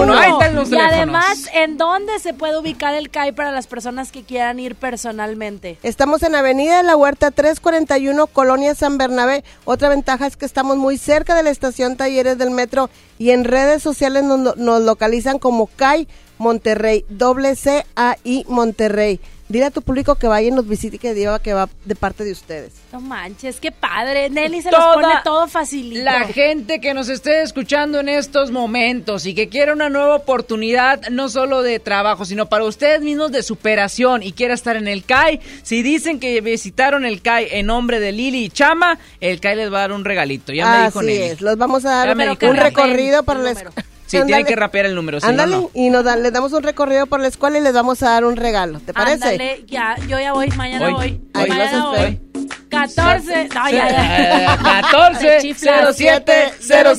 01. 0.00 0.14
Ahí 0.14 0.32
están 0.32 0.54
los 0.54 0.68
y 0.68 0.70
teléfonos. 0.70 0.94
además, 0.94 1.48
¿en 1.52 1.76
dónde 1.76 2.18
se 2.18 2.34
puede 2.34 2.58
ubicar 2.58 2.94
el 2.94 3.10
CAI 3.10 3.32
para 3.32 3.52
las 3.52 3.66
personas 3.66 4.12
que 4.12 4.22
quieran 4.22 4.58
ir 4.58 4.74
personalmente? 4.74 5.78
Estamos 5.82 6.22
en 6.22 6.34
Avenida 6.34 6.78
de 6.78 6.82
la 6.82 6.96
Huerta 6.96 7.30
341, 7.30 8.26
Colonia 8.28 8.74
San 8.74 8.98
Bernabé. 8.98 9.44
Otra 9.64 9.88
ventaja 9.88 10.26
es 10.26 10.36
que 10.36 10.46
estamos 10.46 10.76
muy 10.76 10.98
cerca 10.98 11.34
de 11.34 11.42
la 11.42 11.50
estación 11.50 11.96
Talleres 11.96 12.38
del 12.38 12.50
Metro 12.50 12.90
y 13.18 13.30
en 13.30 13.44
redes 13.44 13.82
sociales 13.82 14.24
nos, 14.24 14.56
nos 14.56 14.82
localizan 14.82 15.38
como 15.44 15.66
CAI 15.66 16.08
Monterrey, 16.38 17.04
doble 17.10 17.54
C 17.54 17.84
A 17.96 18.16
I 18.24 18.46
Monterrey. 18.48 19.20
Dile 19.46 19.66
a 19.66 19.70
tu 19.70 19.82
público 19.82 20.14
que 20.14 20.26
vaya 20.26 20.48
y 20.48 20.50
nos 20.50 20.66
visite 20.66 20.96
y 20.96 20.98
que 20.98 21.12
diga 21.12 21.38
que 21.38 21.52
va 21.52 21.68
de 21.84 21.94
parte 21.94 22.24
de 22.24 22.32
ustedes. 22.32 22.72
No 22.90 23.00
manches, 23.02 23.60
qué 23.60 23.70
padre. 23.70 24.30
Nelly 24.30 24.62
se 24.62 24.70
los 24.70 24.80
Toda 24.80 24.94
pone 24.94 25.14
todo 25.22 25.46
facilito. 25.46 26.02
La 26.02 26.24
gente 26.24 26.80
que 26.80 26.94
nos 26.94 27.10
esté 27.10 27.42
escuchando 27.42 28.00
en 28.00 28.08
estos 28.08 28.50
momentos 28.50 29.26
y 29.26 29.34
que 29.34 29.50
quiere 29.50 29.74
una 29.74 29.90
nueva 29.90 30.16
oportunidad, 30.16 31.02
no 31.10 31.28
solo 31.28 31.60
de 31.60 31.78
trabajo, 31.78 32.24
sino 32.24 32.46
para 32.46 32.64
ustedes 32.64 33.02
mismos 33.02 33.32
de 33.32 33.42
superación 33.42 34.22
y 34.22 34.32
quiera 34.32 34.54
estar 34.54 34.76
en 34.76 34.88
el 34.88 35.04
CAI, 35.04 35.40
si 35.62 35.82
dicen 35.82 36.20
que 36.20 36.40
visitaron 36.40 37.04
el 37.04 37.20
CAI 37.20 37.48
en 37.50 37.66
nombre 37.66 38.00
de 38.00 38.12
Lili 38.12 38.44
y 38.46 38.48
Chama, 38.48 38.98
el 39.20 39.40
CAI 39.40 39.56
les 39.56 39.70
va 39.70 39.76
a 39.76 39.80
dar 39.82 39.92
un 39.92 40.06
regalito. 40.06 40.54
Ya 40.54 40.70
me 40.70 40.86
dijo 40.86 41.00
Así 41.00 41.06
Nelly. 41.06 41.22
es, 41.22 41.40
los 41.42 41.58
vamos 41.58 41.84
a 41.84 41.90
dar 42.06 42.16
un 42.16 42.56
recorrido 42.56 43.22
para 43.24 43.40
la 43.40 43.54
Sí, 44.06 44.20
tienen 44.26 44.44
que 44.44 44.54
rapear 44.56 44.86
el 44.86 44.94
número. 44.94 45.18
no, 45.20 45.26
Ándale, 45.26 45.56
no. 45.56 45.70
y 45.74 45.90
nos 45.90 46.04
dan, 46.04 46.22
les 46.22 46.32
damos 46.32 46.52
un 46.52 46.62
recorrido 46.62 47.06
por 47.06 47.20
la 47.20 47.28
escuela 47.28 47.58
y 47.58 47.62
les 47.62 47.72
vamos 47.72 48.02
a 48.02 48.10
dar 48.10 48.24
un 48.24 48.36
regalo. 48.36 48.80
¿Te 48.80 48.92
parece? 48.92 49.24
Ándale, 49.24 49.64
ya, 49.66 49.96
yo 50.08 50.18
ya 50.18 50.32
voy, 50.32 50.48
mañana 50.50 50.86
Hoy, 50.86 50.92
voy. 50.92 51.20
hoy. 51.34 51.48
mañana 51.48 51.86
voy. 51.90 52.20
Espero. 52.82 53.08
14, 53.08 53.48
no, 53.54 53.70
ya, 53.70 53.90
ya. 53.90 54.58
14 54.82 55.38
Chiflas. 55.40 55.96
07 55.96 56.54
00 56.60 56.94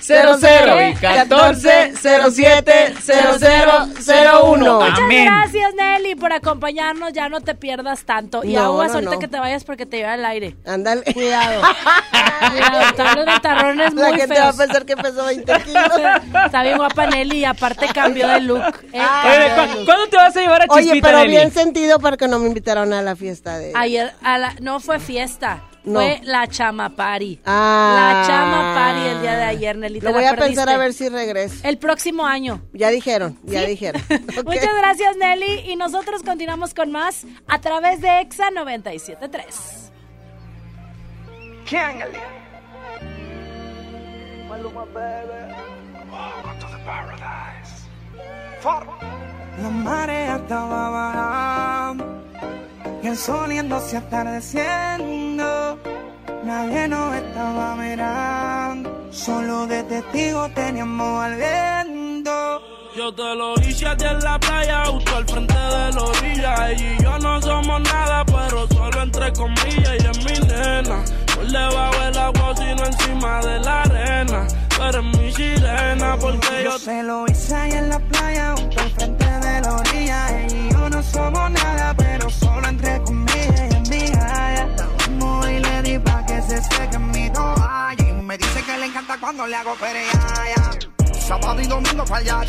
00 0.00 0.88
y 0.88 0.94
14 0.94 1.92
07 2.30 2.94
0001. 3.02 4.80
Muchas 4.80 4.98
Amén. 4.98 5.24
gracias, 5.26 5.74
Nelly, 5.74 6.14
por 6.14 6.32
acompañarnos. 6.32 7.12
Ya 7.12 7.28
no 7.28 7.40
te 7.40 7.54
pierdas 7.54 8.04
tanto. 8.04 8.44
Y 8.44 8.54
No, 8.54 8.62
aguas 8.64 8.88
no, 8.88 8.94
ahorita 8.94 9.12
no. 9.14 9.18
que 9.18 9.28
te 9.28 9.38
vayas 9.38 9.64
porque 9.64 9.86
te 9.86 9.98
lleva 9.98 10.12
al 10.14 10.24
aire. 10.24 10.56
Ándale. 10.66 11.02
Cuidado. 11.12 11.62
Cuidado, 12.50 12.80
están 12.82 13.16
los 13.16 13.26
ventarrones 13.26 13.94
La 13.94 14.08
muy 14.08 14.18
gente 14.20 14.34
va 14.38 14.48
a 14.48 14.52
feos. 14.52 14.56
pensar 14.56 14.84
que 14.86 14.96
pesó 14.96 15.24
20 15.24 15.52
kilos. 15.64 15.84
Está 16.46 16.62
bien 16.62 16.76
guapa 16.78 17.06
Nelly 17.06 17.38
y 17.38 17.44
aparte 17.44 17.86
cambió 17.92 18.28
de 18.28 18.40
look. 18.40 18.62
¿eh? 18.92 19.00
Cambió 19.00 19.54
¿cu- 19.72 19.76
look. 19.78 19.84
¿Cuándo 19.86 20.06
te 20.08 20.16
vas 20.16 20.36
a 20.36 20.40
llevar 20.40 20.62
a 20.62 20.66
Chispita, 20.68 20.90
Oye, 20.92 21.02
pero 21.02 21.18
Nelly? 21.18 21.30
bien 21.30 21.52
sentido 21.52 21.98
porque 21.98 22.28
no 22.28 22.38
me 22.38 22.46
invitaron 22.48 22.92
a 22.92 23.02
la 23.02 23.16
fiesta 23.16 23.58
de... 23.58 23.72
Ayer, 23.74 24.12
a 24.22 24.38
la- 24.38 24.54
no 24.60 24.78
fue 24.80 25.00
fiesta, 25.12 25.62
No. 25.84 26.00
fue 26.00 26.20
la 26.22 26.46
chama 26.46 26.90
party. 26.90 27.40
Ah. 27.46 28.22
La 28.22 28.26
chama 28.28 28.74
party 28.74 29.08
el 29.08 29.22
día 29.22 29.36
de 29.36 29.42
ayer, 29.44 29.76
Nelly. 29.76 30.00
Lo 30.00 30.12
voy 30.12 30.24
a 30.24 30.30
perdiste. 30.34 30.46
pensar 30.56 30.68
a 30.68 30.76
ver 30.76 30.92
si 30.92 31.08
regreso. 31.08 31.56
El 31.66 31.78
próximo 31.78 32.26
año. 32.26 32.60
Ya 32.74 32.90
dijeron, 32.90 33.38
ya 33.44 33.62
¿Sí? 33.62 33.68
dijeron. 33.68 34.02
Muchas 34.44 34.76
gracias, 34.76 35.16
Nelly. 35.16 35.70
Y 35.70 35.76
nosotros 35.76 36.22
continuamos 36.22 36.74
con 36.74 36.92
más 36.92 37.24
a 37.46 37.58
través 37.60 38.02
de 38.02 38.20
EXA 38.20 38.50
973. 38.50 39.90
La 49.60 49.68
marea 49.70 50.36
estaba 50.36 50.90
bajando 50.90 52.04
y 53.02 53.06
el 53.06 53.16
sol 53.16 53.50
yéndose 53.52 53.96
atardeciendo. 53.96 55.78
Nadie 56.44 56.88
nos 56.88 57.14
estaba 57.14 57.76
mirando, 57.76 59.08
solo 59.10 59.66
de 59.66 59.82
testigo 59.84 60.48
teníamos 60.50 61.24
al 61.24 61.36
viento. 61.36 62.62
Yo 62.96 63.12
te 63.14 63.34
lo 63.34 63.54
hice 63.60 63.86
a 63.86 63.96
ti 63.96 64.04
en 64.04 64.20
la 64.20 64.38
playa, 64.40 64.84
justo 64.86 65.16
al 65.16 65.24
frente 65.28 65.54
de 65.54 65.92
la 65.92 66.02
orilla. 66.02 66.70
Ella 66.70 66.96
y 66.98 67.02
yo 67.02 67.18
no 67.18 67.40
somos 67.42 67.80
nada, 67.82 68.24
pero 68.24 68.66
solo 68.68 69.02
entre 69.02 69.32
comillas. 69.32 69.90
Ella 69.90 70.10
es 70.10 70.24
mi 70.24 70.46
nena, 70.48 71.04
por 71.34 71.46
debajo 71.46 71.98
del 72.04 72.18
agua, 72.18 72.54
sino 72.56 72.84
encima 72.84 73.40
de 73.40 73.58
la 73.60 73.82
arena. 73.82 74.46
Tú 74.68 74.82
eres 74.82 75.04
mi 75.04 75.32
sirena, 75.32 76.16
porque 76.20 76.64
yo 76.64 76.70
Yo 76.70 76.78
se 76.78 77.02
lo 77.02 77.24
hice 77.26 77.54
ahí 77.54 77.72
en 77.72 77.88
la 77.88 77.98
playa, 77.98 78.54
justo 78.56 78.80
al 78.80 78.90
frente 78.90 79.24
de 79.24 79.60
la 79.60 79.74
orilla. 79.74 80.40
Ella 80.40 80.56
y 80.56 80.72
yo 80.72 80.88
no 80.90 81.02
somos 81.02 81.50
nada, 81.50 81.57
cuando 89.28 89.46
le 89.46 89.56
hago 89.56 89.74
pereaya. 89.74 90.70
Sábado 91.12 91.60
y 91.60 91.66
domingo 91.66 92.02
para 92.06 92.44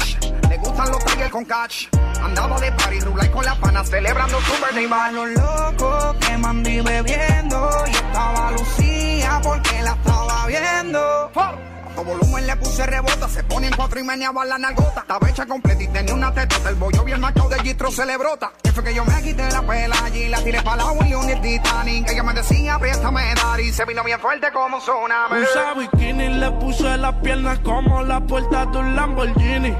Le 0.49 0.57
gustan 0.59 0.89
los 0.89 1.03
tigres 1.03 1.29
con 1.29 1.43
catch. 1.43 1.87
Andaba 2.23 2.57
de 2.61 2.71
party, 2.71 2.95
y 2.95 3.27
con 3.27 3.43
la 3.43 3.55
pana 3.55 3.83
celebrando 3.83 4.39
su 4.39 4.53
birthday. 4.53 4.87
Va 4.87 5.11
los 5.11 5.29
locos 5.31 6.15
que 6.25 6.37
mandí 6.37 6.79
bebiendo. 6.79 7.69
Y 7.85 7.91
estaba 7.91 8.51
Lucía 8.51 9.41
porque 9.43 9.81
la 9.83 9.91
estaba 9.91 10.47
viendo. 10.47 11.31
A 11.35 11.78
todo 11.99 12.15
volumen 12.15 12.47
le 12.47 12.55
puse 12.57 12.85
rebota, 12.85 13.27
se 13.27 13.43
pone 13.43 13.67
en 13.67 13.73
cuatro 13.73 13.99
y 13.99 14.03
meneaba 14.03 14.45
la 14.45 14.57
nalgota. 14.57 15.01
Estaba 15.01 15.29
hecha 15.29 15.45
completa 15.45 15.83
y 15.83 15.87
tenía 15.87 16.13
una 16.13 16.33
tetota. 16.33 16.69
El 16.69 16.75
bollo 16.75 17.03
bien 17.03 17.19
marcado 17.19 17.49
de 17.49 17.59
gistro 17.59 17.91
se 17.91 18.05
le 18.05 18.17
brota. 18.17 18.51
Y 18.63 18.69
fue 18.69 18.83
que 18.83 18.93
yo 18.93 19.03
me 19.05 19.21
quité 19.21 19.49
la 19.51 19.61
pela 19.61 19.95
allí, 20.03 20.29
la 20.29 20.41
tiré 20.41 20.61
para 20.61 20.77
la 20.77 20.91
William 20.91 21.27
y 21.27 21.31
el 21.31 21.41
Titanic. 21.41 22.09
Ella 22.09 22.23
me 22.23 22.33
decía, 22.33 22.79
préstame 22.79 23.33
dar 23.35 23.59
y 23.59 23.71
se 23.71 23.85
vino 23.85 24.03
bien 24.03 24.19
fuerte 24.19 24.47
como 24.51 24.77
un 24.77 24.81
tsunami. 24.81 25.41
Usa 25.41 25.73
bikini, 25.73 26.29
le 26.39 26.51
puse 26.51 26.97
las 26.97 27.15
piernas 27.15 27.59
como 27.59 28.01
la 28.03 28.21
puerta 28.21 28.65
de 28.65 28.77
un 28.77 28.95
Lamborghini. 28.95 29.75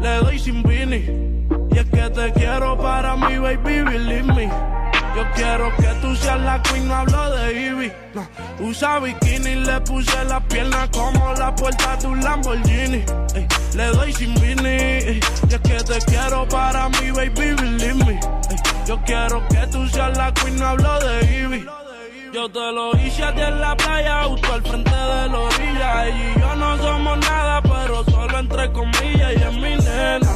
Le 0.00 0.16
doy 0.18 0.38
sin 0.38 0.62
vini. 0.62 1.04
Y 1.70 1.78
es 1.78 1.86
que 1.86 2.10
te 2.10 2.32
quiero 2.32 2.76
para 2.78 3.16
mi 3.16 3.38
baby, 3.38 3.82
believe 3.82 4.22
me. 4.22 4.50
Yo 5.16 5.24
quiero 5.34 5.74
que 5.76 5.88
tú 6.02 6.14
seas 6.14 6.38
la 6.42 6.62
queen, 6.62 6.88
no 6.88 6.94
hablo 6.94 7.30
de 7.30 7.68
Ivy. 7.68 7.92
Usa 8.60 8.98
bikini, 8.98 9.54
le 9.54 9.80
puse 9.80 10.24
las 10.26 10.42
piernas 10.44 10.90
como 10.90 11.32
la 11.32 11.54
puerta 11.54 11.96
de 11.96 12.06
un 12.06 12.22
Lamborghini. 12.22 13.02
Le 13.74 13.86
doy 13.92 14.12
sin 14.12 14.34
vini. 14.34 14.68
ey, 14.68 15.20
y 15.48 15.54
es 15.54 15.60
que 15.60 15.78
te 15.84 15.98
quiero 16.04 16.46
para 16.48 16.90
mi 16.90 17.10
baby, 17.12 17.54
believe 17.54 17.94
me. 18.04 18.20
Yo 18.86 19.00
quiero 19.06 19.42
que 19.48 19.66
tú 19.68 19.88
seas 19.88 20.14
la 20.18 20.34
queen, 20.34 20.56
no 20.56 20.66
hablo 20.66 20.98
de 21.00 21.40
Ivy. 21.40 21.66
Yo 22.34 22.50
te 22.50 22.72
lo 22.72 22.90
hice 22.98 23.24
a 23.24 23.34
ti 23.34 23.40
en 23.40 23.58
la 23.58 23.74
playa, 23.74 24.24
justo 24.24 24.52
al 24.52 24.60
frente 24.60 24.90
de 24.90 25.28
la 25.30 25.38
orilla. 25.38 26.06
Ella 26.08 26.34
y 26.36 26.40
yo 26.40 26.56
no 26.56 26.76
somos 26.76 27.18
nada, 27.20 27.62
pero 27.62 28.04
solo 28.04 28.38
entre 28.38 28.70
comillas. 28.70 29.32
Ella 29.32 29.48
es 29.48 29.54
mi 29.54 29.76
nena, 29.76 30.35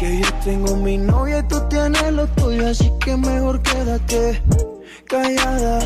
Que 0.00 0.18
yo 0.18 0.34
tengo 0.42 0.76
mi 0.76 0.96
novia 0.96 1.40
y 1.40 1.42
tú 1.42 1.60
tienes 1.68 2.10
lo 2.10 2.26
tuyo, 2.28 2.68
así 2.68 2.90
que 3.04 3.18
mejor 3.18 3.60
quédate 3.60 4.42
callada. 5.04 5.78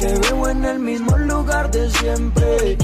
Te 0.00 0.18
veo 0.18 0.48
en 0.48 0.64
el 0.64 0.80
mismo 0.80 1.16
lugar 1.18 1.70
de 1.70 1.88
siempre. 1.90 2.76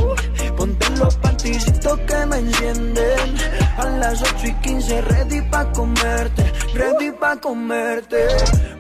Ponte 0.61 0.90
los 0.90 1.16
panticitos 1.16 1.98
que 2.00 2.26
me 2.26 2.36
encienden. 2.36 3.34
A 3.78 3.86
las 3.98 4.20
8 4.20 4.46
y 4.46 4.52
15, 4.56 5.00
ready 5.00 5.40
pa' 5.40 5.72
comerte. 5.72 6.52
Ready 6.74 7.12
pa' 7.12 7.36
comerte. 7.36 8.26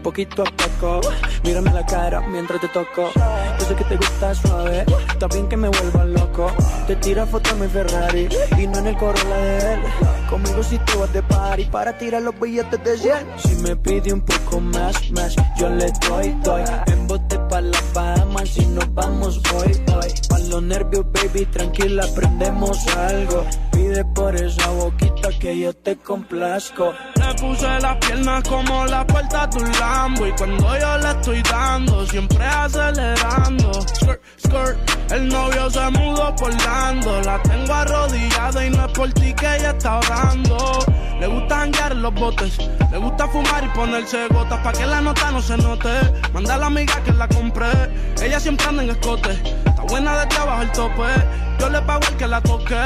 Poquito 0.02 0.42
a 0.42 0.44
poco, 0.44 1.00
mírame 1.42 1.72
la 1.72 1.86
cara 1.86 2.20
mientras 2.20 2.60
te 2.60 2.68
toco. 2.68 3.10
Yo 3.58 3.64
sé 3.64 3.74
que 3.76 3.84
te 3.84 3.96
gusta 3.96 4.34
suave, 4.34 4.84
también 5.18 5.48
que 5.48 5.56
me 5.56 5.68
vuelva 5.68 6.04
loco. 6.04 6.52
Te 6.86 6.96
tira 6.96 7.24
foto 7.24 7.48
en 7.48 7.60
mi 7.60 7.68
Ferrari 7.68 8.28
y 8.58 8.66
no 8.66 8.78
en 8.80 8.86
el 8.88 8.96
Corolla 8.98 9.36
de 9.38 9.72
él. 9.72 9.80
Conmigo 10.28 10.62
si 10.62 10.78
tú 10.80 10.98
vas 10.98 11.12
de 11.14 11.22
party 11.22 11.64
para 11.64 11.96
tirar 11.96 12.20
los 12.20 12.38
billetes 12.38 12.84
de 12.84 12.98
100. 12.98 13.14
Si 13.38 13.54
me 13.62 13.74
pide 13.74 14.12
un 14.12 14.20
poco 14.20 14.60
más, 14.60 15.10
más, 15.12 15.34
yo 15.56 15.70
le 15.70 15.90
doy, 16.06 16.36
doy. 16.42 16.62
En 16.88 17.06
pa' 17.50 17.60
la 17.60 17.80
Bahamas 17.92 18.56
y 18.56 18.66
nos 18.66 18.94
vamos 18.94 19.40
hoy, 19.54 19.72
hoy. 19.92 20.10
Pa' 20.28 20.38
los 20.38 20.62
nervios, 20.62 21.04
baby, 21.12 21.44
tranquila, 21.46 22.04
aprendemos 22.04 22.86
algo. 22.96 23.44
Pide 23.72 24.04
por 24.04 24.34
esa 24.36 24.68
boquita 24.70 25.28
que 25.40 25.58
yo 25.58 25.72
te 25.74 25.96
complazco. 25.96 26.94
Le 27.16 27.34
puse 27.34 27.80
las 27.80 27.96
piernas 27.96 28.42
como 28.48 28.86
la 28.86 29.06
puerta 29.06 29.46
de 29.48 29.58
un 29.58 29.72
Lambo. 29.72 30.26
Y 30.26 30.32
cuando 30.32 30.78
yo 30.78 30.98
le 30.98 31.10
estoy 31.10 31.42
dando, 31.42 32.06
siempre 32.06 32.44
acelerando. 32.44 33.72
Skirt, 33.72 34.20
skirt, 34.38 35.12
el 35.12 35.28
novio 35.28 35.70
se 35.70 35.90
mudó 35.90 36.34
por 36.36 36.56
dando. 36.56 37.20
La 37.22 37.42
tengo 37.42 37.72
arrodillada 37.72 38.66
y 38.66 38.70
no 38.70 38.86
es 38.86 38.92
por 38.92 39.12
ti 39.12 39.34
que 39.34 39.56
ella 39.56 39.70
está 39.70 39.98
orando. 39.98 40.78
Le 41.20 41.26
gusta 41.26 41.60
hangar 41.60 41.94
los 41.96 42.14
botes, 42.14 42.56
le 42.90 42.96
gusta 42.96 43.28
fumar 43.28 43.62
y 43.62 43.68
ponerse 43.76 44.26
gotas 44.28 44.58
pa' 44.60 44.72
que 44.72 44.86
la 44.86 45.02
nota 45.02 45.30
no 45.30 45.42
se 45.42 45.54
note. 45.58 45.90
Manda 46.32 46.54
a 46.54 46.58
la 46.58 46.66
amiga 46.66 46.94
que 47.04 47.12
la 47.12 47.28
compré, 47.40 47.68
ella 48.22 48.38
siempre 48.38 48.66
anda 48.66 48.82
en 48.82 48.90
escote. 48.90 49.32
Está 49.32 49.82
buena 49.88 50.24
de 50.24 50.36
abajo 50.36 50.62
el 50.62 50.72
tope, 50.72 51.02
yo 51.58 51.70
le 51.70 51.80
pago 51.82 52.00
el 52.10 52.16
que 52.16 52.26
la 52.26 52.40
toque, 52.42 52.76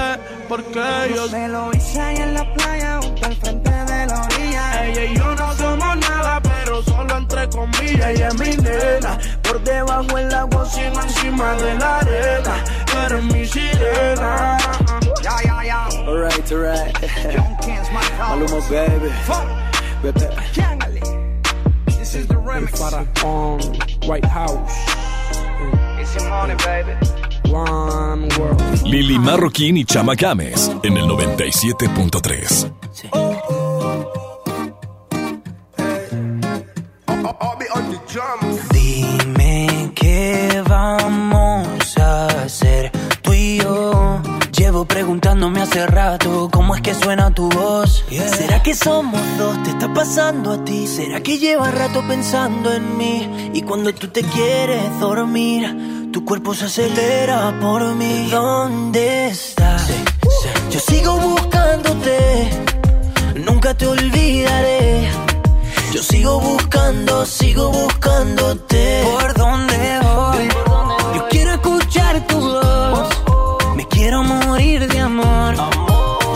porque 0.48 1.12
yo... 1.14 1.28
Me 1.30 1.48
lo 1.48 1.72
hice 1.72 2.00
ahí 2.00 2.16
en 2.16 2.34
la 2.34 2.54
playa, 2.54 3.00
junto 3.02 3.26
al 3.26 3.34
frente 3.36 3.70
de 3.70 4.06
la 4.06 4.22
orilla. 4.22 4.84
Ella 4.86 5.04
y 5.04 5.16
yo 5.16 5.34
no 5.34 5.52
somos 5.54 5.96
nada, 5.96 6.40
pero 6.40 6.82
solo 6.84 7.16
entre 7.16 7.48
comillas. 7.48 8.06
Ella 8.10 8.28
es 8.28 8.34
mi 8.34 8.56
nena, 8.62 9.18
por 9.42 9.60
debajo 9.64 10.18
el 10.18 10.32
agua, 10.32 10.66
sino 10.70 11.02
encima 11.02 11.54
de 11.54 11.74
la 11.74 11.98
arena. 11.98 12.54
Tú 12.86 12.98
eres 13.06 13.24
mi 13.24 13.46
sirena. 13.46 14.58
Ya, 15.22 15.36
ya, 15.44 15.64
ya. 15.64 15.84
Alright, 16.06 16.52
alright. 16.52 16.96
Maluma, 18.18 18.60
baby. 18.70 19.10
This 22.14 22.22
is 22.22 22.28
the 22.28 22.34
remix. 22.36 22.78
Faraón, 22.78 24.06
White 24.06 24.24
House. 24.24 24.72
It's 25.98 26.14
your 26.14 26.28
money, 26.30 26.54
baby. 26.62 26.92
One 27.50 28.28
World. 28.38 28.82
Lili 28.84 29.18
Marroquín 29.18 29.76
y 29.78 29.84
Chama 29.84 30.14
Games 30.14 30.70
en 30.84 30.96
el 30.96 31.08
97.3. 31.08 32.70
Dime 33.02 34.23
que 48.74 48.84
somos 48.84 49.20
dos? 49.38 49.62
¿Te 49.62 49.70
está 49.70 49.92
pasando 49.92 50.52
a 50.52 50.64
ti? 50.64 50.86
¿Será 50.86 51.20
que 51.20 51.38
llevas 51.38 51.72
rato 51.74 52.02
pensando 52.08 52.72
en 52.72 52.96
mí? 52.98 53.50
Y 53.52 53.62
cuando 53.62 53.94
tú 53.94 54.08
te 54.08 54.22
quieres 54.22 54.98
dormir, 54.98 56.10
tu 56.12 56.24
cuerpo 56.24 56.54
se 56.54 56.64
acelera 56.64 57.56
por 57.60 57.94
mí. 57.94 58.28
¿Dónde 58.30 59.28
estás? 59.28 59.88
Yo 60.70 60.80
sigo 60.80 61.16
buscándote, 61.18 62.50
nunca 63.46 63.74
te 63.74 63.86
olvidaré. 63.86 65.08
Yo 65.92 66.02
sigo 66.02 66.40
buscando, 66.40 67.24
sigo 67.26 67.70
buscándote. 67.70 69.04
¿Por 69.04 69.34
dónde 69.34 70.00
voy? 70.02 70.48
Yo 71.14 71.28
quiero 71.30 71.52
escuchar 71.52 72.26
tu 72.26 72.40
voz. 72.40 73.08
Me 73.76 73.86
quiero 73.86 74.24
morir 74.24 74.88
de 74.88 74.98
amor. 75.00 75.73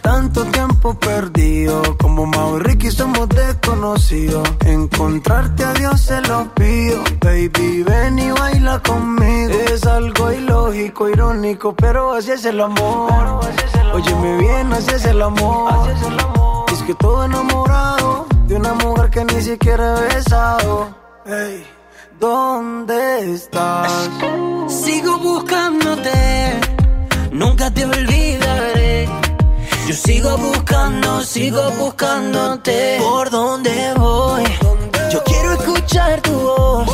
Tanto 0.00 0.44
tiempo 0.46 0.94
perdido, 0.94 1.82
como 1.98 2.24
Mau 2.26 2.58
somos 2.90 3.28
desconocidos. 3.28 4.48
Encontrarte 4.64 5.64
a 5.64 5.72
Dios 5.74 6.00
se 6.00 6.20
lo 6.22 6.48
pido, 6.54 7.02
baby, 7.20 7.82
ven 7.82 8.18
y 8.18 8.30
baila 8.30 8.80
conmigo. 8.80 9.52
Es 9.72 9.84
algo 9.86 10.32
ilógico, 10.32 11.08
irónico, 11.08 11.74
pero 11.74 12.14
así 12.14 12.32
es 12.32 12.44
el 12.44 12.60
amor. 12.60 13.40
Óyeme 13.92 14.36
bien, 14.38 14.72
así 14.72 14.90
es 14.92 15.04
el 15.04 15.20
amor. 15.20 15.72
Es 16.72 16.82
que 16.82 16.94
todo 16.94 17.24
enamorado 17.24 18.26
de 18.46 18.56
una 18.56 18.74
mujer 18.74 19.10
que 19.10 19.24
ni 19.24 19.42
siquiera 19.42 19.98
he 19.98 20.14
besado. 20.14 20.88
Ey, 21.26 21.66
¿dónde 22.20 23.32
estás? 23.34 24.10
Sigo 24.68 25.18
buscándote, 25.18 26.60
nunca 27.32 27.70
te 27.72 27.84
olvidaré. 27.84 29.25
Yo 29.86 29.94
sigo 29.94 30.36
buscando, 30.36 31.22
sigo 31.22 31.70
buscándote. 31.78 32.98
¿Por 32.98 33.30
dónde 33.30 33.94
voy? 33.96 34.42
Yo 35.12 35.22
quiero 35.22 35.52
escuchar 35.52 36.20
tu 36.22 36.32
voz. 36.32 36.88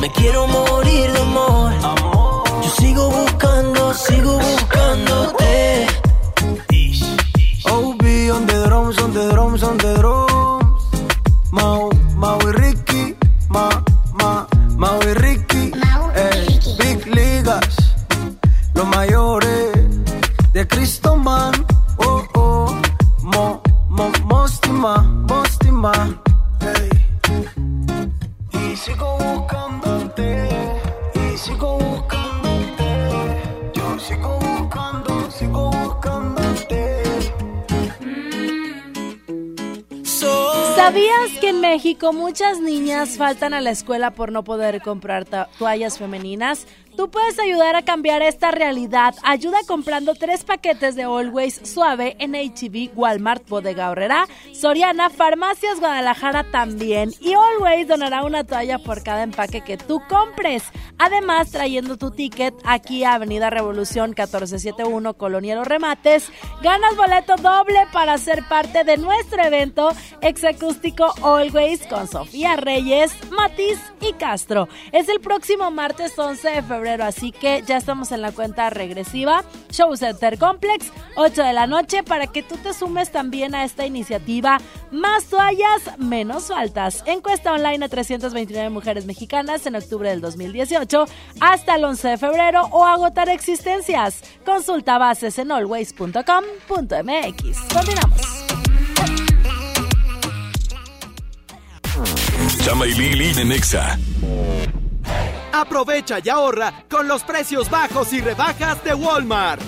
Me 0.00 0.10
quiero 0.12 0.46
morir 0.46 1.12
de 1.12 1.20
amor. 1.20 1.72
Yo 2.62 2.70
sigo 2.80 3.10
buscando, 3.10 3.92
sigo 3.92 4.38
buscándote. 4.38 5.86
OB 7.64 8.02
on 8.34 8.46
the 8.46 8.64
drums, 8.66 8.98
on 8.98 9.12
the 9.12 9.28
drums, 9.32 9.62
on 9.62 9.76
the 9.76 9.94
drums. 9.96 10.84
Mau, 11.50 11.90
Mau 12.14 12.38
y 12.48 12.52
Ricky, 12.52 13.14
Ma, 13.50 13.68
Ma, 14.14 14.46
Mau 14.78 14.98
y 15.02 15.12
Ricky. 15.12 15.70
Ey, 16.14 16.60
Big 16.78 17.06
Ligas, 17.14 17.76
los 18.72 18.86
mayores 18.86 19.55
Mostima. 25.86 26.20
Ey. 26.60 26.88
Y 28.52 28.76
sigo 28.76 29.18
buscándote, 29.18 30.48
y 31.14 31.36
sigo 31.36 31.78
buscándote. 31.78 32.84
Yo 33.74 33.98
sigo 33.98 34.38
buscando, 34.38 35.30
sigo 35.30 35.70
buscándote. 35.70 37.02
¿Sabías 40.74 41.30
que 41.40 41.50
en 41.50 41.60
México 41.60 42.12
muchas 42.12 42.60
niñas 42.60 43.16
faltan 43.16 43.54
a 43.54 43.60
la 43.60 43.70
escuela 43.70 44.10
por 44.12 44.30
no 44.32 44.44
poder 44.44 44.82
comprar 44.82 45.24
toallas 45.24 45.98
femeninas? 45.98 46.66
Tú 46.96 47.10
puedes 47.10 47.38
ayudar 47.38 47.76
a 47.76 47.82
cambiar 47.82 48.22
esta 48.22 48.52
realidad. 48.52 49.14
Ayuda 49.22 49.58
comprando 49.66 50.14
tres 50.14 50.44
paquetes 50.44 50.96
de 50.96 51.02
Always 51.02 51.60
Suave 51.62 52.16
en 52.18 52.32
HB, 52.32 52.96
Walmart, 52.96 53.46
Bodega 53.46 53.90
Horrera, 53.90 54.26
Soriana, 54.54 55.10
Farmacias 55.10 55.78
Guadalajara 55.78 56.50
también. 56.50 57.12
Y 57.20 57.34
Always 57.34 57.86
donará 57.86 58.24
una 58.24 58.44
toalla 58.44 58.78
por 58.78 59.02
cada 59.02 59.24
empaque 59.24 59.60
que 59.60 59.76
tú 59.76 60.00
compres. 60.08 60.62
Además, 60.96 61.50
trayendo 61.50 61.98
tu 61.98 62.10
ticket 62.10 62.54
aquí 62.64 63.04
a 63.04 63.14
Avenida 63.14 63.50
Revolución 63.50 64.10
1471, 64.10 65.12
Colonia 65.14 65.54
Los 65.54 65.68
Remates, 65.68 66.32
ganas 66.62 66.96
boleto 66.96 67.36
doble 67.36 67.86
para 67.92 68.16
ser 68.16 68.42
parte 68.48 68.84
de 68.84 68.96
nuestro 68.96 69.42
evento 69.42 69.90
exacústico 70.22 71.12
Always 71.22 71.86
con 71.88 72.08
Sofía 72.08 72.56
Reyes, 72.56 73.12
Matiz 73.30 73.78
y 74.00 74.14
Castro. 74.14 74.66
Es 74.92 75.10
el 75.10 75.20
próximo 75.20 75.70
martes 75.70 76.18
11 76.18 76.48
de 76.48 76.62
febrero 76.62 76.85
así 76.86 77.32
que 77.32 77.62
ya 77.66 77.76
estamos 77.76 78.12
en 78.12 78.22
la 78.22 78.32
cuenta 78.32 78.70
regresiva. 78.70 79.44
Show 79.70 79.96
Center 79.96 80.38
Complex, 80.38 80.92
8 81.16 81.42
de 81.42 81.52
la 81.52 81.66
noche, 81.66 82.02
para 82.02 82.26
que 82.26 82.42
tú 82.42 82.56
te 82.56 82.72
sumes 82.72 83.10
también 83.10 83.54
a 83.54 83.64
esta 83.64 83.86
iniciativa. 83.86 84.58
Más 84.90 85.24
toallas, 85.24 85.98
menos 85.98 86.48
faltas. 86.48 87.02
Encuesta 87.06 87.52
online 87.52 87.84
a 87.84 87.88
329 87.88 88.70
mujeres 88.70 89.06
mexicanas 89.06 89.66
en 89.66 89.76
octubre 89.76 90.08
del 90.08 90.20
2018 90.20 91.06
hasta 91.40 91.76
el 91.76 91.84
11 91.84 92.08
de 92.08 92.18
febrero 92.18 92.68
o 92.70 92.84
agotar 92.84 93.28
existencias. 93.28 94.22
Consulta 94.44 94.98
bases 94.98 95.38
en 95.38 95.50
always.com.mx. 95.50 96.22
Continuamos. 97.72 98.46
Chama 102.64 102.86
y 102.86 102.94
Lili 102.94 103.32
de 103.32 103.44
Nexa. 103.44 103.98
Aprovecha 105.60 106.18
y 106.22 106.28
ahorra 106.28 106.84
con 106.90 107.08
los 107.08 107.22
precios 107.22 107.70
bajos 107.70 108.12
y 108.12 108.20
rebajas 108.20 108.84
de 108.84 108.92
Walmart. 108.92 109.62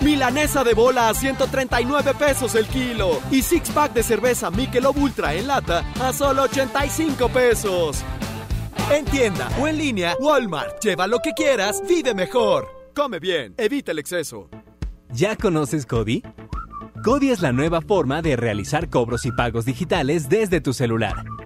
Milanesa 0.00 0.64
de 0.64 0.72
bola 0.72 1.10
a 1.10 1.14
139 1.14 2.14
pesos 2.14 2.54
el 2.54 2.66
kilo 2.66 3.20
y 3.30 3.42
six 3.42 3.70
pack 3.70 3.92
de 3.92 4.02
cerveza 4.02 4.50
Michelob 4.50 4.96
Ultra 4.96 5.34
en 5.34 5.46
lata 5.46 5.84
a 6.00 6.14
solo 6.14 6.44
85 6.44 7.28
pesos. 7.28 8.02
En 8.90 9.04
tienda 9.04 9.50
o 9.60 9.68
en 9.68 9.76
línea, 9.76 10.16
Walmart. 10.18 10.82
Lleva 10.82 11.06
lo 11.06 11.18
que 11.18 11.32
quieras, 11.32 11.82
vive 11.86 12.14
mejor. 12.14 12.66
Come 12.94 13.18
bien, 13.18 13.54
evita 13.58 13.92
el 13.92 13.98
exceso. 13.98 14.48
¿Ya 15.10 15.36
conoces 15.36 15.84
Cody? 15.84 16.22
Cody 17.04 17.30
es 17.30 17.42
la 17.42 17.52
nueva 17.52 17.80
forma 17.80 18.22
de 18.22 18.36
realizar 18.36 18.88
cobros 18.88 19.26
y 19.26 19.32
pagos 19.32 19.64
digitales 19.64 20.28
desde 20.28 20.60
tu 20.60 20.72
celular, 20.72 21.24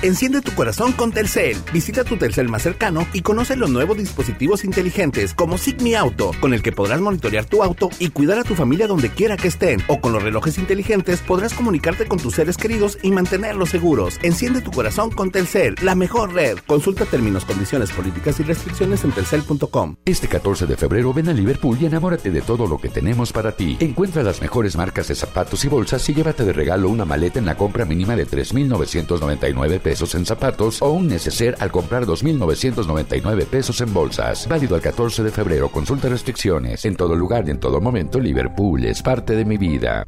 Enciende 0.00 0.42
tu 0.42 0.52
corazón 0.52 0.92
con 0.92 1.10
Telcel. 1.10 1.56
Visita 1.72 2.04
tu 2.04 2.16
Telcel 2.16 2.48
más 2.48 2.62
cercano 2.62 3.04
y 3.12 3.22
conoce 3.22 3.56
los 3.56 3.68
nuevos 3.68 3.96
dispositivos 3.96 4.62
inteligentes 4.62 5.34
como 5.34 5.58
Sigmi 5.58 5.96
Auto, 5.96 6.30
con 6.38 6.54
el 6.54 6.62
que 6.62 6.70
podrás 6.70 7.00
monitorear 7.00 7.46
tu 7.46 7.64
auto 7.64 7.90
y 7.98 8.10
cuidar 8.10 8.38
a 8.38 8.44
tu 8.44 8.54
familia 8.54 8.86
donde 8.86 9.10
quiera 9.10 9.36
que 9.36 9.48
estén. 9.48 9.82
O 9.88 10.00
con 10.00 10.12
los 10.12 10.22
relojes 10.22 10.56
inteligentes 10.56 11.20
podrás 11.20 11.52
comunicarte 11.52 12.06
con 12.06 12.20
tus 12.20 12.36
seres 12.36 12.56
queridos 12.56 12.96
y 13.02 13.10
mantenerlos 13.10 13.70
seguros. 13.70 14.20
Enciende 14.22 14.60
tu 14.60 14.70
corazón 14.70 15.10
con 15.10 15.32
Telcel, 15.32 15.74
la 15.82 15.96
mejor 15.96 16.32
red. 16.32 16.58
Consulta 16.64 17.04
términos, 17.04 17.44
condiciones, 17.44 17.90
políticas 17.90 18.38
y 18.38 18.44
restricciones 18.44 19.02
en 19.02 19.10
telcel.com. 19.10 19.96
Este 20.04 20.28
14 20.28 20.66
de 20.66 20.76
febrero 20.76 21.12
ven 21.12 21.28
a 21.28 21.32
Liverpool 21.32 21.76
y 21.80 21.86
enamórate 21.86 22.30
de 22.30 22.42
todo 22.42 22.68
lo 22.68 22.78
que 22.78 22.88
tenemos 22.88 23.32
para 23.32 23.50
ti. 23.50 23.76
Encuentra 23.80 24.22
las 24.22 24.40
mejores 24.40 24.76
marcas 24.76 25.08
de 25.08 25.16
zapatos 25.16 25.64
y 25.64 25.68
bolsas 25.68 26.08
y 26.08 26.14
llévate 26.14 26.44
de 26.44 26.52
regalo 26.52 26.88
una 26.88 27.04
maleta 27.04 27.40
en 27.40 27.46
la 27.46 27.56
compra 27.56 27.84
mínima 27.84 28.14
de 28.14 28.28
3.999 28.28 29.80
pesos 29.80 29.87
en 29.88 30.26
zapatos 30.26 30.82
o 30.82 30.90
un 30.90 31.08
neceser 31.08 31.56
al 31.60 31.70
comprar 31.70 32.04
2.999 32.04 33.46
pesos 33.46 33.80
en 33.80 33.92
bolsas. 33.92 34.46
Válido 34.46 34.74
al 34.74 34.82
14 34.82 35.22
de 35.22 35.30
febrero. 35.30 35.70
Consulta 35.70 36.08
restricciones. 36.08 36.84
En 36.84 36.96
todo 36.96 37.14
lugar 37.14 37.44
y 37.46 37.50
en 37.50 37.60
todo 37.60 37.80
momento, 37.80 38.20
Liverpool 38.20 38.84
es 38.84 39.02
parte 39.02 39.34
de 39.34 39.44
mi 39.44 39.56
vida. 39.56 40.06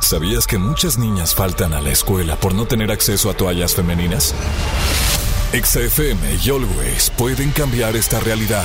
¿Sabías 0.00 0.46
que 0.46 0.58
muchas 0.58 0.98
niñas 0.98 1.34
faltan 1.34 1.72
a 1.72 1.80
la 1.80 1.90
escuela 1.90 2.36
por 2.36 2.54
no 2.54 2.66
tener 2.66 2.92
acceso 2.92 3.30
a 3.30 3.34
toallas 3.34 3.74
femeninas? 3.74 4.34
XFM 5.52 6.20
y 6.44 6.50
Always 6.50 7.10
pueden 7.16 7.50
cambiar 7.50 7.96
esta 7.96 8.20
realidad. 8.20 8.64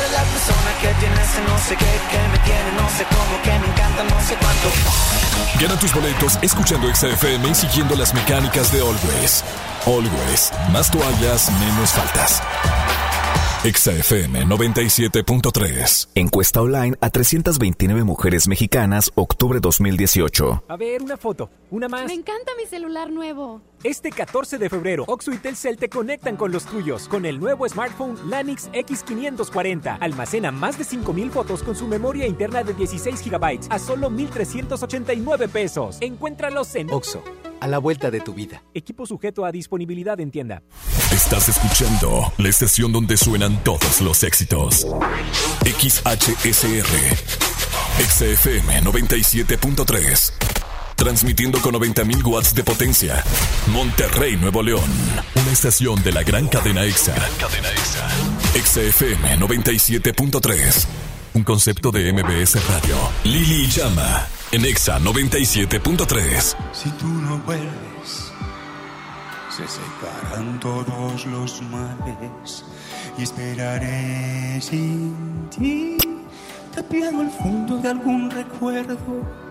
Que 0.81 0.87
tiene 0.99 1.21
ese 1.21 1.41
no 1.43 1.57
sé 1.59 1.75
qué, 1.75 1.85
que 1.85 2.27
me 2.31 2.39
tiene 2.39 2.71
no 2.75 2.89
sé 2.89 3.05
cómo, 3.05 3.41
que 3.43 3.51
me 3.51 3.67
encanta 3.71 4.03
no 4.03 4.19
sé 4.21 4.35
cuánto. 4.35 4.67
Gana 5.61 5.79
tus 5.79 5.93
boletos 5.93 6.39
escuchando 6.41 6.87
XFM 6.93 7.49
y 7.49 7.53
siguiendo 7.53 7.95
las 7.95 8.13
mecánicas 8.15 8.73
de 8.73 8.79
Always. 8.79 9.43
Always, 9.85 10.51
más 10.71 10.89
toallas, 10.89 11.51
menos 11.59 11.91
faltas. 11.91 12.41
XFM 13.63 14.47
97.3. 14.47 16.09
Encuesta 16.15 16.61
online 16.61 16.97
a 16.99 17.11
329 17.11 18.03
mujeres 18.03 18.47
mexicanas, 18.47 19.11
octubre 19.13 19.59
2018. 19.59 20.63
A 20.67 20.77
ver, 20.77 21.03
una 21.03 21.15
foto, 21.15 21.51
una 21.69 21.87
más. 21.87 22.07
Me 22.07 22.13
encanta 22.13 22.53
mi 22.57 22.65
celular 22.65 23.11
nuevo. 23.11 23.61
Este 23.83 24.11
14 24.11 24.59
de 24.59 24.69
febrero, 24.69 25.05
Oxo 25.07 25.31
y 25.31 25.37
Telcel 25.37 25.75
te 25.75 25.89
conectan 25.89 26.35
con 26.35 26.51
los 26.51 26.65
tuyos 26.65 27.07
con 27.07 27.25
el 27.25 27.39
nuevo 27.39 27.67
smartphone 27.67 28.15
Lanix 28.29 28.69
X540. 28.73 29.97
Almacena 29.99 30.51
más 30.51 30.77
de 30.77 30.83
5000 30.83 31.31
fotos 31.31 31.63
con 31.63 31.75
su 31.75 31.87
memoria 31.87 32.27
interna 32.27 32.63
de 32.63 32.75
16 32.75 33.23
GB 33.27 33.59
a 33.71 33.79
solo 33.79 34.11
1389 34.11 35.47
pesos. 35.47 35.97
Encuéntralos 35.99 36.75
en 36.75 36.91
Oxo, 36.91 37.23
a 37.59 37.67
la 37.67 37.79
vuelta 37.79 38.11
de 38.11 38.19
tu 38.19 38.35
vida. 38.35 38.61
Equipo 38.75 39.07
sujeto 39.07 39.45
a 39.45 39.51
disponibilidad 39.51 40.19
en 40.19 40.29
tienda. 40.29 40.61
Estás 41.11 41.49
escuchando 41.49 42.31
la 42.37 42.49
estación 42.49 42.91
donde 42.91 43.17
suenan 43.17 43.63
todos 43.63 43.99
los 44.01 44.23
éxitos. 44.23 44.85
XHSR. 45.65 46.85
XFM 47.97 48.81
97.3. 48.83 50.60
Transmitiendo 51.01 51.59
con 51.61 51.73
90.000 51.73 52.23
watts 52.27 52.53
de 52.53 52.63
potencia. 52.63 53.23
Monterrey, 53.71 54.37
Nuevo 54.37 54.61
León. 54.61 54.87
Una 55.33 55.51
estación 55.51 55.95
de 56.03 56.11
la 56.11 56.21
gran 56.21 56.47
cadena 56.47 56.83
EXA. 56.83 57.15
Gran 57.15 57.33
cadena 57.39 57.69
EXA. 57.71 58.07
XFM 58.63 59.39
97.3. 59.39 60.85
Un 61.33 61.43
concepto 61.43 61.89
de 61.89 62.13
MBS 62.13 62.63
Radio. 62.67 62.95
Lili 63.23 63.65
Llama. 63.65 64.27
En 64.51 64.63
EXA 64.63 64.99
97.3. 64.99 66.55
Si 66.71 66.91
tú 66.91 67.07
no 67.07 67.39
vuelves, 67.47 68.31
se 69.49 69.67
secarán 69.67 70.59
todos 70.59 71.25
los 71.25 71.63
males 71.63 72.63
y 73.17 73.23
esperaré 73.23 74.61
sin 74.61 75.49
ti, 75.49 75.97
tapiado 76.75 77.21
al 77.21 77.31
fondo 77.31 77.77
de 77.77 77.89
algún 77.89 78.29
recuerdo. 78.29 79.50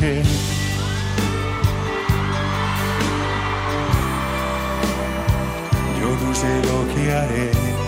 Yo 0.00 0.04
no 6.22 6.34
sé 6.34 6.62
lo 6.66 6.94
que 6.94 7.12
haré. 7.12 7.87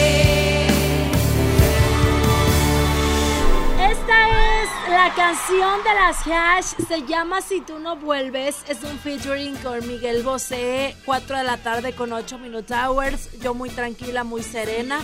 La 5.17 5.23
canción 5.23 5.79
de 5.83 5.93
las 5.93 6.27
Hash. 6.27 6.85
Se 6.87 7.05
llama 7.05 7.41
Si 7.41 7.61
tú 7.61 7.79
no 7.79 7.95
vuelves. 7.95 8.57
Es 8.67 8.77
un 8.83 8.97
featuring 8.99 9.55
con 9.57 9.85
Miguel 9.87 10.23
Bosé. 10.23 10.95
4 11.05 11.37
de 11.37 11.43
la 11.43 11.57
tarde 11.57 11.93
con 11.93 12.13
8 12.13 12.37
Minute 12.39 12.73
Hours. 12.73 13.29
Yo 13.41 13.53
muy 13.53 13.69
tranquila, 13.69 14.23
muy 14.23 14.43
serena. 14.43 14.99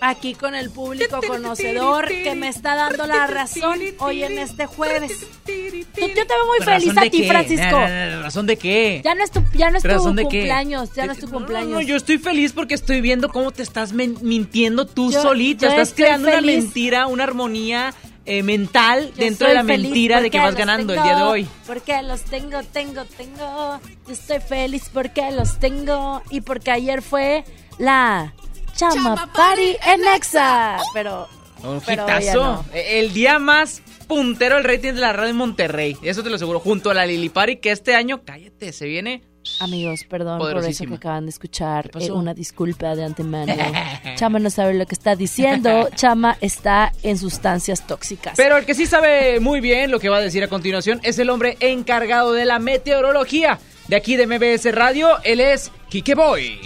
Aquí 0.00 0.34
con 0.34 0.54
el 0.54 0.70
público 0.70 1.20
conocedor 1.26 2.08
que 2.08 2.34
me 2.34 2.48
está 2.48 2.74
dando 2.74 3.06
la 3.06 3.26
razón 3.26 3.78
hoy 4.00 4.22
en 4.22 4.38
este 4.38 4.66
jueves. 4.66 5.12
Tú- 5.46 5.52
Yo 5.52 6.08
te 6.08 6.24
veo 6.24 6.46
muy 6.46 6.58
¿Razón 6.58 6.80
feliz 6.94 6.98
a 6.98 7.10
ti? 7.10 7.26
Francisco. 7.26 7.76
¿Razón 8.22 8.46
de 8.46 8.56
qué? 8.58 9.00
Ya 9.02 9.14
no 9.14 9.24
es 9.24 9.30
tu, 9.30 9.42
ya 9.54 9.70
no 9.70 9.78
es 9.78 9.82
tu 9.82 9.88
cumpleaños. 10.12 10.92
Ya 10.94 11.06
no 11.06 11.12
es 11.12 11.18
tu 11.20 11.30
cumpleaños. 11.30 11.70
No, 11.70 11.80
yo 11.80 11.96
estoy 11.96 12.18
feliz 12.18 12.52
porque 12.52 12.74
estoy 12.74 13.00
viendo 13.00 13.30
cómo 13.30 13.50
te 13.50 13.62
estás 13.62 13.92
mintiendo 13.94 14.86
tú 14.86 15.10
Yo- 15.10 15.22
solita. 15.22 15.66
yo 15.68 15.72
Estás 15.72 15.94
creando 15.94 16.28
una 16.28 16.40
mentira, 16.42 17.06
una 17.06 17.24
armonía 17.24 17.94
eh, 18.26 18.42
mental 18.42 19.10
Yo 19.10 19.24
dentro 19.24 19.48
de 19.48 19.54
la 19.54 19.62
mentira 19.62 20.20
de 20.20 20.30
que 20.30 20.38
vas 20.38 20.54
ganando 20.54 20.94
el 20.94 21.02
día 21.02 21.16
de 21.16 21.22
hoy. 21.22 21.48
Porque 21.66 22.02
los 22.02 22.22
tengo, 22.22 22.62
tengo, 22.62 23.04
tengo. 23.04 23.80
Yo 24.06 24.12
estoy 24.12 24.40
feliz 24.40 24.90
porque 24.92 25.30
los 25.30 25.58
tengo. 25.58 26.22
Y 26.30 26.40
porque 26.40 26.70
ayer 26.70 27.02
fue 27.02 27.44
la 27.78 28.32
Chama 28.74 29.30
Party 29.32 29.76
en 29.86 30.06
Exa. 30.14 30.78
Pero. 30.92 31.28
Un 31.62 31.80
pero 31.80 32.04
hitazo. 32.04 32.20
ya 32.20 32.34
no. 32.34 32.64
El 32.72 33.12
día 33.14 33.38
más 33.38 33.82
puntero 34.06 34.56
del 34.56 34.64
rating 34.64 34.92
de 34.92 35.00
la 35.00 35.12
radio 35.12 35.30
en 35.30 35.36
Monterrey. 35.36 35.96
Eso 36.02 36.22
te 36.22 36.28
lo 36.30 36.36
aseguro. 36.36 36.60
Junto 36.60 36.90
a 36.90 36.94
la 36.94 37.06
Lili 37.06 37.28
Pari, 37.28 37.56
que 37.56 37.70
este 37.70 37.94
año, 37.94 38.22
cállate, 38.24 38.72
se 38.72 38.86
viene. 38.86 39.22
Amigos, 39.60 40.04
perdón 40.08 40.38
por 40.38 40.64
eso 40.64 40.84
que 40.86 40.94
acaban 40.94 41.26
de 41.26 41.30
escuchar. 41.30 41.90
Eh, 41.98 42.10
una 42.10 42.34
disculpa 42.34 42.94
de 42.94 43.04
antemano. 43.04 43.54
Chama 44.16 44.38
no 44.38 44.50
sabe 44.50 44.74
lo 44.74 44.86
que 44.86 44.94
está 44.94 45.16
diciendo. 45.16 45.88
Chama 45.94 46.36
está 46.40 46.92
en 47.02 47.18
sustancias 47.18 47.86
tóxicas. 47.86 48.34
Pero 48.36 48.56
el 48.56 48.66
que 48.66 48.74
sí 48.74 48.86
sabe 48.86 49.40
muy 49.40 49.60
bien 49.60 49.90
lo 49.90 50.00
que 50.00 50.08
va 50.08 50.18
a 50.18 50.20
decir 50.20 50.42
a 50.42 50.48
continuación 50.48 51.00
es 51.02 51.18
el 51.18 51.30
hombre 51.30 51.56
encargado 51.60 52.32
de 52.32 52.44
la 52.44 52.58
meteorología 52.58 53.58
de 53.88 53.96
aquí 53.96 54.16
de 54.16 54.26
MBS 54.26 54.74
Radio. 54.74 55.18
Él 55.24 55.40
es 55.40 55.70
Kike 55.88 56.14
Boy. 56.14 56.60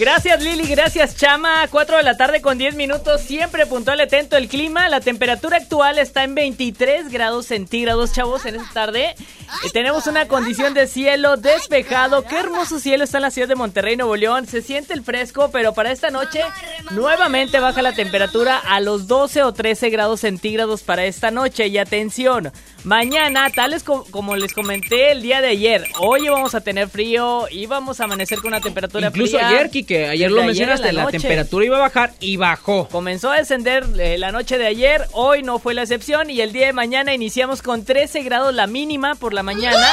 Gracias 0.00 0.42
Lili, 0.42 0.66
gracias 0.66 1.14
Chama. 1.14 1.68
4 1.70 1.98
de 1.98 2.02
la 2.02 2.16
tarde 2.16 2.40
con 2.40 2.56
10 2.56 2.74
minutos, 2.74 3.20
siempre 3.20 3.66
puntual 3.66 3.98
y 3.98 4.04
atento 4.04 4.38
el 4.38 4.48
clima. 4.48 4.88
La 4.88 5.02
temperatura 5.02 5.58
actual 5.58 5.98
está 5.98 6.24
en 6.24 6.34
23 6.34 7.10
grados 7.12 7.44
centígrados, 7.44 8.10
chavos, 8.10 8.46
en 8.46 8.54
esta 8.54 8.72
tarde. 8.72 9.14
Eh, 9.62 9.70
tenemos 9.74 10.06
una 10.06 10.26
condición 10.26 10.72
de 10.72 10.86
cielo 10.86 11.36
despejado. 11.36 12.22
Qué 12.22 12.38
hermoso 12.38 12.80
cielo 12.80 13.04
está 13.04 13.18
en 13.18 13.22
la 13.24 13.30
ciudad 13.30 13.48
de 13.48 13.56
Monterrey, 13.56 13.94
Nuevo 13.94 14.16
León. 14.16 14.46
Se 14.46 14.62
siente 14.62 14.94
el 14.94 15.02
fresco, 15.02 15.50
pero 15.52 15.74
para 15.74 15.92
esta 15.92 16.10
noche 16.10 16.40
nuevamente 16.92 17.60
baja 17.60 17.82
la 17.82 17.92
temperatura 17.92 18.56
a 18.56 18.80
los 18.80 19.06
12 19.06 19.42
o 19.42 19.52
13 19.52 19.90
grados 19.90 20.20
centígrados 20.20 20.82
para 20.82 21.04
esta 21.04 21.30
noche. 21.30 21.66
Y 21.66 21.76
atención, 21.76 22.50
mañana, 22.84 23.48
tales 23.50 23.84
co- 23.84 24.06
como 24.10 24.36
les 24.36 24.52
comenté 24.52 25.12
el 25.12 25.22
día 25.22 25.40
de 25.40 25.48
ayer, 25.48 25.84
hoy 25.98 26.28
vamos 26.28 26.54
a 26.54 26.60
tener 26.60 26.88
frío 26.88 27.46
y 27.50 27.66
vamos 27.66 28.00
a 28.00 28.04
amanecer 28.04 28.38
con 28.38 28.48
una 28.48 28.60
temperatura 28.60 29.08
Incluso 29.08 29.36
fría. 29.36 29.48
ayer, 29.48 29.70
Kike, 29.70 30.08
ayer 30.08 30.30
lo 30.30 30.40
en 30.40 30.46
mencionaste, 30.46 30.92
la, 30.92 31.02
noche. 31.04 31.18
temperatura 31.18 31.64
iba 31.66 31.76
a 31.76 31.80
bajar 31.80 32.12
y 32.20 32.36
bajó. 32.36 32.88
Comenzó 32.88 33.30
a 33.30 33.36
descender 33.36 33.86
eh, 33.98 34.18
la 34.18 34.32
noche 34.32 34.58
de 34.58 34.66
ayer, 34.66 35.06
hoy 35.12 35.42
no 35.42 35.58
fue 35.58 35.74
la 35.74 35.82
excepción 35.82 36.30
y 36.30 36.40
el 36.40 36.52
día 36.52 36.66
de 36.66 36.72
mañana 36.72 37.12
iniciamos 37.14 37.62
con 37.62 37.84
13 37.84 38.22
grados 38.22 38.54
la 38.54 38.66
mínima 38.66 39.14
por 39.14 39.32
la 39.34 39.42
mañana. 39.42 39.86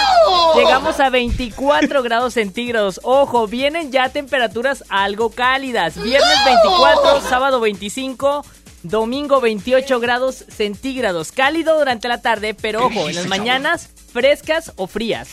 Llegamos 0.55 0.99
a 0.99 1.09
24 1.09 2.03
grados 2.03 2.33
centígrados. 2.35 2.99
Ojo, 3.03 3.47
vienen 3.47 3.91
ya 3.91 4.09
temperaturas 4.09 4.83
algo 4.89 5.29
cálidas. 5.29 6.01
Viernes 6.01 6.37
24, 6.45 7.21
sábado 7.21 7.59
25. 7.59 8.45
Domingo 8.83 9.41
28 9.41 9.99
grados 9.99 10.45
centígrados. 10.49 11.31
Cálido 11.31 11.77
durante 11.77 12.07
la 12.07 12.21
tarde, 12.21 12.53
pero 12.53 12.85
ojo, 12.85 13.09
en 13.09 13.15
las 13.15 13.27
mañanas 13.27 13.89
frescas 14.11 14.73
o 14.75 14.87
frías. 14.87 15.29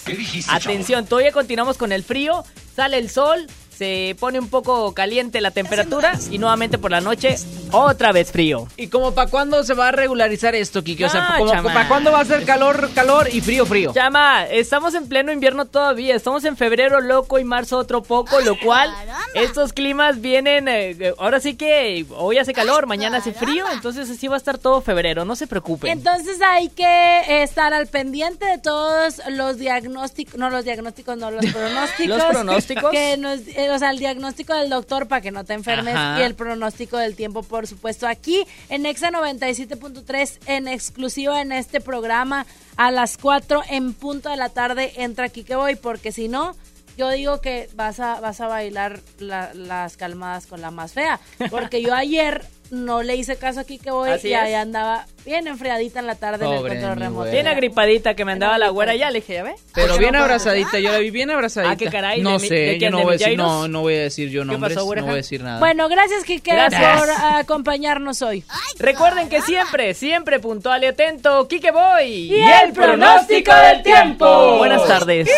Atención, 0.49 1.07
todavía 1.07 1.33
continuamos 1.33 1.77
con 1.77 1.93
el 1.93 2.03
frío. 2.03 2.45
Sale 2.75 2.99
el 2.99 3.11
sol, 3.11 3.47
se 3.77 4.17
pone 4.21 4.39
un 4.39 4.49
poco 4.49 4.93
caliente 4.95 5.41
la 5.41 5.51
temperatura 5.51 6.19
y 6.31 6.39
nuevamente 6.39 6.79
por 6.79 6.91
la 6.91 7.01
noche 7.01 7.37
otra 7.73 8.13
vez 8.13 8.31
frío. 8.31 8.69
¿Y 8.77 8.89
como 8.89 9.13
para 9.15 9.31
cuándo 9.31 9.63
se 9.65 9.75
va 9.75 9.89
a 9.89 9.93
regularizar 9.93 10.55
esto, 10.55 10.83
Kike? 10.85 11.07
O 11.07 11.09
sea, 11.09 11.27
Ah, 11.31 11.39
como- 11.39 11.51
chama. 11.53 11.73
¿para 11.75 11.89
cuándo 11.89 12.13
va 12.13 12.21
a 12.21 12.25
ser 12.25 12.45
calor, 12.45 12.91
calor 12.95 13.29
y 13.33 13.41
frío, 13.41 13.67
frío? 13.67 13.93
Chama, 13.93 14.45
estamos 14.47 14.95
en 14.95 15.09
pleno 15.09 15.33
invierno 15.33 15.65
todavía, 15.67 16.15
estamos 16.15 16.45
en 16.45 16.57
febrero 16.57 17.01
loco 17.01 17.39
y 17.39 17.45
marzo 17.45 17.79
otro 17.79 18.03
poco, 18.03 18.41
lo 18.41 18.59
cual 18.61 18.91
estos 19.35 19.73
climas 19.73 20.21
vienen, 20.21 20.69
eh, 20.69 21.15
ahora 21.19 21.41
sí 21.41 21.55
que 21.57 22.07
hoy 22.17 22.39
hace 22.39 22.53
calor, 22.53 22.87
mañana 22.87 23.19
hace 23.19 23.33
frío, 23.33 23.65
entonces 23.73 24.09
así 24.11 24.29
va 24.29 24.35
a 24.35 24.39
estar 24.39 24.59
todo 24.59 24.81
febrero, 24.81 25.25
no 25.25 25.35
se 25.37 25.47
preocupen. 25.47 25.91
Entonces 25.91 26.41
hay 26.43 26.69
que 26.69 26.85
eh, 26.85 27.43
estar 27.43 27.73
al 27.75 27.87
pendiente 27.89 28.45
de 28.47 28.59
todos 28.59 29.21
los 29.31 29.59
diagnósticos, 29.59 30.37
no 30.37 30.51
los 30.51 30.65
diagnósticos, 30.65 31.17
no 31.17 31.31
los 31.31 31.45
pronósticos. 31.53 32.19
¿Los 32.19 32.25
pronósticos? 32.27 32.91
Que 32.91 33.17
nos, 33.17 33.41
eh, 33.41 33.64
o 33.71 33.79
sea, 33.79 33.91
el 33.91 33.99
diagnóstico 33.99 34.55
del 34.55 34.71
doctor 34.71 35.09
para 35.09 35.21
que 35.21 35.31
no 35.31 35.45
te 35.45 35.55
enfermes 35.55 35.95
Ajá. 35.95 36.21
y 36.21 36.23
el 36.23 36.35
pronóstico 36.35 36.97
del 36.99 37.15
tiempo, 37.17 37.43
por 37.43 37.67
supuesto, 37.67 38.07
aquí 38.07 38.47
en 38.69 38.87
Exa 38.87 39.11
97.3 39.11 40.39
en 40.47 40.69
exclusiva 40.69 41.41
en 41.41 41.53
este 41.53 41.81
programa 41.81 42.47
a 42.77 42.91
las 42.91 43.17
4 43.19 43.63
en 43.71 43.95
punto 43.95 44.29
de 44.31 44.37
la 44.37 44.49
tarde 44.49 44.93
entra 44.97 45.27
aquí 45.27 45.45
que 45.45 45.57
voy 45.57 45.77
porque 45.77 46.13
si 46.13 46.29
no 46.29 46.55
yo 46.97 47.09
digo 47.11 47.41
que 47.41 47.69
vas 47.75 47.99
a 48.01 48.21
vas 48.21 48.41
a 48.41 48.47
bailar 48.47 49.01
la- 49.19 49.53
las 49.55 49.97
calmadas 49.97 50.47
con 50.47 50.61
la 50.61 50.71
más 50.71 50.93
fea 50.93 51.19
porque 51.51 51.83
yo 51.83 51.95
ayer 51.95 52.47
no 52.71 53.03
le 53.03 53.15
hice 53.17 53.37
caso 53.37 53.61
aquí 53.61 53.79
que 53.79 53.91
voy 53.91 54.11
Así 54.11 54.29
y 54.29 54.35
ahí 54.35 54.55
andaba 54.55 55.07
bien 55.25 55.47
enfriadita 55.47 56.01
en 56.01 56.07
la 56.07 56.15
tarde 56.17 56.45
en 56.45 56.53
el 56.53 56.61
control 56.61 56.97
remoto. 56.97 57.15
güera. 57.15 57.31
Bien 57.33 57.47
agripadita 57.47 58.15
que 58.15 58.25
me 58.25 58.33
andaba 58.33 58.59
la 58.59 58.69
güera 58.71 58.95
ya, 58.97 59.11
le 59.11 59.21
dije, 59.21 59.35
ya 59.35 59.43
ve. 59.45 59.55
Pero 59.75 59.87
¿Por 59.89 59.97
qué 59.97 60.01
bien 60.01 60.13
no 60.15 60.23
abrazadita, 60.23 60.79
yo 60.81 60.91
la 60.91 60.99
vi 60.99 61.11
bien 61.11 61.31
abrazadita. 61.31 61.73
Ah, 61.73 61.77
qué 61.77 61.87
caray, 61.87 62.21
No 62.23 62.39
¿de 62.39 62.49
sé, 62.49 62.55
de 62.55 62.79
yo 62.79 62.91
no 62.91 63.03
voy 63.03 63.15
a 63.15 63.19
decir, 63.19 63.37
no, 63.37 63.69
no 63.69 63.81
voy 63.83 63.95
a 63.95 64.01
decir 64.01 64.29
yo 64.31 64.43
¿Qué 64.43 64.47
nombres, 64.47 64.75
pasó, 64.75 64.95
no 64.95 65.03
voy 65.03 65.13
a 65.13 65.17
decir 65.17 65.43
nada. 65.43 65.59
Bueno, 65.61 65.89
gracias 65.89 66.25
Kike 66.25 66.53
Gracias. 66.53 67.01
por 67.01 67.11
ah, 67.11 67.39
acompañarnos 67.39 68.23
hoy. 68.23 68.45
Recuerden 68.79 69.29
que 69.29 69.41
siempre, 69.43 69.95
siempre 69.95 70.41
puntual 70.41 70.83
y 70.83 70.87
atento, 70.87 71.47
Kike 71.47 71.71
Boy. 71.71 72.33
Y 72.33 72.41
el 72.43 72.73
pronóstico 72.73 73.55
del 73.55 73.83
tiempo. 73.83 74.57
Buenas 74.59 74.87
tardes. 74.87 75.29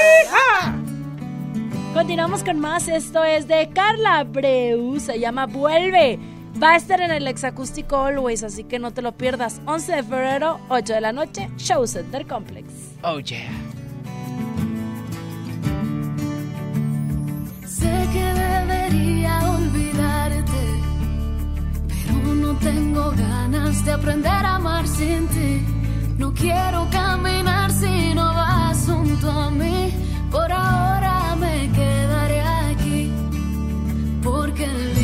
Continuamos 1.92 2.44
con 2.44 2.58
más. 2.58 2.88
Esto 2.88 3.24
es 3.24 3.48
de 3.48 3.70
Carla 3.72 4.18
Abreu. 4.18 5.00
Se 5.00 5.18
llama 5.18 5.46
Vuelve. 5.46 6.18
Va 6.62 6.72
a 6.72 6.76
estar 6.76 7.02
en 7.02 7.10
el 7.10 7.26
exacústico 7.26 7.96
Always, 7.96 8.42
así 8.42 8.64
que 8.64 8.78
no 8.78 8.90
te 8.90 9.02
lo 9.02 9.12
pierdas. 9.12 9.60
11 9.66 9.96
de 9.96 10.02
febrero, 10.02 10.58
8 10.70 10.94
de 10.94 11.00
la 11.02 11.12
noche, 11.12 11.50
Show 11.58 11.86
Center 11.86 12.26
Complex. 12.26 12.66
Oh 13.02 13.18
yeah. 13.20 13.50
Sé 17.66 17.92
que 18.10 18.24
debería 18.24 19.38
olvidarte, 19.50 20.62
pero 21.88 22.34
no 22.34 22.56
tengo 22.56 23.10
ganas 23.10 23.84
de 23.84 23.92
aprender 23.92 24.32
a 24.32 24.54
amar 24.54 24.88
sin 24.88 25.28
ti. 25.28 25.62
No 26.16 26.32
quiero 26.32 26.88
caminar 26.90 27.70
si 27.70 28.14
no 28.14 28.32
vas 28.32 28.86
junto 28.86 29.30
a 29.30 29.50
mí. 29.50 29.92
Por 30.30 30.50
ahora 30.50 31.36
me 31.38 31.70
quedaré 31.70 32.40
aquí, 32.40 33.12
porque 34.22 34.64
el 34.64 34.95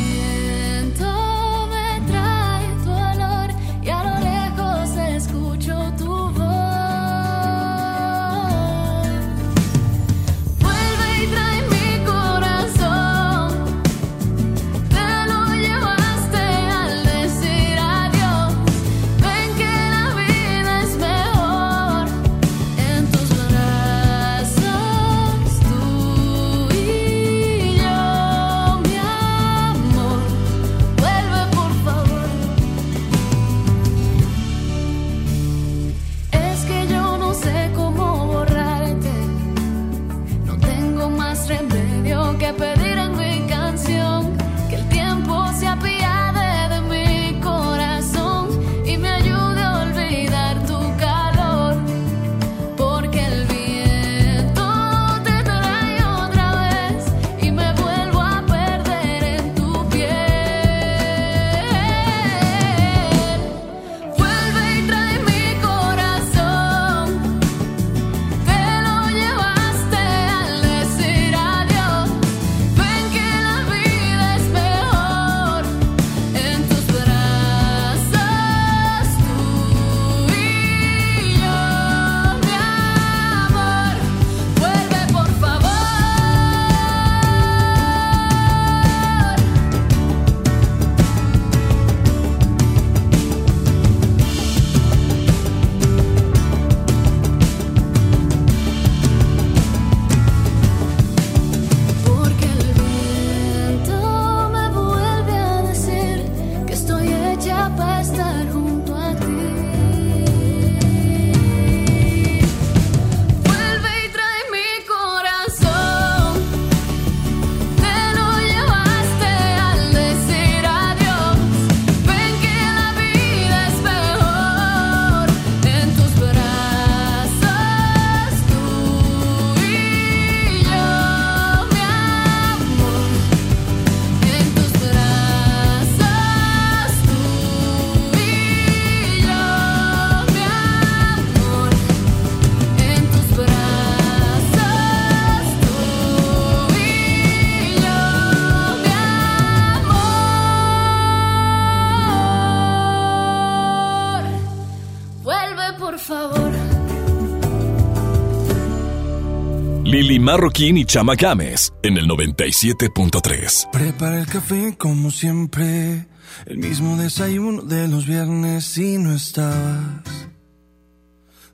Marroquín 160.23 160.77
y 160.77 160.85
Chama 160.85 161.15
Games 161.15 161.73
en 161.83 161.97
el 161.97 162.07
97.3. 162.07 163.71
Prepara 163.71 164.19
el 164.19 164.25
café 164.25 164.73
como 164.77 165.11
siempre, 165.11 166.07
el 166.45 166.57
mismo 166.59 166.95
desayuno 166.95 167.61
de 167.63 167.89
los 167.89 168.07
viernes 168.07 168.77
y 168.77 168.97
no 168.97 169.13
estabas. 169.13 170.29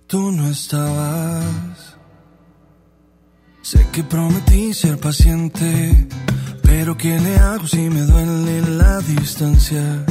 Tú 0.06 0.32
no 0.32 0.48
estabas. 0.48 1.98
Sé 3.64 3.88
que 3.92 4.04
prometí 4.04 4.72
ser 4.76 5.00
paciente, 5.00 6.08
pero 6.62 6.96
¿qué 6.96 7.20
le 7.20 7.38
hago 7.38 7.66
si 7.66 7.90
me 7.90 8.02
duele 8.02 8.62
la 8.62 9.00
distancia? 9.00 10.06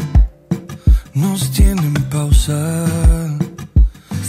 Nos 1.15 1.53
tienen 1.53 1.95
pausa. 2.11 2.87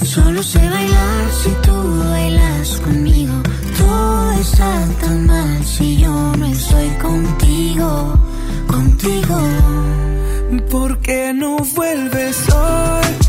Solo 0.03 0.43
sé 0.43 0.60
bailar 0.69 1.31
si 1.31 1.49
tú 1.64 1.99
bailas 1.99 2.80
conmigo 2.81 3.34
todo 3.80 4.31
está 4.34 4.88
tan 5.01 5.26
mal 5.27 5.65
si 5.65 5.97
yo 5.97 6.14
no 6.38 6.45
estoy 6.45 6.89
contigo, 7.01 8.14
contigo. 8.68 9.38
¿Por 10.69 10.99
qué 10.99 11.34
no 11.34 11.57
vuelves 11.76 12.38
hoy? 12.49 13.28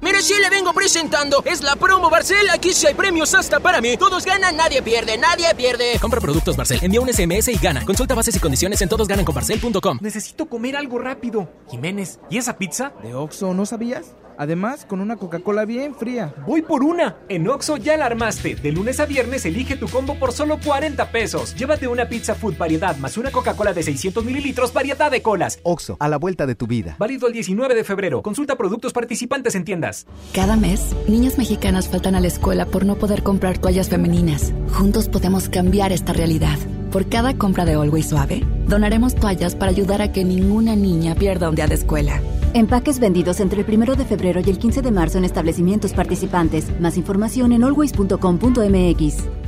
Mire, 0.00 0.22
sí 0.22 0.34
le 0.40 0.48
vengo 0.48 0.72
presentando. 0.72 1.42
Es 1.44 1.62
la 1.62 1.74
promo 1.76 2.08
Barcel. 2.08 2.48
Aquí 2.50 2.72
sí 2.72 2.86
hay 2.86 2.94
premios 2.94 3.34
hasta 3.34 3.58
para 3.60 3.80
mí. 3.80 3.96
Todos 3.96 4.24
ganan, 4.24 4.56
nadie 4.56 4.80
pierde, 4.82 5.18
nadie 5.18 5.46
pierde. 5.56 5.98
Compra 6.00 6.20
productos 6.20 6.56
Barcel, 6.56 6.78
envía 6.82 7.00
un 7.00 7.12
SMS 7.12 7.48
y 7.48 7.56
gana. 7.56 7.84
Consulta 7.84 8.14
bases 8.14 8.36
y 8.36 8.40
condiciones 8.40 8.80
en 8.80 8.88
todosgananconbarcel.com. 8.88 9.98
Necesito 10.00 10.46
comer 10.46 10.76
algo 10.76 10.98
rápido. 10.98 11.48
Jiménez, 11.70 12.20
¿y 12.30 12.38
esa 12.38 12.56
pizza? 12.58 12.92
¿De 13.02 13.14
Oxxo 13.14 13.54
no 13.54 13.66
sabías? 13.66 14.14
Además, 14.38 14.86
con 14.86 15.00
una 15.00 15.16
Coca-Cola 15.16 15.64
bien 15.64 15.96
fría. 15.96 16.32
Voy 16.46 16.62
por 16.62 16.84
una. 16.84 17.16
En 17.28 17.48
Oxo 17.48 17.76
ya 17.76 17.96
la 17.96 18.06
armaste. 18.06 18.54
De 18.54 18.70
lunes 18.70 19.00
a 19.00 19.06
viernes 19.06 19.44
elige 19.44 19.74
tu 19.74 19.88
combo 19.88 20.14
por 20.14 20.32
solo 20.32 20.58
40 20.64 21.10
pesos. 21.10 21.56
Llévate 21.56 21.88
una 21.88 22.08
pizza 22.08 22.36
food 22.36 22.56
variedad 22.56 22.96
más 22.98 23.18
una 23.18 23.32
Coca-Cola 23.32 23.72
de 23.72 23.82
600 23.82 24.24
mililitros 24.24 24.72
variedad 24.72 25.10
de 25.10 25.22
colas. 25.22 25.58
Oxo, 25.64 25.96
a 25.98 26.08
la 26.08 26.18
vuelta 26.18 26.46
de 26.46 26.54
tu 26.54 26.68
vida. 26.68 26.94
Válido 27.00 27.26
el 27.26 27.32
19 27.32 27.74
de 27.74 27.82
febrero. 27.82 28.22
Consulta 28.22 28.54
productos 28.56 28.92
participantes 28.92 29.56
en 29.56 29.64
tiendas. 29.64 30.06
Cada 30.32 30.56
mes, 30.56 30.94
niñas 31.08 31.36
mexicanas 31.36 31.88
faltan 31.88 32.14
a 32.14 32.20
la 32.20 32.28
escuela 32.28 32.64
por 32.64 32.86
no 32.86 32.94
poder 32.94 33.24
comprar 33.24 33.58
toallas 33.58 33.88
femeninas. 33.88 34.52
Juntos 34.72 35.08
podemos 35.08 35.48
cambiar 35.48 35.90
esta 35.90 36.12
realidad. 36.12 36.58
Por 36.92 37.08
cada 37.08 37.36
compra 37.36 37.64
de 37.64 37.74
Always 37.74 38.08
Suave, 38.08 38.44
donaremos 38.68 39.16
toallas 39.16 39.56
para 39.56 39.72
ayudar 39.72 40.00
a 40.00 40.12
que 40.12 40.24
ninguna 40.24 40.76
niña 40.76 41.16
pierda 41.16 41.50
un 41.50 41.56
día 41.56 41.66
de 41.66 41.74
escuela. 41.74 42.22
Empaques 42.54 42.98
vendidos 42.98 43.40
entre 43.40 43.60
el 43.60 43.66
primero 43.66 43.94
de 43.94 44.04
febrero 44.04 44.40
y 44.44 44.48
el 44.48 44.58
15 44.58 44.82
de 44.82 44.90
marzo 44.90 45.18
en 45.18 45.24
establecimientos 45.24 45.92
participantes. 45.92 46.80
Más 46.80 46.96
información 46.96 47.52
en 47.52 47.64
always.com.mx. 47.64 49.47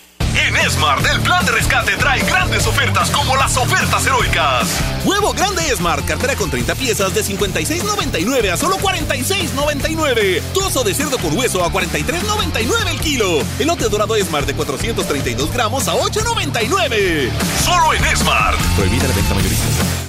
En 0.35 0.71
Smart, 0.71 1.05
el 1.05 1.21
plan 1.21 1.45
de 1.45 1.51
rescate 1.51 1.97
trae 1.97 2.21
grandes 2.23 2.65
ofertas 2.65 3.09
como 3.11 3.35
las 3.35 3.57
ofertas 3.57 4.05
heroicas. 4.05 4.79
Huevo 5.03 5.33
grande 5.33 5.63
Smart, 5.75 6.05
cartera 6.05 6.35
con 6.35 6.49
30 6.49 6.75
piezas 6.75 7.13
de 7.13 7.23
56.99 7.23 8.51
a 8.51 8.57
solo 8.57 8.77
46.99. 8.77 10.41
Trozo 10.53 10.83
de 10.83 10.93
cerdo 10.93 11.17
con 11.17 11.37
hueso 11.37 11.63
a 11.63 11.71
43.99 11.71 12.89
el 12.89 12.99
kilo. 12.99 13.39
Elote 13.59 13.89
dorado 13.89 14.15
Smart 14.17 14.47
de 14.47 14.53
432 14.53 15.51
gramos 15.51 15.87
a 15.87 15.93
8.99. 15.93 17.29
Solo 17.63 17.93
en 17.93 18.17
Smart. 18.17 18.57
Prohibida 18.75 19.07
la 19.07 19.15
venta 19.15 19.33
mayorista. 19.33 20.00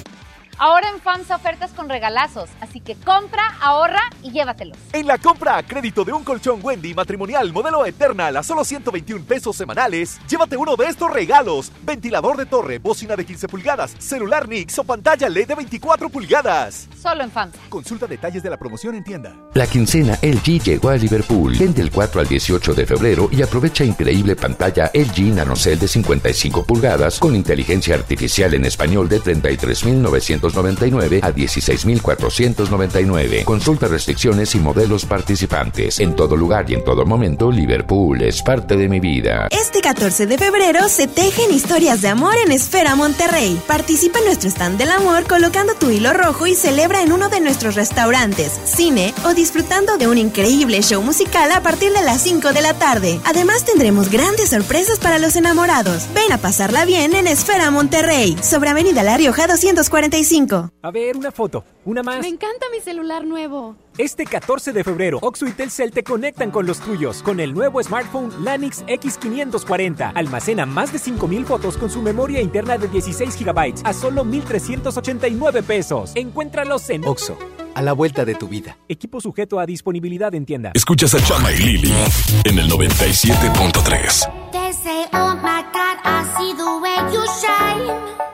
Ahora 0.64 0.90
en 0.90 1.01
FAMSA 1.01 1.34
ofertas 1.34 1.72
con 1.72 1.89
regalazos, 1.89 2.48
así 2.60 2.78
que 2.78 2.94
compra, 2.94 3.43
ahorra 3.60 3.98
y 4.22 4.30
llévatelos. 4.30 4.78
En 4.93 5.09
la 5.09 5.18
compra 5.18 5.56
a 5.56 5.64
crédito 5.64 6.05
de 6.05 6.12
un 6.12 6.22
colchón 6.22 6.60
Wendy 6.62 6.94
matrimonial 6.94 7.52
modelo 7.52 7.84
Eternal 7.84 8.36
a 8.36 8.44
solo 8.44 8.64
121 8.64 9.24
pesos 9.24 9.56
semanales, 9.56 10.20
llévate 10.28 10.56
uno 10.56 10.76
de 10.76 10.86
estos 10.86 11.12
regalos: 11.12 11.72
ventilador 11.82 12.36
de 12.36 12.47
torre, 12.47 12.78
bocina 12.78 13.16
de 13.16 13.26
15 13.26 13.48
pulgadas, 13.48 13.97
celular 13.98 14.48
Nix 14.48 14.78
o 14.78 14.84
pantalla 14.84 15.28
LED 15.28 15.48
de 15.48 15.56
24 15.56 16.09
pulgadas. 16.09 16.89
Solo 16.97 17.24
en 17.24 17.32
FAMSA. 17.32 17.59
Consulta 17.68 18.06
detalles 18.06 18.44
de 18.44 18.51
la 18.51 18.56
promoción 18.56 18.94
en 18.94 19.02
tienda. 19.02 19.34
La 19.55 19.66
quincena 19.66 20.16
LG 20.22 20.62
llegó 20.62 20.90
a 20.90 20.94
Liverpool. 20.94 21.56
Ven 21.59 21.74
del 21.74 21.90
4 21.90 22.20
al 22.20 22.28
18 22.28 22.72
de 22.74 22.86
febrero 22.86 23.28
y 23.32 23.43
aprovecha 23.43 23.82
increíble 23.82 24.36
pantalla 24.36 24.93
LG 24.94 25.34
NanoCell 25.34 25.80
de 25.80 25.89
55 25.89 26.64
pulgadas 26.64 27.18
con 27.18 27.34
inteligencia 27.34 27.97
artificial 27.97 28.55
en 28.55 28.64
español 28.64 29.09
de 29.09 29.18
33.999 30.52 31.22
a 31.22 31.32
16.499. 31.32 33.44
Consulta 33.44 33.88
restricciones 33.88 34.54
y 34.54 34.60
modelos 34.60 35.04
participantes. 35.04 36.00
En 36.00 36.14
todo 36.14 36.36
lugar 36.36 36.70
y 36.70 36.74
en 36.74 36.84
todo 36.84 37.04
momento, 37.04 37.50
Liverpool 37.50 38.22
es 38.22 38.42
parte 38.42 38.76
de 38.76 38.88
mi 38.88 39.00
vida. 39.00 39.48
Este 39.50 39.80
14 39.80 40.26
de 40.26 40.38
febrero 40.38 40.88
se 40.88 41.06
tejen 41.06 41.52
historias 41.52 42.02
de 42.02 42.08
amor 42.08 42.34
en 42.44 42.52
Esfera 42.52 42.94
Monterrey. 42.94 43.60
Participa 43.66 44.18
en 44.18 44.26
nuestro 44.26 44.50
stand 44.50 44.78
del 44.78 44.90
amor 44.90 45.26
colocando 45.26 45.74
tu 45.74 45.90
hilo 45.90 46.12
rojo 46.12 46.46
y 46.46 46.54
celebra 46.54 47.02
en 47.02 47.12
uno 47.12 47.28
de 47.28 47.40
nuestros 47.40 47.74
restaurantes, 47.74 48.60
cine 48.64 49.14
o 49.24 49.34
disfrutando 49.34 49.96
de 49.96 50.08
un 50.08 50.18
increíble 50.18 50.82
show 50.82 51.02
musical 51.02 51.50
a 51.52 51.62
partir 51.62 51.92
de 51.92 52.02
las 52.02 52.22
5 52.22 52.52
de 52.52 52.60
la 52.60 52.74
tarde. 52.74 53.20
Además 53.24 53.64
tendremos 53.64 54.10
grandes 54.10 54.50
sorpresas 54.50 54.98
para 54.98 55.18
los 55.18 55.36
enamorados. 55.36 56.06
Ven 56.14 56.32
a 56.32 56.38
pasarla 56.38 56.84
bien 56.84 57.14
en 57.14 57.26
Esfera 57.26 57.70
Monterrey, 57.70 58.36
sobre 58.42 58.70
Avenida 58.70 59.02
La 59.02 59.16
Rioja 59.16 59.46
245. 59.46 60.31
A 60.80 60.90
ver, 60.90 61.18
una 61.18 61.30
foto, 61.30 61.62
una 61.84 62.02
más. 62.02 62.20
Me 62.20 62.28
encanta 62.28 62.64
mi 62.72 62.80
celular 62.80 63.26
nuevo. 63.26 63.76
Este 63.98 64.24
14 64.24 64.72
de 64.72 64.82
febrero, 64.82 65.18
Oxo 65.20 65.46
y 65.46 65.52
Telcel 65.52 65.90
te 65.90 66.02
conectan 66.02 66.50
con 66.50 66.64
los 66.64 66.80
tuyos 66.80 67.22
con 67.22 67.38
el 67.38 67.52
nuevo 67.52 67.82
smartphone 67.82 68.32
Lanix 68.42 68.82
X540. 68.86 70.12
Almacena 70.14 70.64
más 70.64 70.90
de 70.90 70.98
5000 70.98 71.44
fotos 71.44 71.76
con 71.76 71.90
su 71.90 72.00
memoria 72.00 72.40
interna 72.40 72.78
de 72.78 72.88
16 72.88 73.44
GB 73.44 73.82
a 73.84 73.92
solo 73.92 74.24
1389 74.24 75.62
pesos. 75.64 76.12
Encuéntralos 76.14 76.88
en 76.88 77.06
Oxo, 77.06 77.36
a 77.74 77.82
la 77.82 77.92
vuelta 77.92 78.24
de 78.24 78.34
tu 78.34 78.48
vida. 78.48 78.78
Equipo 78.88 79.20
sujeto 79.20 79.60
a 79.60 79.66
disponibilidad 79.66 80.34
en 80.34 80.46
tienda. 80.46 80.72
Escuchas 80.74 81.12
a 81.14 81.22
Chama 81.22 81.52
y 81.52 81.59
Lili 81.59 81.92
en 82.44 82.59
el 82.59 82.70
97.3. 82.70 84.50
They 84.50 84.72
say, 84.72 85.04
oh 85.12 85.36
my 85.42 85.62
God, 85.74 85.98
I 86.04 86.24
see 86.38 86.54
the 86.56 86.78
way 86.80 86.96
you 87.12 87.22
shine. 87.38 88.32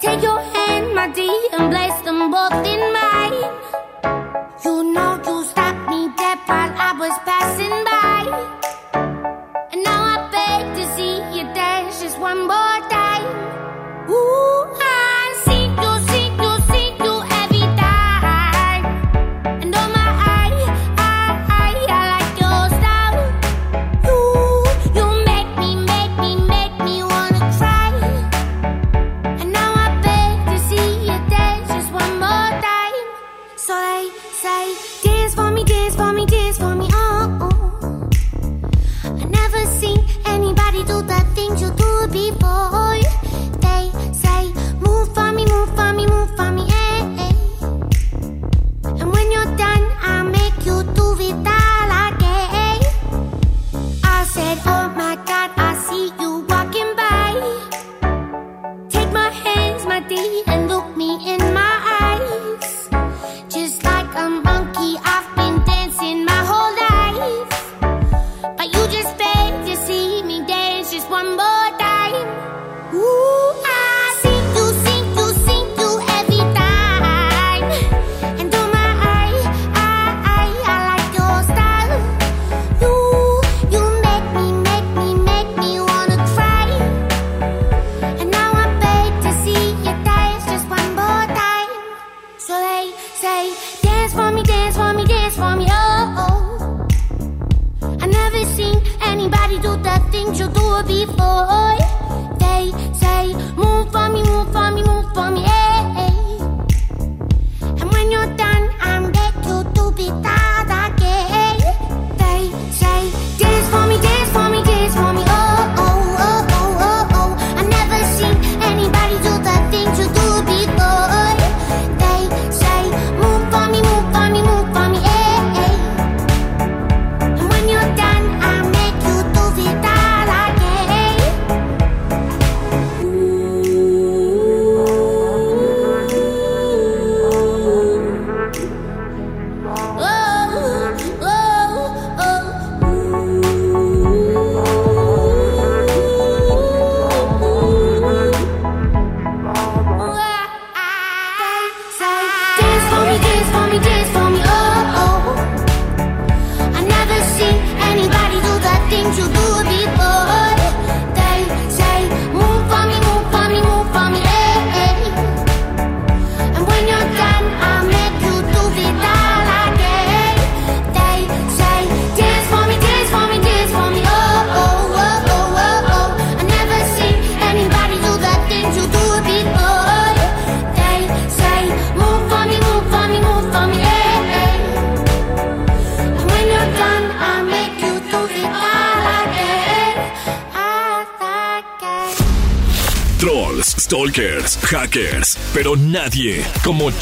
Take 0.00 0.22
your 0.22 0.55
body 1.06 1.30
and 1.52 1.70
place 1.70 2.00
them 2.02 2.30
both 2.30 2.66
in 2.66 2.80
my 2.92 3.15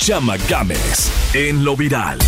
Chama 0.04 0.36
Games 0.50 1.10
en 1.32 1.64
lo 1.64 1.74
viral. 1.74 2.18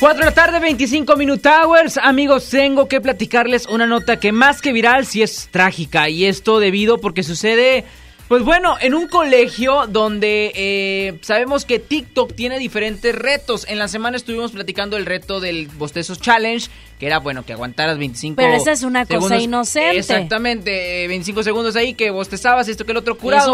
4 0.00 0.18
de 0.18 0.24
la 0.24 0.34
tarde, 0.34 0.58
25 0.58 1.14
Minute 1.14 1.48
Hours. 1.48 1.96
Amigos, 1.96 2.50
tengo 2.50 2.88
que 2.88 3.00
platicarles 3.00 3.66
una 3.66 3.86
nota 3.86 4.18
que 4.18 4.32
más 4.32 4.60
que 4.60 4.72
viral, 4.72 5.06
sí 5.06 5.22
es 5.22 5.48
trágica. 5.52 6.08
Y 6.08 6.24
esto 6.24 6.58
debido 6.58 6.98
porque 6.98 7.22
sucede, 7.22 7.84
pues 8.26 8.42
bueno, 8.42 8.74
en 8.80 8.94
un 8.94 9.06
colegio 9.06 9.86
donde 9.86 10.50
eh, 10.56 11.18
sabemos 11.20 11.64
que 11.64 11.78
TikTok 11.78 12.34
tiene 12.34 12.58
diferentes 12.58 13.14
retos. 13.14 13.64
En 13.68 13.78
la 13.78 13.86
semana 13.86 14.16
estuvimos 14.16 14.50
platicando 14.50 14.96
el 14.96 15.06
reto 15.06 15.38
del 15.38 15.68
Bostezos 15.68 16.20
Challenge, 16.20 16.68
que 16.98 17.06
era, 17.06 17.20
bueno, 17.20 17.44
que 17.44 17.52
aguantaras 17.52 17.96
25 17.96 18.34
Pero 18.34 18.54
esa 18.54 18.72
es 18.72 18.82
una 18.82 19.06
cosa 19.06 19.38
inocente. 19.38 19.98
Exactamente, 19.98 21.04
eh, 21.04 21.06
25 21.06 21.44
segundos 21.44 21.76
ahí 21.76 21.94
que 21.94 22.10
bostezabas, 22.10 22.66
esto 22.66 22.84
que 22.84 22.90
el 22.90 22.98
otro 22.98 23.16
curado. 23.16 23.52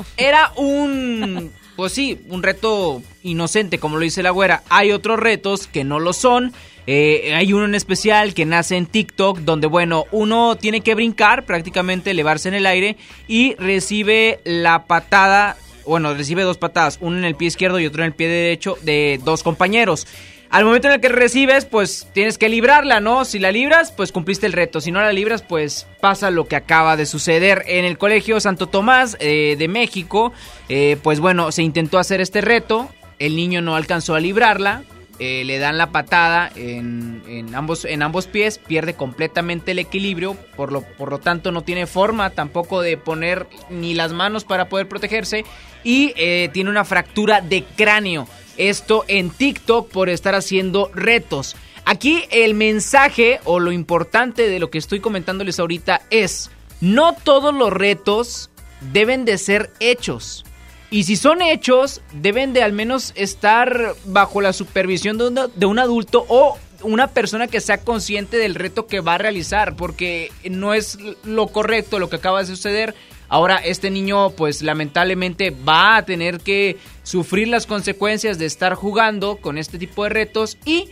Eso. 0.00 0.06
Era 0.18 0.52
un, 0.56 1.50
pues 1.76 1.92
sí, 1.92 2.20
un 2.28 2.42
reto 2.42 3.02
inocente, 3.22 3.78
como 3.78 3.96
lo 3.96 4.02
dice 4.02 4.22
la 4.22 4.30
güera. 4.30 4.62
Hay 4.68 4.92
otros 4.92 5.18
retos 5.18 5.66
que 5.66 5.84
no 5.84 6.00
lo 6.00 6.12
son. 6.12 6.52
Eh, 6.86 7.32
hay 7.34 7.52
uno 7.52 7.64
en 7.64 7.74
especial 7.74 8.34
que 8.34 8.44
nace 8.44 8.76
en 8.76 8.86
TikTok, 8.86 9.38
donde, 9.40 9.66
bueno, 9.66 10.04
uno 10.12 10.56
tiene 10.56 10.82
que 10.82 10.94
brincar, 10.94 11.46
prácticamente 11.46 12.10
elevarse 12.10 12.48
en 12.48 12.54
el 12.54 12.66
aire 12.66 12.96
y 13.26 13.54
recibe 13.54 14.40
la 14.44 14.84
patada, 14.84 15.56
bueno, 15.86 16.12
recibe 16.12 16.42
dos 16.42 16.58
patadas, 16.58 16.98
una 17.00 17.18
en 17.18 17.24
el 17.24 17.36
pie 17.36 17.48
izquierdo 17.48 17.80
y 17.80 17.86
otra 17.86 18.04
en 18.04 18.08
el 18.08 18.14
pie 18.14 18.28
derecho 18.28 18.76
de 18.82 19.18
dos 19.24 19.42
compañeros. 19.42 20.06
Al 20.54 20.64
momento 20.64 20.86
en 20.86 20.94
el 20.94 21.00
que 21.00 21.08
recibes, 21.08 21.64
pues 21.64 22.06
tienes 22.12 22.38
que 22.38 22.48
librarla, 22.48 23.00
¿no? 23.00 23.24
Si 23.24 23.40
la 23.40 23.50
libras, 23.50 23.90
pues 23.90 24.12
cumpliste 24.12 24.46
el 24.46 24.52
reto. 24.52 24.80
Si 24.80 24.92
no 24.92 25.00
la 25.00 25.12
libras, 25.12 25.42
pues 25.42 25.88
pasa 26.00 26.30
lo 26.30 26.46
que 26.46 26.54
acaba 26.54 26.96
de 26.96 27.06
suceder 27.06 27.64
en 27.66 27.84
el 27.84 27.98
Colegio 27.98 28.38
Santo 28.38 28.68
Tomás 28.68 29.16
eh, 29.18 29.56
de 29.58 29.66
México. 29.66 30.32
Eh, 30.68 30.96
pues 31.02 31.18
bueno, 31.18 31.50
se 31.50 31.64
intentó 31.64 31.98
hacer 31.98 32.20
este 32.20 32.40
reto. 32.40 32.88
El 33.18 33.34
niño 33.34 33.62
no 33.62 33.74
alcanzó 33.74 34.14
a 34.14 34.20
librarla. 34.20 34.84
eh, 35.18 35.42
le 35.44 35.58
dan 35.58 35.76
la 35.76 35.90
patada 35.90 36.52
en, 36.54 37.24
en 37.26 37.52
ambos, 37.56 37.84
en 37.84 38.04
ambos 38.04 38.28
pies, 38.28 38.58
pierde 38.58 38.94
completamente 38.94 39.72
el 39.72 39.80
equilibrio, 39.80 40.36
por 40.56 40.70
lo, 40.70 40.82
por 40.82 41.10
lo 41.10 41.18
tanto 41.18 41.50
no 41.50 41.62
tiene 41.62 41.88
forma 41.88 42.30
tampoco 42.30 42.80
de 42.80 42.96
poner 42.96 43.48
ni 43.70 43.94
las 43.94 44.12
manos 44.12 44.44
para 44.44 44.68
poder 44.68 44.88
protegerse 44.88 45.44
y 45.82 46.14
tiene 46.52 46.70
una 46.70 46.84
fractura 46.84 47.40
de 47.40 47.64
cráneo. 47.76 48.28
Esto 48.56 49.04
en 49.08 49.30
TikTok 49.30 49.90
por 49.90 50.08
estar 50.08 50.34
haciendo 50.34 50.90
retos. 50.94 51.56
Aquí 51.84 52.24
el 52.30 52.54
mensaje 52.54 53.40
o 53.44 53.60
lo 53.60 53.72
importante 53.72 54.48
de 54.48 54.58
lo 54.58 54.70
que 54.70 54.78
estoy 54.78 55.00
comentándoles 55.00 55.58
ahorita 55.58 56.02
es, 56.10 56.50
no 56.80 57.14
todos 57.14 57.54
los 57.54 57.72
retos 57.72 58.50
deben 58.92 59.24
de 59.24 59.38
ser 59.38 59.70
hechos. 59.80 60.44
Y 60.90 61.04
si 61.04 61.16
son 61.16 61.42
hechos, 61.42 62.02
deben 62.12 62.52
de 62.52 62.62
al 62.62 62.72
menos 62.72 63.12
estar 63.16 63.94
bajo 64.04 64.40
la 64.40 64.52
supervisión 64.52 65.18
de, 65.18 65.48
de 65.54 65.66
un 65.66 65.78
adulto 65.78 66.24
o 66.28 66.56
una 66.82 67.08
persona 67.08 67.48
que 67.48 67.60
sea 67.60 67.78
consciente 67.78 68.36
del 68.36 68.54
reto 68.54 68.86
que 68.86 69.00
va 69.00 69.14
a 69.14 69.18
realizar, 69.18 69.76
porque 69.76 70.30
no 70.48 70.74
es 70.74 70.98
lo 71.24 71.48
correcto 71.48 71.98
lo 71.98 72.08
que 72.08 72.16
acaba 72.16 72.40
de 72.40 72.46
suceder. 72.46 72.94
Ahora 73.34 73.56
este 73.56 73.90
niño 73.90 74.30
pues 74.30 74.62
lamentablemente 74.62 75.50
va 75.50 75.96
a 75.96 76.04
tener 76.04 76.38
que 76.38 76.76
sufrir 77.02 77.48
las 77.48 77.66
consecuencias 77.66 78.38
de 78.38 78.46
estar 78.46 78.74
jugando 78.76 79.38
con 79.38 79.58
este 79.58 79.76
tipo 79.76 80.04
de 80.04 80.10
retos 80.10 80.56
y 80.64 80.88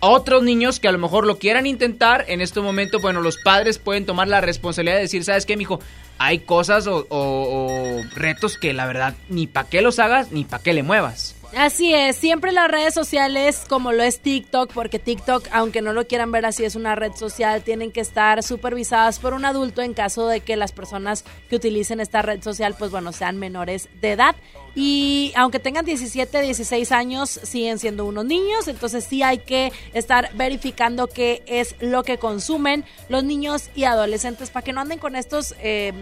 otros 0.00 0.42
niños 0.42 0.78
que 0.78 0.88
a 0.88 0.92
lo 0.92 0.98
mejor 0.98 1.26
lo 1.26 1.38
quieran 1.38 1.64
intentar, 1.64 2.26
en 2.28 2.42
este 2.42 2.60
momento, 2.60 3.00
bueno, 3.00 3.22
los 3.22 3.38
padres 3.38 3.78
pueden 3.78 4.04
tomar 4.04 4.28
la 4.28 4.42
responsabilidad 4.42 4.96
de 4.96 5.02
decir, 5.02 5.24
¿sabes 5.24 5.46
qué, 5.46 5.56
mijo? 5.56 5.80
Hay 6.18 6.40
cosas 6.40 6.86
o, 6.86 7.06
o- 7.08 7.96
o 7.98 8.02
retos 8.14 8.58
que 8.58 8.74
la 8.74 8.84
verdad 8.84 9.14
ni 9.30 9.46
para 9.46 9.66
qué 9.66 9.80
los 9.80 9.98
hagas 9.98 10.32
ni 10.32 10.44
para 10.44 10.62
qué 10.62 10.74
le 10.74 10.82
muevas. 10.82 11.35
Así 11.54 11.94
es, 11.94 12.16
siempre 12.16 12.52
las 12.52 12.70
redes 12.70 12.92
sociales 12.92 13.64
como 13.68 13.92
lo 13.92 14.02
es 14.02 14.20
TikTok, 14.20 14.72
porque 14.72 14.98
TikTok, 14.98 15.48
aunque 15.52 15.80
no 15.80 15.92
lo 15.92 16.06
quieran 16.06 16.32
ver 16.32 16.44
así, 16.44 16.64
es 16.64 16.74
una 16.74 16.94
red 16.94 17.12
social, 17.12 17.62
tienen 17.62 17.92
que 17.92 18.00
estar 18.00 18.42
supervisadas 18.42 19.18
por 19.18 19.32
un 19.32 19.44
adulto 19.44 19.80
en 19.82 19.94
caso 19.94 20.26
de 20.26 20.40
que 20.40 20.56
las 20.56 20.72
personas 20.72 21.24
que 21.48 21.56
utilicen 21.56 22.00
esta 22.00 22.20
red 22.22 22.42
social, 22.42 22.74
pues 22.78 22.90
bueno, 22.90 23.12
sean 23.12 23.38
menores 23.38 23.88
de 24.00 24.12
edad. 24.12 24.36
Y 24.78 25.32
aunque 25.36 25.58
tengan 25.58 25.86
17, 25.86 26.42
16 26.42 26.92
años, 26.92 27.30
siguen 27.42 27.78
siendo 27.78 28.04
unos 28.04 28.26
niños, 28.26 28.68
entonces 28.68 29.04
sí 29.08 29.22
hay 29.22 29.38
que 29.38 29.72
estar 29.94 30.30
verificando 30.34 31.06
qué 31.06 31.42
es 31.46 31.74
lo 31.80 32.02
que 32.04 32.18
consumen 32.18 32.84
los 33.08 33.24
niños 33.24 33.70
y 33.74 33.84
adolescentes 33.84 34.50
para 34.50 34.62
que 34.62 34.74
no 34.74 34.82
anden 34.82 34.98
con 34.98 35.16
estos 35.16 35.54
eh, 35.62 35.94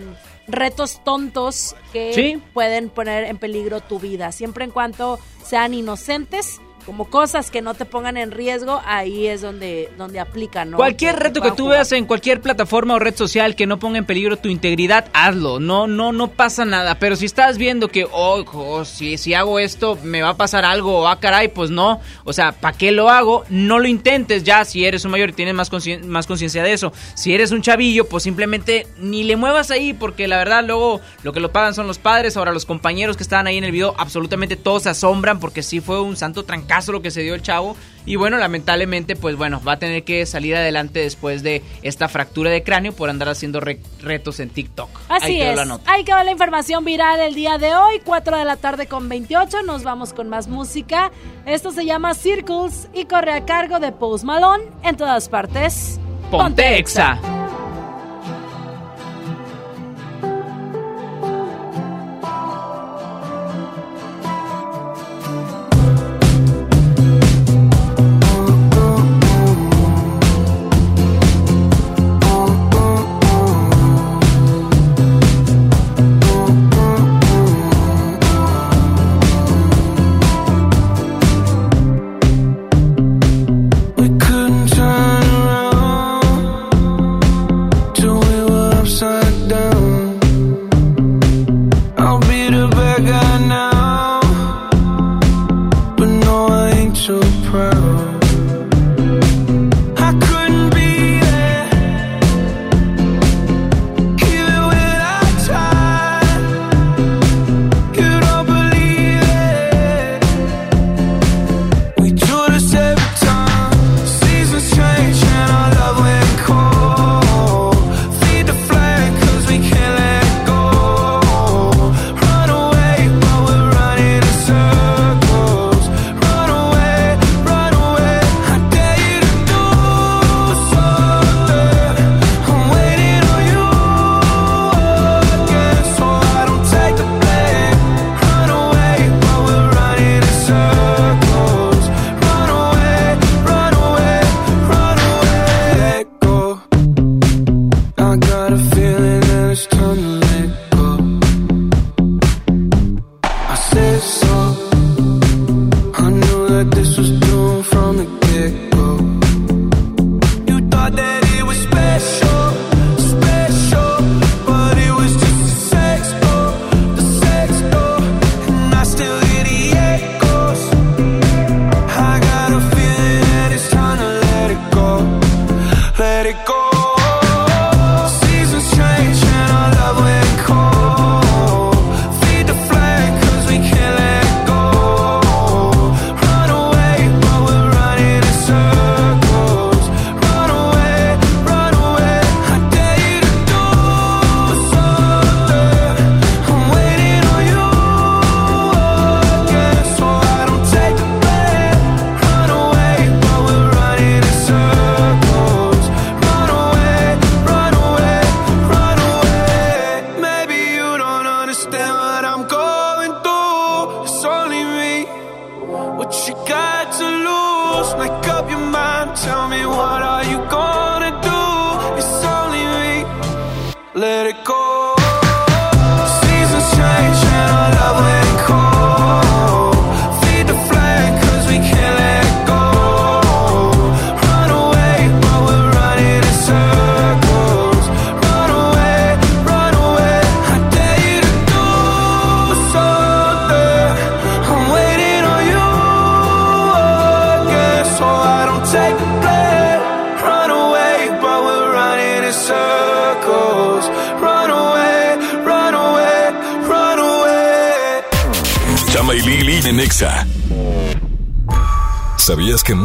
retos 0.48 1.01
tontos 1.05 1.76
que 1.92 2.12
Sí. 2.14 2.42
pueden 2.52 2.88
poner 2.90 3.24
en 3.24 3.38
peligro 3.38 3.80
tu 3.80 4.01
vida. 4.01 4.32
Siempre 4.32 4.64
en 4.64 4.72
cuanto 4.72 5.20
sean 5.46 5.72
inocentes, 5.72 6.60
como 6.86 7.06
cosas 7.11 7.51
que 7.51 7.62
no 7.62 7.74
te 7.74 7.85
pongan 7.85 8.16
en 8.16 8.31
riesgo, 8.31 8.81
ahí 8.85 9.27
es 9.27 9.40
donde, 9.43 9.90
donde 9.97 10.20
aplica, 10.20 10.65
¿no? 10.65 10.77
Cualquier 10.77 11.16
reto 11.16 11.35
que 11.35 11.40
puedan 11.40 11.56
tú 11.56 11.62
jugar. 11.65 11.78
veas 11.78 11.93
en 11.93 12.05
cualquier 12.06 12.40
plataforma 12.40 12.94
o 12.94 12.98
red 12.98 13.16
social 13.16 13.56
que 13.56 13.66
no 13.66 13.78
ponga 13.78 13.98
en 13.98 14.05
peligro 14.05 14.36
tu 14.36 14.48
integridad, 14.48 15.06
hazlo. 15.12 15.61
No, 15.61 15.86
no, 15.86 16.12
no 16.12 16.28
pasa 16.28 16.65
nada. 16.65 16.98
Pero 16.98 17.16
si 17.16 17.27
estás 17.27 17.59
viendo 17.59 17.89
que, 17.89 18.05
oh, 18.11 18.44
oh, 18.52 18.85
si, 18.85 19.16
si 19.19 19.35
hago 19.35 19.59
esto 19.59 19.98
me 20.02 20.23
va 20.23 20.31
a 20.31 20.36
pasar 20.36 20.65
algo, 20.65 21.01
o 21.01 21.09
ah, 21.09 21.20
caray, 21.20 21.48
pues 21.48 21.70
no. 21.70 22.01
O 22.24 22.32
sea, 22.32 22.52
¿para 22.52 22.77
qué 22.77 22.93
lo 22.93 23.09
hago? 23.11 23.44
No 23.48 23.78
lo 23.78 23.89
intentes 23.89 24.44
ya 24.44 24.65
si 24.65 24.85
eres 24.85 25.05
un 25.05 25.11
mayor 25.11 25.31
y 25.31 25.32
tienes 25.32 25.55
más 25.55 25.70
conscien- 25.70 26.05
más 26.05 26.27
conciencia 26.27 26.62
de 26.62 26.73
eso. 26.73 26.93
Si 27.15 27.35
eres 27.35 27.51
un 27.51 27.62
chavillo, 27.62 28.09
pues 28.09 28.23
simplemente 28.23 28.86
ni 28.98 29.24
le 29.24 29.36
muevas 29.36 29.70
ahí, 29.70 29.93
porque 29.94 30.28
la 30.28 30.36
verdad 30.39 30.65
luego 30.65 31.01
lo 31.23 31.32
que 31.32 31.40
lo 31.40 31.52
pagan 31.52 31.74
son 31.74 31.86
los 31.86 31.98
padres. 31.98 32.36
Ahora 32.36 32.52
los 32.52 32.65
compañeros 32.66 33.16
que 33.16 33.23
estaban 33.23 33.47
ahí 33.47 33.56
en 33.59 33.65
el 33.65 33.73
video, 33.73 33.94
absolutamente 33.98 34.56
todos 34.56 34.85
se 34.85 34.90
asombran 34.90 35.40
porque 35.40 35.62
sí 35.62 35.81
fue 35.81 36.01
un 36.01 36.16
santo 36.16 36.44
trancazo 36.74 36.92
lo 36.92 37.02
que 37.02 37.10
se 37.10 37.22
dio 37.22 37.34
el 37.34 37.42
chavo. 37.42 37.76
Y 38.06 38.16
bueno, 38.16 38.36
lamentablemente, 38.36 39.16
pues 39.16 39.34
bueno, 39.36 39.62
va 39.66 39.72
a 39.72 39.78
tener 39.78 40.05
que 40.05 40.26
salir 40.26 40.55
adelante 40.56 40.98
después 41.01 41.42
de 41.42 41.62
esta 41.82 42.09
fractura 42.09 42.51
de 42.51 42.62
cráneo 42.62 42.92
por 42.92 43.09
andar 43.09 43.28
haciendo 43.30 43.60
re- 43.60 43.80
retos 44.02 44.40
en 44.40 44.51
TikTok. 44.51 44.90
Así 45.09 45.26
Ahí 45.26 45.38
quedó 45.38 45.51
es. 45.52 45.56
la 45.56 45.64
nota. 45.64 45.90
Ahí 45.90 46.05
quedó 46.05 46.22
la 46.22 46.30
información 46.30 46.84
viral 46.84 47.20
el 47.20 47.34
día 47.34 47.56
de 47.56 47.74
hoy, 47.74 48.01
4 48.05 48.36
de 48.36 48.44
la 48.44 48.56
tarde 48.56 48.86
con 48.86 49.09
28. 49.09 49.62
Nos 49.62 49.84
vamos 49.84 50.12
con 50.12 50.28
más 50.28 50.48
música. 50.48 51.12
Esto 51.46 51.70
se 51.72 51.86
llama 51.86 52.12
Circles 52.14 52.88
y 52.92 53.06
corre 53.06 53.32
a 53.32 53.44
cargo 53.46 53.78
de 53.80 53.92
Post 53.92 54.24
Malone 54.24 54.64
en 54.82 54.96
todas 54.96 55.28
partes. 55.30 55.98
Ponte 56.30 56.76
Exa. 56.78 57.18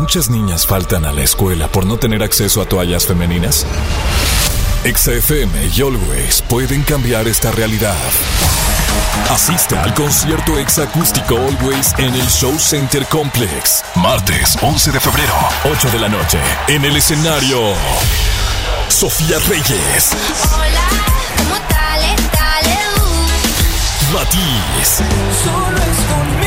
Muchas 0.09 0.31
niñas 0.31 0.65
faltan 0.65 1.05
a 1.05 1.11
la 1.11 1.21
escuela 1.21 1.67
por 1.67 1.85
no 1.85 1.97
tener 1.97 2.23
acceso 2.23 2.63
a 2.63 2.65
toallas 2.65 3.05
femeninas? 3.05 3.63
Exa 4.83 5.11
FM 5.11 5.67
y 5.67 5.81
Always 5.81 6.41
pueden 6.41 6.81
cambiar 6.81 7.27
esta 7.27 7.51
realidad. 7.51 7.95
Asiste 9.29 9.77
al 9.77 9.93
concierto 9.93 10.57
exacústico 10.57 11.37
Always 11.37 11.93
en 11.99 12.15
el 12.15 12.27
Show 12.27 12.57
Center 12.57 13.05
Complex. 13.05 13.83
Martes 13.97 14.57
11 14.63 14.93
de 14.93 14.99
febrero, 14.99 15.33
8 15.65 15.91
de 15.91 15.99
la 15.99 16.09
noche. 16.09 16.39
En 16.67 16.83
el 16.85 16.97
escenario, 16.97 17.59
Sofía 18.87 19.37
Reyes. 19.47 20.09
Hola, 20.55 20.87
¿cómo 21.37 21.55
tal? 21.69 22.01
Dale, 22.33 22.79
uh. 22.97 24.13
Matiz. 24.15 25.03
Solo 25.43 25.77
es 25.77 26.38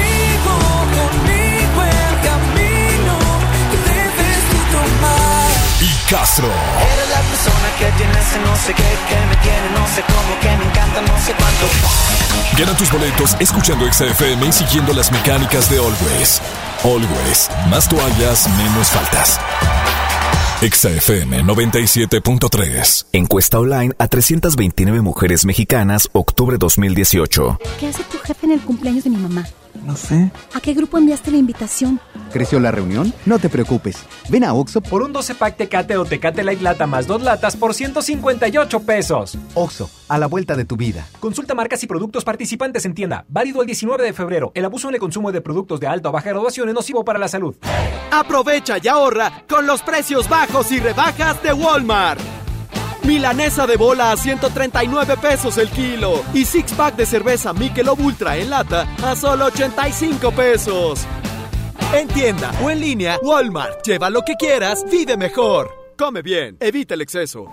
Castro. 6.13 6.47
Eres 6.47 7.09
la 7.09 7.21
persona 7.23 7.69
que 7.79 7.87
tiene 7.97 8.13
ese 8.13 8.39
no 8.41 8.55
sé 8.55 8.75
qué, 8.75 8.83
que 8.83 9.27
me 9.31 9.37
tiene 9.37 9.71
no 9.75 9.87
sé 9.89 10.03
cómo, 10.03 10.41
que 10.43 10.49
me 10.59 10.71
encanta 10.71 11.01
no 11.01 11.19
sé 11.19 11.33
cuánto. 11.33 11.67
Gana 12.59 12.77
tus 12.77 12.93
boletos 12.93 13.35
escuchando 13.41 13.91
XFM 13.91 14.47
y 14.47 14.53
siguiendo 14.53 14.93
las 14.93 15.11
mecánicas 15.11 15.71
de 15.71 15.79
Always. 15.79 16.43
Always, 16.85 17.49
más 17.71 17.89
toallas, 17.89 18.47
menos 18.59 18.89
faltas. 18.89 19.41
XFM 20.61 21.45
97.3. 21.45 23.07
Encuesta 23.13 23.59
online 23.59 23.95
a 23.97 24.07
329 24.07 25.01
mujeres 25.01 25.47
mexicanas, 25.47 26.11
octubre 26.13 26.59
2018. 26.59 27.59
¿Qué 27.81 27.87
hace 27.87 28.05
tu 28.05 28.19
jefe 28.19 28.45
en 28.45 28.53
el 28.53 28.61
cumpleaños 28.61 29.05
de 29.05 29.11
mi 29.11 29.17
mamá? 29.17 29.47
No 29.87 29.97
sé. 29.97 30.31
¿A 30.53 30.61
qué 30.61 30.75
grupo 30.75 30.99
enviaste 30.99 31.31
la 31.31 31.39
invitación? 31.39 32.01
¿Creció 32.33 32.59
la 32.61 32.71
reunión? 32.71 33.13
No 33.27 33.39
te 33.39 33.51
preocupes. 33.51 34.05
Ven 34.31 34.45
a 34.45 34.55
Oxo 34.55 34.81
Por 34.81 35.03
un 35.03 35.13
12 35.13 35.35
pack 35.35 35.57
Tecate 35.57 35.97
o 35.99 36.05
Tecate 36.05 36.43
Light 36.43 36.63
Lata 36.63 36.87
más 36.87 37.07
dos 37.07 37.23
latas 37.23 37.57
por 37.57 37.75
158 37.75 38.81
pesos. 38.81 39.37
Oxo, 39.55 39.91
a 40.09 40.19
la 40.19 40.27
vuelta 40.27 40.57
de 40.57 40.65
tu 40.65 40.77
vida. 40.77 41.07
Consulta 41.21 41.55
marcas 41.55 41.83
y 41.83 41.87
productos 41.87 42.25
participantes 42.25 42.87
en 42.87 42.95
tienda. 42.95 43.27
Válido 43.29 43.61
el 43.61 43.67
19 43.67 44.03
de 44.03 44.13
febrero. 44.15 44.51
El 44.55 44.65
abuso 44.65 44.89
en 44.89 44.95
el 44.95 45.01
consumo 45.01 45.31
de 45.31 45.43
productos 45.43 45.79
de 45.79 45.87
alta 45.87 46.09
o 46.09 46.13
baja 46.13 46.31
graduación 46.31 46.69
es 46.69 46.75
nocivo 46.75 47.05
para 47.05 47.19
la 47.19 47.29
salud. 47.29 47.55
Aprovecha 48.11 48.77
y 48.83 48.89
ahorra 48.89 49.45
con 49.49 49.67
los 49.67 49.83
precios 49.83 50.29
bajos 50.29 50.73
y 50.73 50.81
rebajas 50.81 51.43
de 51.43 51.53
Walmart. 51.53 52.21
Milanesa 53.05 53.67
de 53.67 53.77
bola 53.77 54.13
a 54.13 54.17
139 54.17 55.17
pesos 55.21 55.59
el 55.59 55.69
kilo 55.69 56.23
y 56.33 56.45
six 56.45 56.73
pack 56.73 56.97
de 56.97 57.05
cerveza 57.05 57.53
Michelob 57.53 58.01
Ultra 58.01 58.37
en 58.37 58.49
lata 58.49 58.87
a 59.03 59.17
solo 59.17 59.47
85 59.47 60.31
pesos. 60.31 61.07
En 61.95 62.09
tienda 62.09 62.51
o 62.65 62.71
en 62.71 62.81
línea, 62.81 63.19
Walmart. 63.23 63.85
Lleva 63.87 64.09
lo 64.11 64.23
que 64.23 64.35
quieras, 64.37 64.85
vive 64.91 65.17
mejor. 65.17 65.71
Come 65.99 66.23
bien, 66.23 66.57
evita 66.61 66.95
el 66.95 67.03
exceso. 67.03 67.47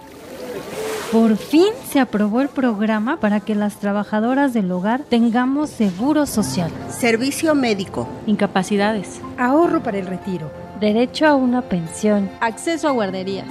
Por 1.11 1.35
fin 1.37 1.69
se 1.91 1.99
aprobó 1.99 2.41
el 2.41 2.49
programa 2.49 3.19
para 3.19 3.39
que 3.39 3.55
las 3.55 3.79
trabajadoras 3.79 4.53
del 4.53 4.71
hogar 4.71 5.01
tengamos 5.09 5.69
seguro 5.71 6.25
social, 6.27 6.71
Servicio 6.89 7.55
médico. 7.55 8.07
incapacidades, 8.27 9.19
Ahorro 9.37 9.81
para 9.83 9.97
el 9.97 10.05
retiro. 10.05 10.51
derecho 10.79 11.25
a 11.27 11.35
una 11.35 11.61
pensión. 11.63 12.29
Acceso 12.39 12.87
a 12.87 12.91
guarderías. 12.91 13.47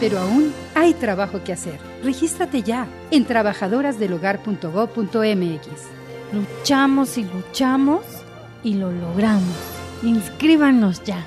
Pero 0.00 0.18
aún 0.18 0.52
hay 0.74 0.94
trabajo 0.94 1.44
que 1.44 1.52
hacer. 1.52 1.78
Regístrate 2.02 2.62
ya 2.62 2.86
en 3.12 3.24
trabajadorasdelhogar.gov.mx. 3.26 5.68
Luchamos 6.32 7.18
y 7.18 7.24
luchamos 7.24 8.00
y 8.64 8.74
lo 8.74 8.90
logramos. 8.90 9.54
Inscríbanos 10.02 11.02
ya. 11.04 11.24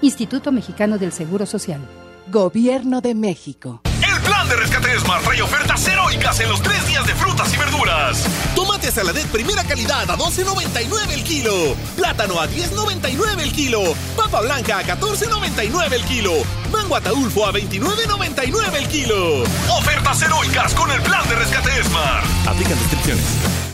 Instituto 0.00 0.52
Mexicano 0.52 0.98
del 0.98 1.12
Seguro 1.12 1.46
Social. 1.46 1.80
Gobierno 2.28 3.00
de 3.00 3.14
México. 3.14 3.82
El 3.84 4.20
plan 4.22 4.48
de 4.48 4.56
rescate 4.56 4.98
Smart 4.98 5.22
trae 5.24 5.42
ofertas 5.42 5.86
heroicas 5.86 6.40
en 6.40 6.48
los 6.48 6.62
tres 6.62 6.86
días 6.86 7.06
de 7.06 7.14
frutas 7.14 7.52
y 7.52 7.56
verduras. 7.58 8.24
Tomate 8.54 8.90
saladet 8.90 9.26
primera 9.26 9.62
calidad 9.64 10.10
a 10.10 10.16
12.99 10.16 11.12
el 11.12 11.22
kilo. 11.22 11.52
Plátano 11.96 12.40
a 12.40 12.48
10.99 12.48 13.40
el 13.40 13.52
kilo. 13.52 13.80
Papa 14.16 14.40
blanca 14.40 14.78
a 14.78 14.84
14.99 14.84 15.92
el 15.92 16.04
kilo. 16.04 16.32
Mango 16.72 16.96
ataulfo 16.96 17.46
a 17.46 17.52
29.99 17.52 18.74
el 18.74 18.88
kilo. 18.88 19.42
Ofertas 19.78 20.22
heroicas 20.22 20.74
con 20.74 20.90
el 20.90 21.02
plan 21.02 21.28
de 21.28 21.34
rescate 21.36 21.84
Smart. 21.84 22.24
Aplican 22.46 22.78
restricciones. 22.78 23.73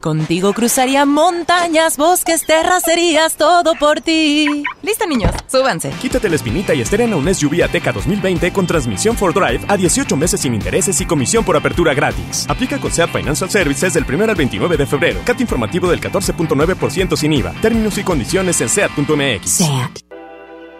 Contigo 0.00 0.54
cruzaría 0.54 1.04
montañas, 1.04 1.98
bosques, 1.98 2.46
terracerías, 2.46 3.36
todo 3.36 3.74
por 3.74 4.00
ti. 4.00 4.64
Listo, 4.80 5.06
niños, 5.06 5.30
súbanse. 5.46 5.90
Quítate 6.00 6.30
la 6.30 6.36
espinita 6.36 6.72
y 6.72 6.80
estrena 6.80 7.16
un 7.16 7.34
SUV 7.34 7.62
Ateca 7.62 7.92
2020 7.92 8.50
con 8.50 8.66
transmisión 8.66 9.14
for 9.14 9.34
drive 9.34 9.60
a 9.68 9.76
18 9.76 10.16
meses 10.16 10.40
sin 10.40 10.54
intereses 10.54 10.98
y 11.02 11.04
comisión 11.04 11.44
por 11.44 11.54
apertura 11.54 11.92
gratis. 11.92 12.46
Aplica 12.48 12.78
con 12.78 12.90
SEAT 12.90 13.10
Financial 13.10 13.50
Services 13.50 13.92
del 13.92 14.06
1 14.10 14.24
al 14.24 14.34
29 14.34 14.78
de 14.78 14.86
febrero. 14.86 15.20
CAT 15.26 15.42
informativo 15.42 15.90
del 15.90 16.00
14.9% 16.00 17.14
sin 17.14 17.34
IVA. 17.34 17.52
Términos 17.60 17.98
y 17.98 18.02
condiciones 18.02 18.58
en 18.62 18.70
SEAT.mx. 18.70 19.64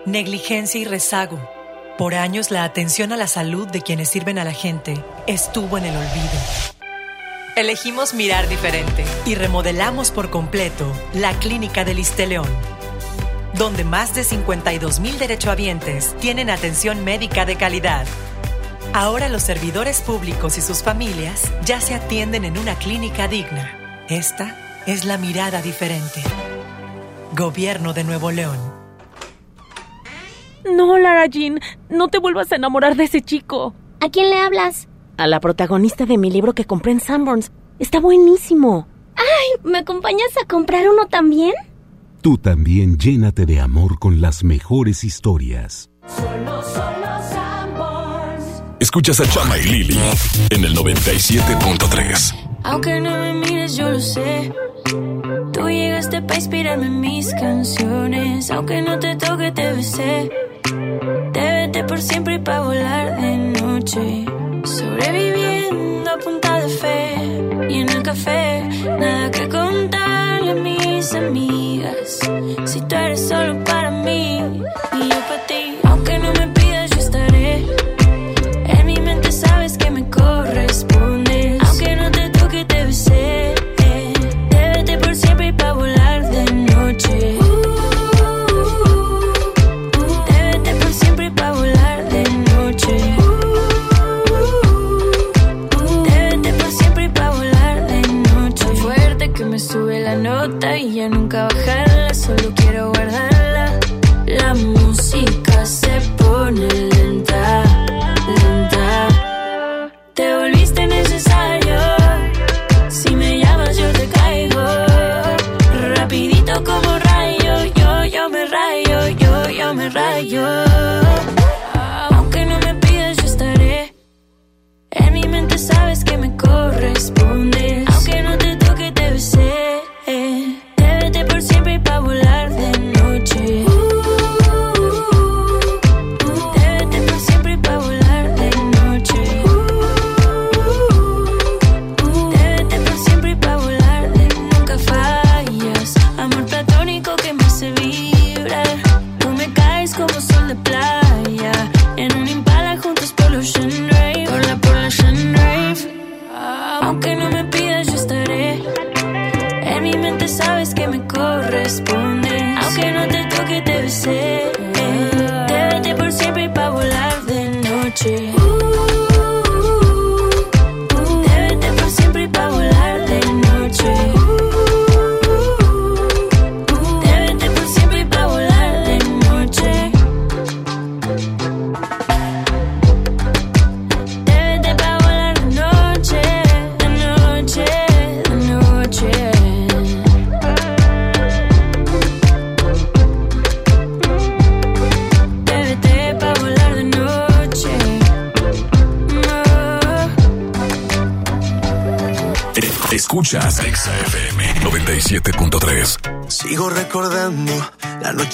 Negligencia 0.07 0.81
y 0.81 0.87
rezago. 0.87 1.39
Por 1.99 2.15
años 2.15 2.51
la 2.51 2.65
atención 2.65 3.13
a 3.13 3.19
la 3.19 3.27
salud 3.27 3.69
de 3.69 3.83
quienes 3.83 4.09
sirven 4.09 4.39
a 4.39 4.45
la 4.45 4.53
gente 4.55 5.05
estuvo 5.27 5.77
en 5.77 5.85
el 5.85 5.95
olvido. 5.95 6.80
Elegimos 7.61 8.15
mirar 8.15 8.49
diferente 8.49 9.05
y 9.27 9.35
remodelamos 9.35 10.11
por 10.13 10.31
completo 10.31 10.91
la 11.13 11.39
Clínica 11.41 11.85
del 11.85 12.01
León, 12.27 12.49
donde 13.53 13.85
más 13.85 14.15
de 14.15 14.25
52 14.25 14.99
mil 15.01 15.19
derechohabientes 15.19 16.17
tienen 16.21 16.49
atención 16.49 17.05
médica 17.05 17.45
de 17.45 17.57
calidad. 17.57 18.07
Ahora 18.95 19.29
los 19.29 19.43
servidores 19.43 20.01
públicos 20.01 20.57
y 20.57 20.63
sus 20.63 20.83
familias 20.83 21.53
ya 21.63 21.83
se 21.83 21.93
atienden 21.93 22.47
en 22.47 22.57
una 22.57 22.77
clínica 22.77 23.29
digna. 23.29 24.07
Esta 24.09 24.57
es 24.87 25.05
la 25.05 25.19
mirada 25.19 25.61
diferente. 25.61 26.23
Gobierno 27.37 27.93
de 27.93 28.05
Nuevo 28.05 28.31
León. 28.31 28.59
No, 30.65 30.97
Lara 30.97 31.27
Jean, 31.27 31.61
no 31.91 32.09
te 32.09 32.21
vuelvas 32.21 32.51
a 32.53 32.57
enamorar 32.57 32.97
de 32.97 33.05
ese 33.05 33.21
chico. 33.21 33.75
¿A 34.01 34.09
quién 34.09 34.31
le 34.31 34.39
hablas? 34.39 34.89
A 35.21 35.27
la 35.27 35.39
protagonista 35.39 36.07
de 36.07 36.17
mi 36.17 36.31
libro 36.31 36.55
que 36.55 36.65
compré 36.65 36.93
en 36.93 37.01
Sanborns. 37.01 37.53
Está 37.79 38.01
buenísimo. 38.01 38.89
Ay, 39.17 39.71
¿me 39.71 39.77
acompañas 39.77 40.31
a 40.43 40.47
comprar 40.49 40.89
uno 40.89 41.09
también? 41.09 41.53
Tú 42.23 42.39
también 42.39 42.97
llénate 42.97 43.45
de 43.45 43.61
amor 43.61 43.99
con 43.99 44.23
las 44.23 44.45
mejores 44.45 45.05
historias. 45.05 45.91
Solo, 46.07 46.63
solo 46.63 47.07
Sanborns. 47.35 48.63
Escuchas 48.81 49.21
a 49.21 49.29
Chama 49.29 49.59
y 49.59 49.65
Lili 49.65 50.01
en 50.49 50.65
el 50.65 50.75
97.3. 50.75 52.50
Aunque 52.63 53.01
no 53.01 53.11
me 53.11 53.33
mires, 53.35 53.77
yo 53.77 53.91
lo 53.91 54.01
sé. 54.01 54.53
Tú 55.53 55.69
llegaste 55.69 56.23
para 56.23 56.37
inspirarme 56.37 56.87
en 56.87 57.01
mis 57.01 57.33
canciones. 57.35 58.51
Aunque 58.51 58.83
no 58.83 58.99
te 58.99 59.17
toque, 59.17 59.51
te 59.53 59.73
besé. 59.73 60.31
Te 61.33 61.41
vete 61.41 61.85
por 61.85 62.01
siempre 62.01 62.35
y 62.35 62.39
para 62.39 62.61
volar 62.61 63.21
de 63.21 63.37
noche. 63.61 64.25
Sobreviviendo 64.65 66.11
a 66.11 66.19
punta 66.19 66.61
de 66.61 66.69
fe. 66.69 67.15
Y 67.71 67.81
en 67.81 67.89
el 67.89 68.03
café, 68.03 68.63
nada 68.99 69.31
que 69.31 69.49
contarle 69.49 70.51
a 70.51 70.55
mis 70.55 71.15
amigas. 71.15 72.21
Si 72.65 72.81
tú 72.83 72.95
eres 72.95 73.29
solo 73.29 73.63
para 73.65 73.91
mí 73.91 74.39
y 74.93 75.09
yo 75.09 75.21
para 75.29 75.47
ti. 75.47 75.70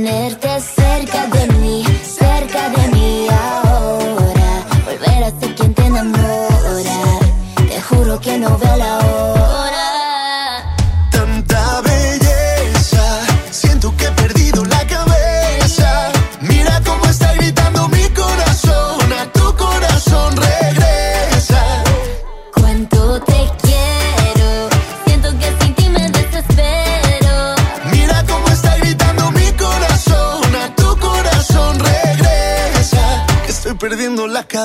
Tenerte 0.00 0.39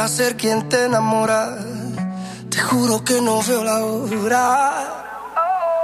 Volver 0.00 0.12
a 0.12 0.16
ser 0.16 0.36
quien 0.36 0.66
te 0.66 0.84
enamora. 0.84 1.58
Te 2.48 2.58
juro 2.58 3.04
que 3.04 3.20
no 3.20 3.42
veo 3.42 3.62
la 3.62 3.84
hora. 3.84 4.72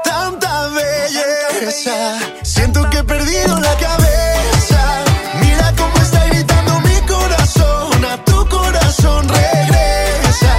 Tanta 0.04 0.68
belleza, 0.68 2.18
siento 2.42 2.88
que 2.88 2.98
he 2.98 3.04
perdido 3.04 3.60
la 3.60 3.76
cabeza. 3.76 5.04
Mira 5.42 5.70
cómo 5.76 5.96
está 5.98 6.24
gritando 6.28 6.80
mi 6.80 6.98
corazón, 7.06 8.04
a 8.06 8.24
tu 8.24 8.48
corazón 8.48 9.28
regresa. 9.28 10.54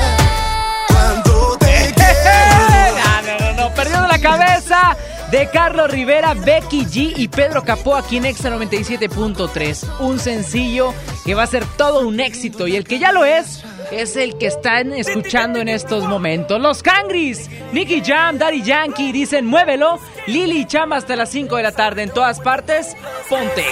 Cuando 0.90 1.58
te 1.58 1.94
quiero. 1.96 2.96
No, 3.06 3.22
no, 3.24 3.40
no, 3.40 3.54
no, 3.70 3.74
perdiendo 3.74 4.08
la 4.08 4.20
cabeza 4.20 4.97
de 5.38 5.50
Carlos 5.52 5.92
Rivera, 5.92 6.34
Becky 6.34 6.84
G 6.86 7.14
y 7.16 7.28
Pedro 7.28 7.64
Capó 7.64 7.96
aquí 7.96 8.18
en 8.18 8.26
Exa 8.26 8.50
97.3. 8.50 10.00
Un 10.00 10.18
sencillo 10.18 10.96
que 11.26 11.36
va 11.36 11.44
a 11.44 11.48
ser 11.48 11.64
todo 11.78 12.08
un 12.08 12.20
éxito 12.20 12.68
y 12.68 12.76
el 12.76 12.86
que 12.86 12.98
ya 12.98 13.12
lo 13.12 13.24
es 13.24 13.64
es 13.92 14.16
el 14.16 14.40
que 14.40 14.48
están 14.48 14.94
escuchando 14.94 15.60
en 15.60 15.68
estos 15.68 16.06
momentos. 16.06 16.60
Los 16.60 16.82
Cangris, 16.82 17.52
Nicky 17.72 18.02
Jam, 18.04 18.40
Daddy 18.40 18.64
Yankee 18.64 19.12
dicen 19.12 19.46
muévelo. 19.46 20.00
Lili 20.26 20.62
y 20.62 20.66
Chama 20.66 20.96
hasta 20.96 21.16
las 21.16 21.30
5 21.30 21.56
de 21.58 21.64
la 21.64 21.72
tarde 21.72 22.02
en 22.02 22.10
todas 22.10 22.40
partes. 22.40 22.98
Ponte. 23.30 23.64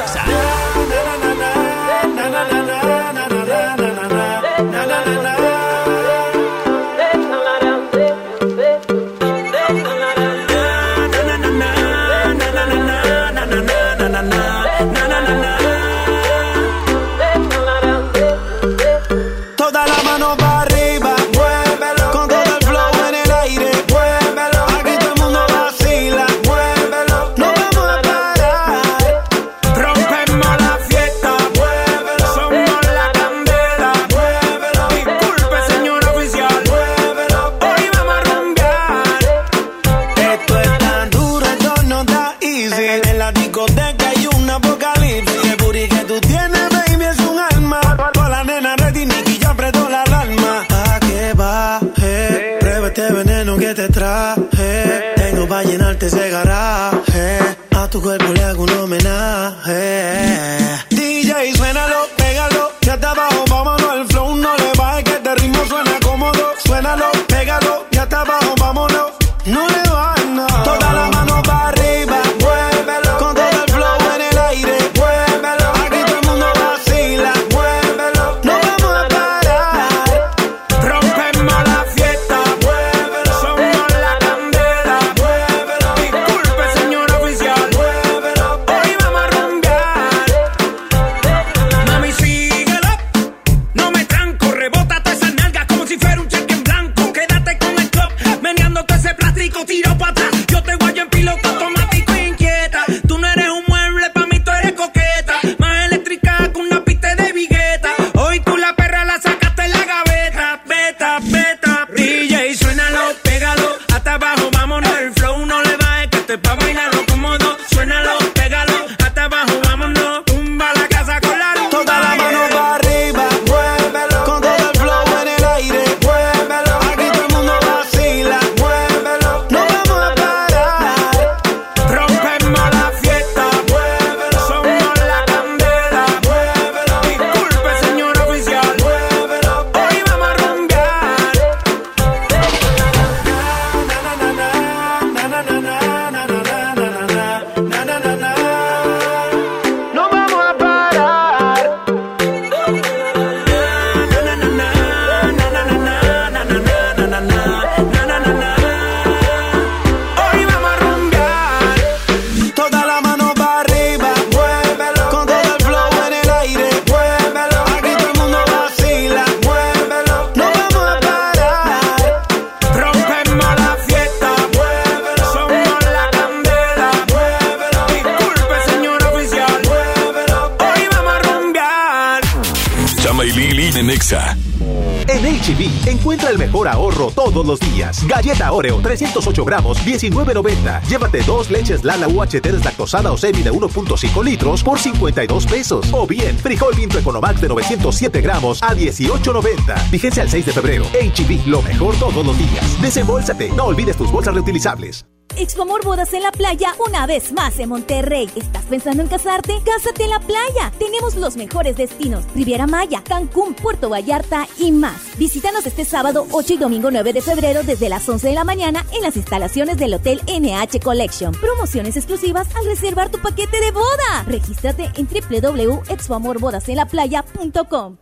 Oreo, 188.66 188.82
308 188.82 189.46
gramos, 189.46 189.78
19.90. 189.86 190.82
Llévate 190.88 191.22
dos 191.24 191.50
leches 191.50 191.84
Lala 191.84 192.08
UHT 192.08 192.42
deslactosada 192.42 193.12
o 193.12 193.18
semi 193.18 193.44
de 193.44 193.52
1.5 193.52 194.24
litros 194.24 194.64
por 194.64 194.80
52 194.80 195.46
pesos. 195.46 195.88
O 195.92 196.08
bien, 196.08 196.38
frijol 196.38 196.74
Vinto 196.76 196.98
Economax 196.98 197.42
de 197.42 197.50
907 197.50 198.22
gramos 198.22 198.64
a 198.64 198.76
18.90. 198.76 199.92
Vigencia 199.92 200.24
al 200.24 200.30
6 200.30 200.46
de 200.48 200.52
febrero. 200.52 200.86
HB, 200.86 201.48
lo 201.48 201.62
mejor 201.62 201.96
todos 201.98 202.26
los 202.26 202.38
días. 202.38 202.82
Desembolsate, 202.82 203.50
no 203.50 203.66
olvides 203.66 203.98
tus 203.98 204.12
bolsas 204.12 204.34
reutilizables. 204.34 205.06
Expomor 205.38 205.84
Bodas 205.84 206.14
en 206.14 206.24
la 206.24 206.32
Playa 206.32 206.74
una 206.88 207.06
vez 207.06 207.34
más 207.34 207.60
en 207.60 207.70
Monterrey. 207.70 208.30
¿Estás 208.36 208.64
pensando 208.64 209.04
en 209.04 209.10
casarte? 209.10 209.54
Cásate 209.66 210.04
en 210.04 210.10
la 210.12 210.20
playa. 210.20 210.72
Tenemos 210.80 211.16
los 211.16 211.36
mejores 211.36 211.78
destinos. 211.78 212.24
Riviera 212.34 212.68
Maya, 212.68 213.04
Cancún, 213.04 213.54
Puerto 213.54 213.90
Vallarta 213.90 214.48
y 214.58 214.72
más. 214.72 215.18
Visítanos 215.18 215.66
este 215.66 215.86
sábado 215.86 216.28
8 216.32 216.54
y 216.54 216.58
domingo 216.58 216.92
9 216.92 217.14
de 217.14 217.22
febrero 217.22 217.64
desde 217.64 217.90
las 217.90 218.08
11 218.08 218.30
de 218.30 218.34
la 218.34 218.44
mañana 218.44 218.86
en 218.94 219.02
las 219.02 219.18
instalaciones 219.18 219.78
del 219.78 219.94
Hotel 219.94 220.22
NH 220.28 220.80
Collection. 220.82 221.34
Promociones 221.34 221.98
exclusivas 221.98 222.48
al 222.56 222.66
reservar 222.66 223.10
tu 223.10 223.20
paquete 223.20 223.60
de 223.60 223.72
boda. 223.72 224.24
Regístrate 224.28 224.92
en 224.96 225.08
www.expoamorbodasenlaplaya.com. 225.08 227.98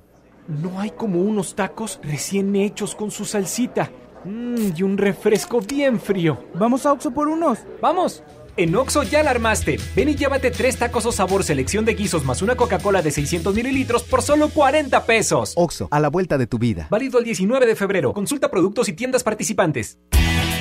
No 0.48 0.80
hay 0.80 0.92
como 0.92 1.22
unos 1.22 1.56
tacos 1.56 2.00
recién 2.04 2.56
hechos 2.56 2.96
con 2.96 3.12
su 3.12 3.26
salsita. 3.26 3.92
Mm, 4.26 4.72
y 4.76 4.84
un 4.84 4.98
refresco 4.98 5.62
bien 5.62 6.00
frío. 6.00 6.44
Vamos 6.56 6.86
a 6.86 6.94
Oxo 6.94 7.12
por 7.12 7.28
unos. 7.28 7.60
¡Vamos! 7.82 8.24
En 8.56 8.76
Oxo 8.76 9.02
ya 9.04 9.24
la 9.24 9.32
armaste. 9.32 9.80
Ven 9.96 10.10
y 10.10 10.16
llévate 10.16 10.52
tres 10.52 10.78
tacos 10.78 11.06
o 11.08 11.12
sabor 11.12 11.44
selección 11.44 11.86
de 11.86 11.96
guisos 11.96 12.24
más 12.24 12.42
una 12.42 12.56
Coca-Cola 12.56 13.02
de 13.02 13.10
600 13.10 13.56
mililitros 13.56 14.04
por 14.04 14.22
solo 14.22 14.50
40 14.50 15.06
pesos. 15.06 15.54
Oxo, 15.56 15.88
a 15.90 16.00
la 16.00 16.10
vuelta 16.10 16.38
de 16.38 16.46
tu 16.46 16.60
vida. 16.60 16.88
Válido 16.92 17.18
el 17.18 17.26
19 17.26 17.66
de 17.66 17.76
febrero. 17.76 18.14
Consulta 18.14 18.52
productos 18.52 18.88
y 18.90 18.94
tiendas 18.94 19.24
participantes. 19.24 19.98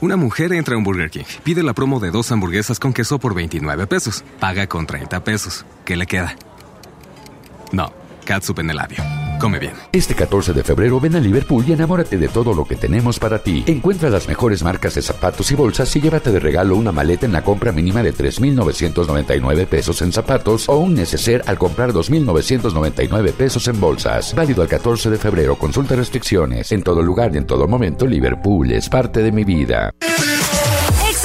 Una 0.00 0.16
mujer 0.16 0.52
entra 0.52 0.76
a 0.76 0.78
un 0.78 0.84
Burger 0.84 1.10
King, 1.10 1.24
pide 1.42 1.64
la 1.64 1.74
promo 1.74 1.98
de 1.98 2.12
dos 2.12 2.30
hamburguesas 2.30 2.78
con 2.78 2.92
queso 2.92 3.18
por 3.18 3.34
29 3.34 3.88
pesos, 3.88 4.24
paga 4.38 4.68
con 4.68 4.86
30 4.86 5.24
pesos. 5.24 5.66
¿Qué 5.84 5.96
le 5.96 6.06
queda? 6.06 6.36
No, 7.72 7.92
catsup 8.24 8.60
en 8.60 8.70
el 8.70 8.76
labio. 8.76 9.27
Come 9.38 9.58
bien. 9.58 9.74
Este 9.92 10.14
14 10.14 10.52
de 10.52 10.64
febrero 10.64 10.98
ven 10.98 11.14
a 11.14 11.20
Liverpool 11.20 11.64
y 11.66 11.72
enamórate 11.72 12.18
de 12.18 12.28
todo 12.28 12.54
lo 12.54 12.64
que 12.64 12.76
tenemos 12.76 13.18
para 13.18 13.38
ti. 13.38 13.62
Encuentra 13.66 14.10
las 14.10 14.26
mejores 14.26 14.62
marcas 14.62 14.94
de 14.94 15.02
zapatos 15.02 15.50
y 15.52 15.54
bolsas 15.54 15.94
y 15.94 16.00
llévate 16.00 16.32
de 16.32 16.40
regalo 16.40 16.76
una 16.76 16.92
maleta 16.92 17.26
en 17.26 17.32
la 17.32 17.42
compra 17.42 17.70
mínima 17.70 18.02
de 18.02 18.12
3.999 18.12 19.66
pesos 19.66 20.02
en 20.02 20.12
zapatos 20.12 20.68
o 20.68 20.78
un 20.78 20.94
neceser 20.94 21.42
al 21.46 21.58
comprar 21.58 21.92
2.999 21.92 23.32
pesos 23.32 23.68
en 23.68 23.80
bolsas. 23.80 24.34
Válido 24.34 24.62
al 24.62 24.68
14 24.68 25.10
de 25.10 25.18
febrero. 25.18 25.56
Consulta 25.56 25.94
restricciones. 25.94 26.72
En 26.72 26.82
todo 26.82 27.02
lugar 27.02 27.34
y 27.34 27.38
en 27.38 27.46
todo 27.46 27.68
momento, 27.68 28.06
Liverpool 28.06 28.72
es 28.72 28.88
parte 28.88 29.22
de 29.22 29.32
mi 29.32 29.44
vida. 29.44 29.92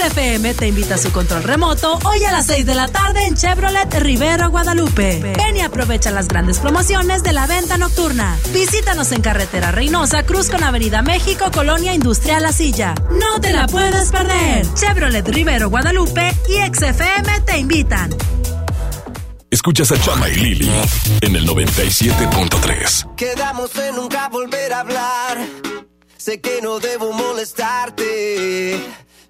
XFM 0.04 0.54
te 0.56 0.68
invita 0.68 0.96
a 0.96 0.98
su 0.98 1.12
control 1.12 1.44
remoto 1.44 1.98
hoy 2.04 2.24
a 2.26 2.32
las 2.32 2.48
6 2.48 2.66
de 2.66 2.76
la 2.76 2.90
tarde 2.90 3.26
en 3.26 3.36
Chevrolet 3.36 3.94
Rivero 4.00 4.50
Guadalupe. 4.50 5.20
Ven 5.38 5.56
y 5.56 5.62
aprovecha 5.62 6.12
las 6.12 6.28
grandes 6.28 6.60
promociones 6.60 7.24
de 7.24 7.32
la 7.32 7.48
venta 7.48 7.78
nocturna. 7.78 8.38
Visítanos 8.52 9.14
en 9.14 9.22
carretera 9.22 9.72
Reynosa, 9.72 10.24
Cruz 10.24 10.50
con 10.50 10.62
Avenida 10.62 11.02
México, 11.02 11.46
Colonia 11.54 11.94
Industrial 11.94 12.42
La 12.42 12.52
Silla. 12.52 12.96
No 13.12 13.40
te 13.40 13.54
la 13.54 13.68
puedes 13.68 14.12
perder. 14.12 14.66
Chevrolet 14.74 15.28
Rivero 15.28 15.70
Guadalupe 15.70 16.34
y 16.50 16.76
XFM 16.76 17.40
te 17.46 17.58
invitan. 17.58 18.14
Escuchas 19.50 19.92
a 19.92 20.02
Chama 20.02 20.28
y 20.30 20.36
Lili 20.36 20.72
en 21.22 21.36
el 21.36 21.48
97.3. 21.48 23.16
Quedamos 23.16 23.74
en 23.78 23.96
nunca 23.96 24.28
volver 24.28 24.74
a 24.74 24.82
hablar. 24.82 25.38
Sé 26.18 26.42
que 26.42 26.62
no 26.62 26.80
debo 26.80 27.14
molestarte. 27.14 29.03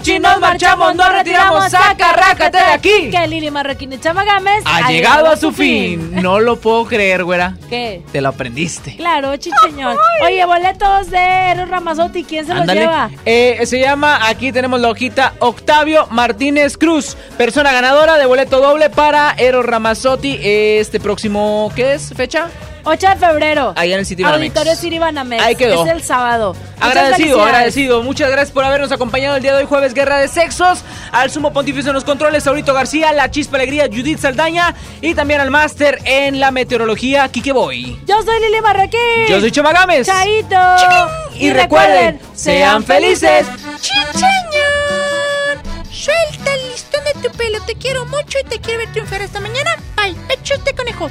Arrivederci, 0.00 0.18
nos 0.18 0.40
marchamos, 0.40 0.94
nos 0.94 1.12
retiramos, 1.12 1.70
saca, 1.70 2.12
rácate 2.12 2.58
de 2.58 2.64
aquí. 2.64 3.10
Que 3.10 3.26
Lili 3.26 3.50
Marroquín 3.50 3.92
y 3.92 3.98
Chama 3.98 4.24
Gámez 4.24 4.62
Ha 4.64 4.90
llegado 4.90 5.26
a 5.28 5.36
su 5.36 5.52
fin. 5.52 6.14
No 6.22 6.40
lo 6.40 6.60
puedo 6.60 6.86
creer, 6.86 7.24
güera. 7.24 7.56
¿Qué? 7.68 8.02
Te 8.12 8.20
lo 8.20 8.28
aprendiste. 8.28 8.96
Claro, 8.96 9.36
chicheñón. 9.36 9.96
Oye, 10.24 10.44
boletos 10.44 11.10
de 11.10 11.50
Eros 11.50 11.68
Ramazotti, 11.68 12.24
¿quién 12.24 12.46
se 12.46 12.54
los 12.54 12.66
lleva? 12.66 13.10
Eh, 13.24 13.60
se 13.64 13.80
llama, 13.80 14.28
aquí 14.28 14.52
tenemos 14.52 14.80
la 14.80 14.90
hojita, 14.90 15.34
Octavio 15.38 16.06
Martínez 16.10 16.76
Cruz, 16.76 17.16
persona 17.36 17.72
ganadora 17.72 18.18
de 18.18 18.26
boleto 18.26 18.60
doble 18.60 18.90
para 18.90 19.34
Eros 19.36 19.64
Ramazzotti 19.64 20.38
este 20.42 21.00
próximo, 21.00 21.70
¿qué 21.74 21.94
es? 21.94 22.12
¿Fecha? 22.14 22.48
8 22.84 23.08
de 23.08 23.16
febrero. 23.16 23.72
Allá 23.76 23.94
en 23.94 24.00
el 24.00 24.06
City 24.06 24.22
Banamex. 24.22 24.56
Auditorio 24.56 24.76
City 24.76 24.98
Banamex. 24.98 25.42
Ahí 25.42 25.54
quedó. 25.56 25.84
Es 25.84 25.92
el 25.92 26.02
sábado. 26.02 26.56
Agradecido, 26.80 27.42
agradecido. 27.42 28.02
Muchas 28.02 28.30
gracias 28.30 28.50
por 28.52 28.64
habernos 28.64 28.90
acompañado 28.92 29.36
el 29.36 29.42
día 29.42 29.52
de 29.52 29.58
hoy, 29.58 29.66
jueves 29.66 29.94
Guerra 29.94 30.18
de 30.18 30.28
Sexos. 30.28 30.82
Al 31.12 31.30
sumo 31.30 31.52
pontífice 31.52 31.88
en 31.88 31.94
los 31.94 32.04
controles, 32.04 32.44
Saurito 32.44 32.72
García, 32.72 33.12
la 33.12 33.30
chispa 33.30 33.56
alegría, 33.56 33.86
Judith 33.86 34.18
Saldaña. 34.18 34.74
Y 35.00 35.14
también 35.14 35.40
al 35.40 35.50
máster 35.50 35.98
en 36.04 36.40
la 36.40 36.50
meteorología, 36.50 37.28
Kike 37.28 37.52
Boy. 37.52 38.00
Yo 38.06 38.22
soy 38.22 38.40
Lili 38.40 38.60
Marroquín. 38.60 39.26
Yo 39.28 39.40
soy 39.40 39.50
Chama 39.50 39.72
Gámez. 39.72 40.06
Chaito. 40.06 40.56
Y 41.34 41.50
recuerden, 41.52 42.20
sean 42.34 42.84
felices. 42.84 43.46
¡Chicheñón! 43.80 44.30
Suelta 45.90 46.54
el 46.54 46.70
listón 46.70 47.04
de 47.04 47.28
tu 47.28 47.36
pelo. 47.36 47.60
Te 47.66 47.74
quiero 47.74 48.06
mucho 48.06 48.38
y 48.42 48.48
te 48.48 48.58
quiero 48.58 48.78
ver 48.78 48.92
triunfar 48.92 49.20
esta 49.20 49.40
mañana. 49.40 49.76
Bye. 49.96 50.16
Hecho 50.30 50.54
este 50.54 50.74
conejo. 50.74 51.10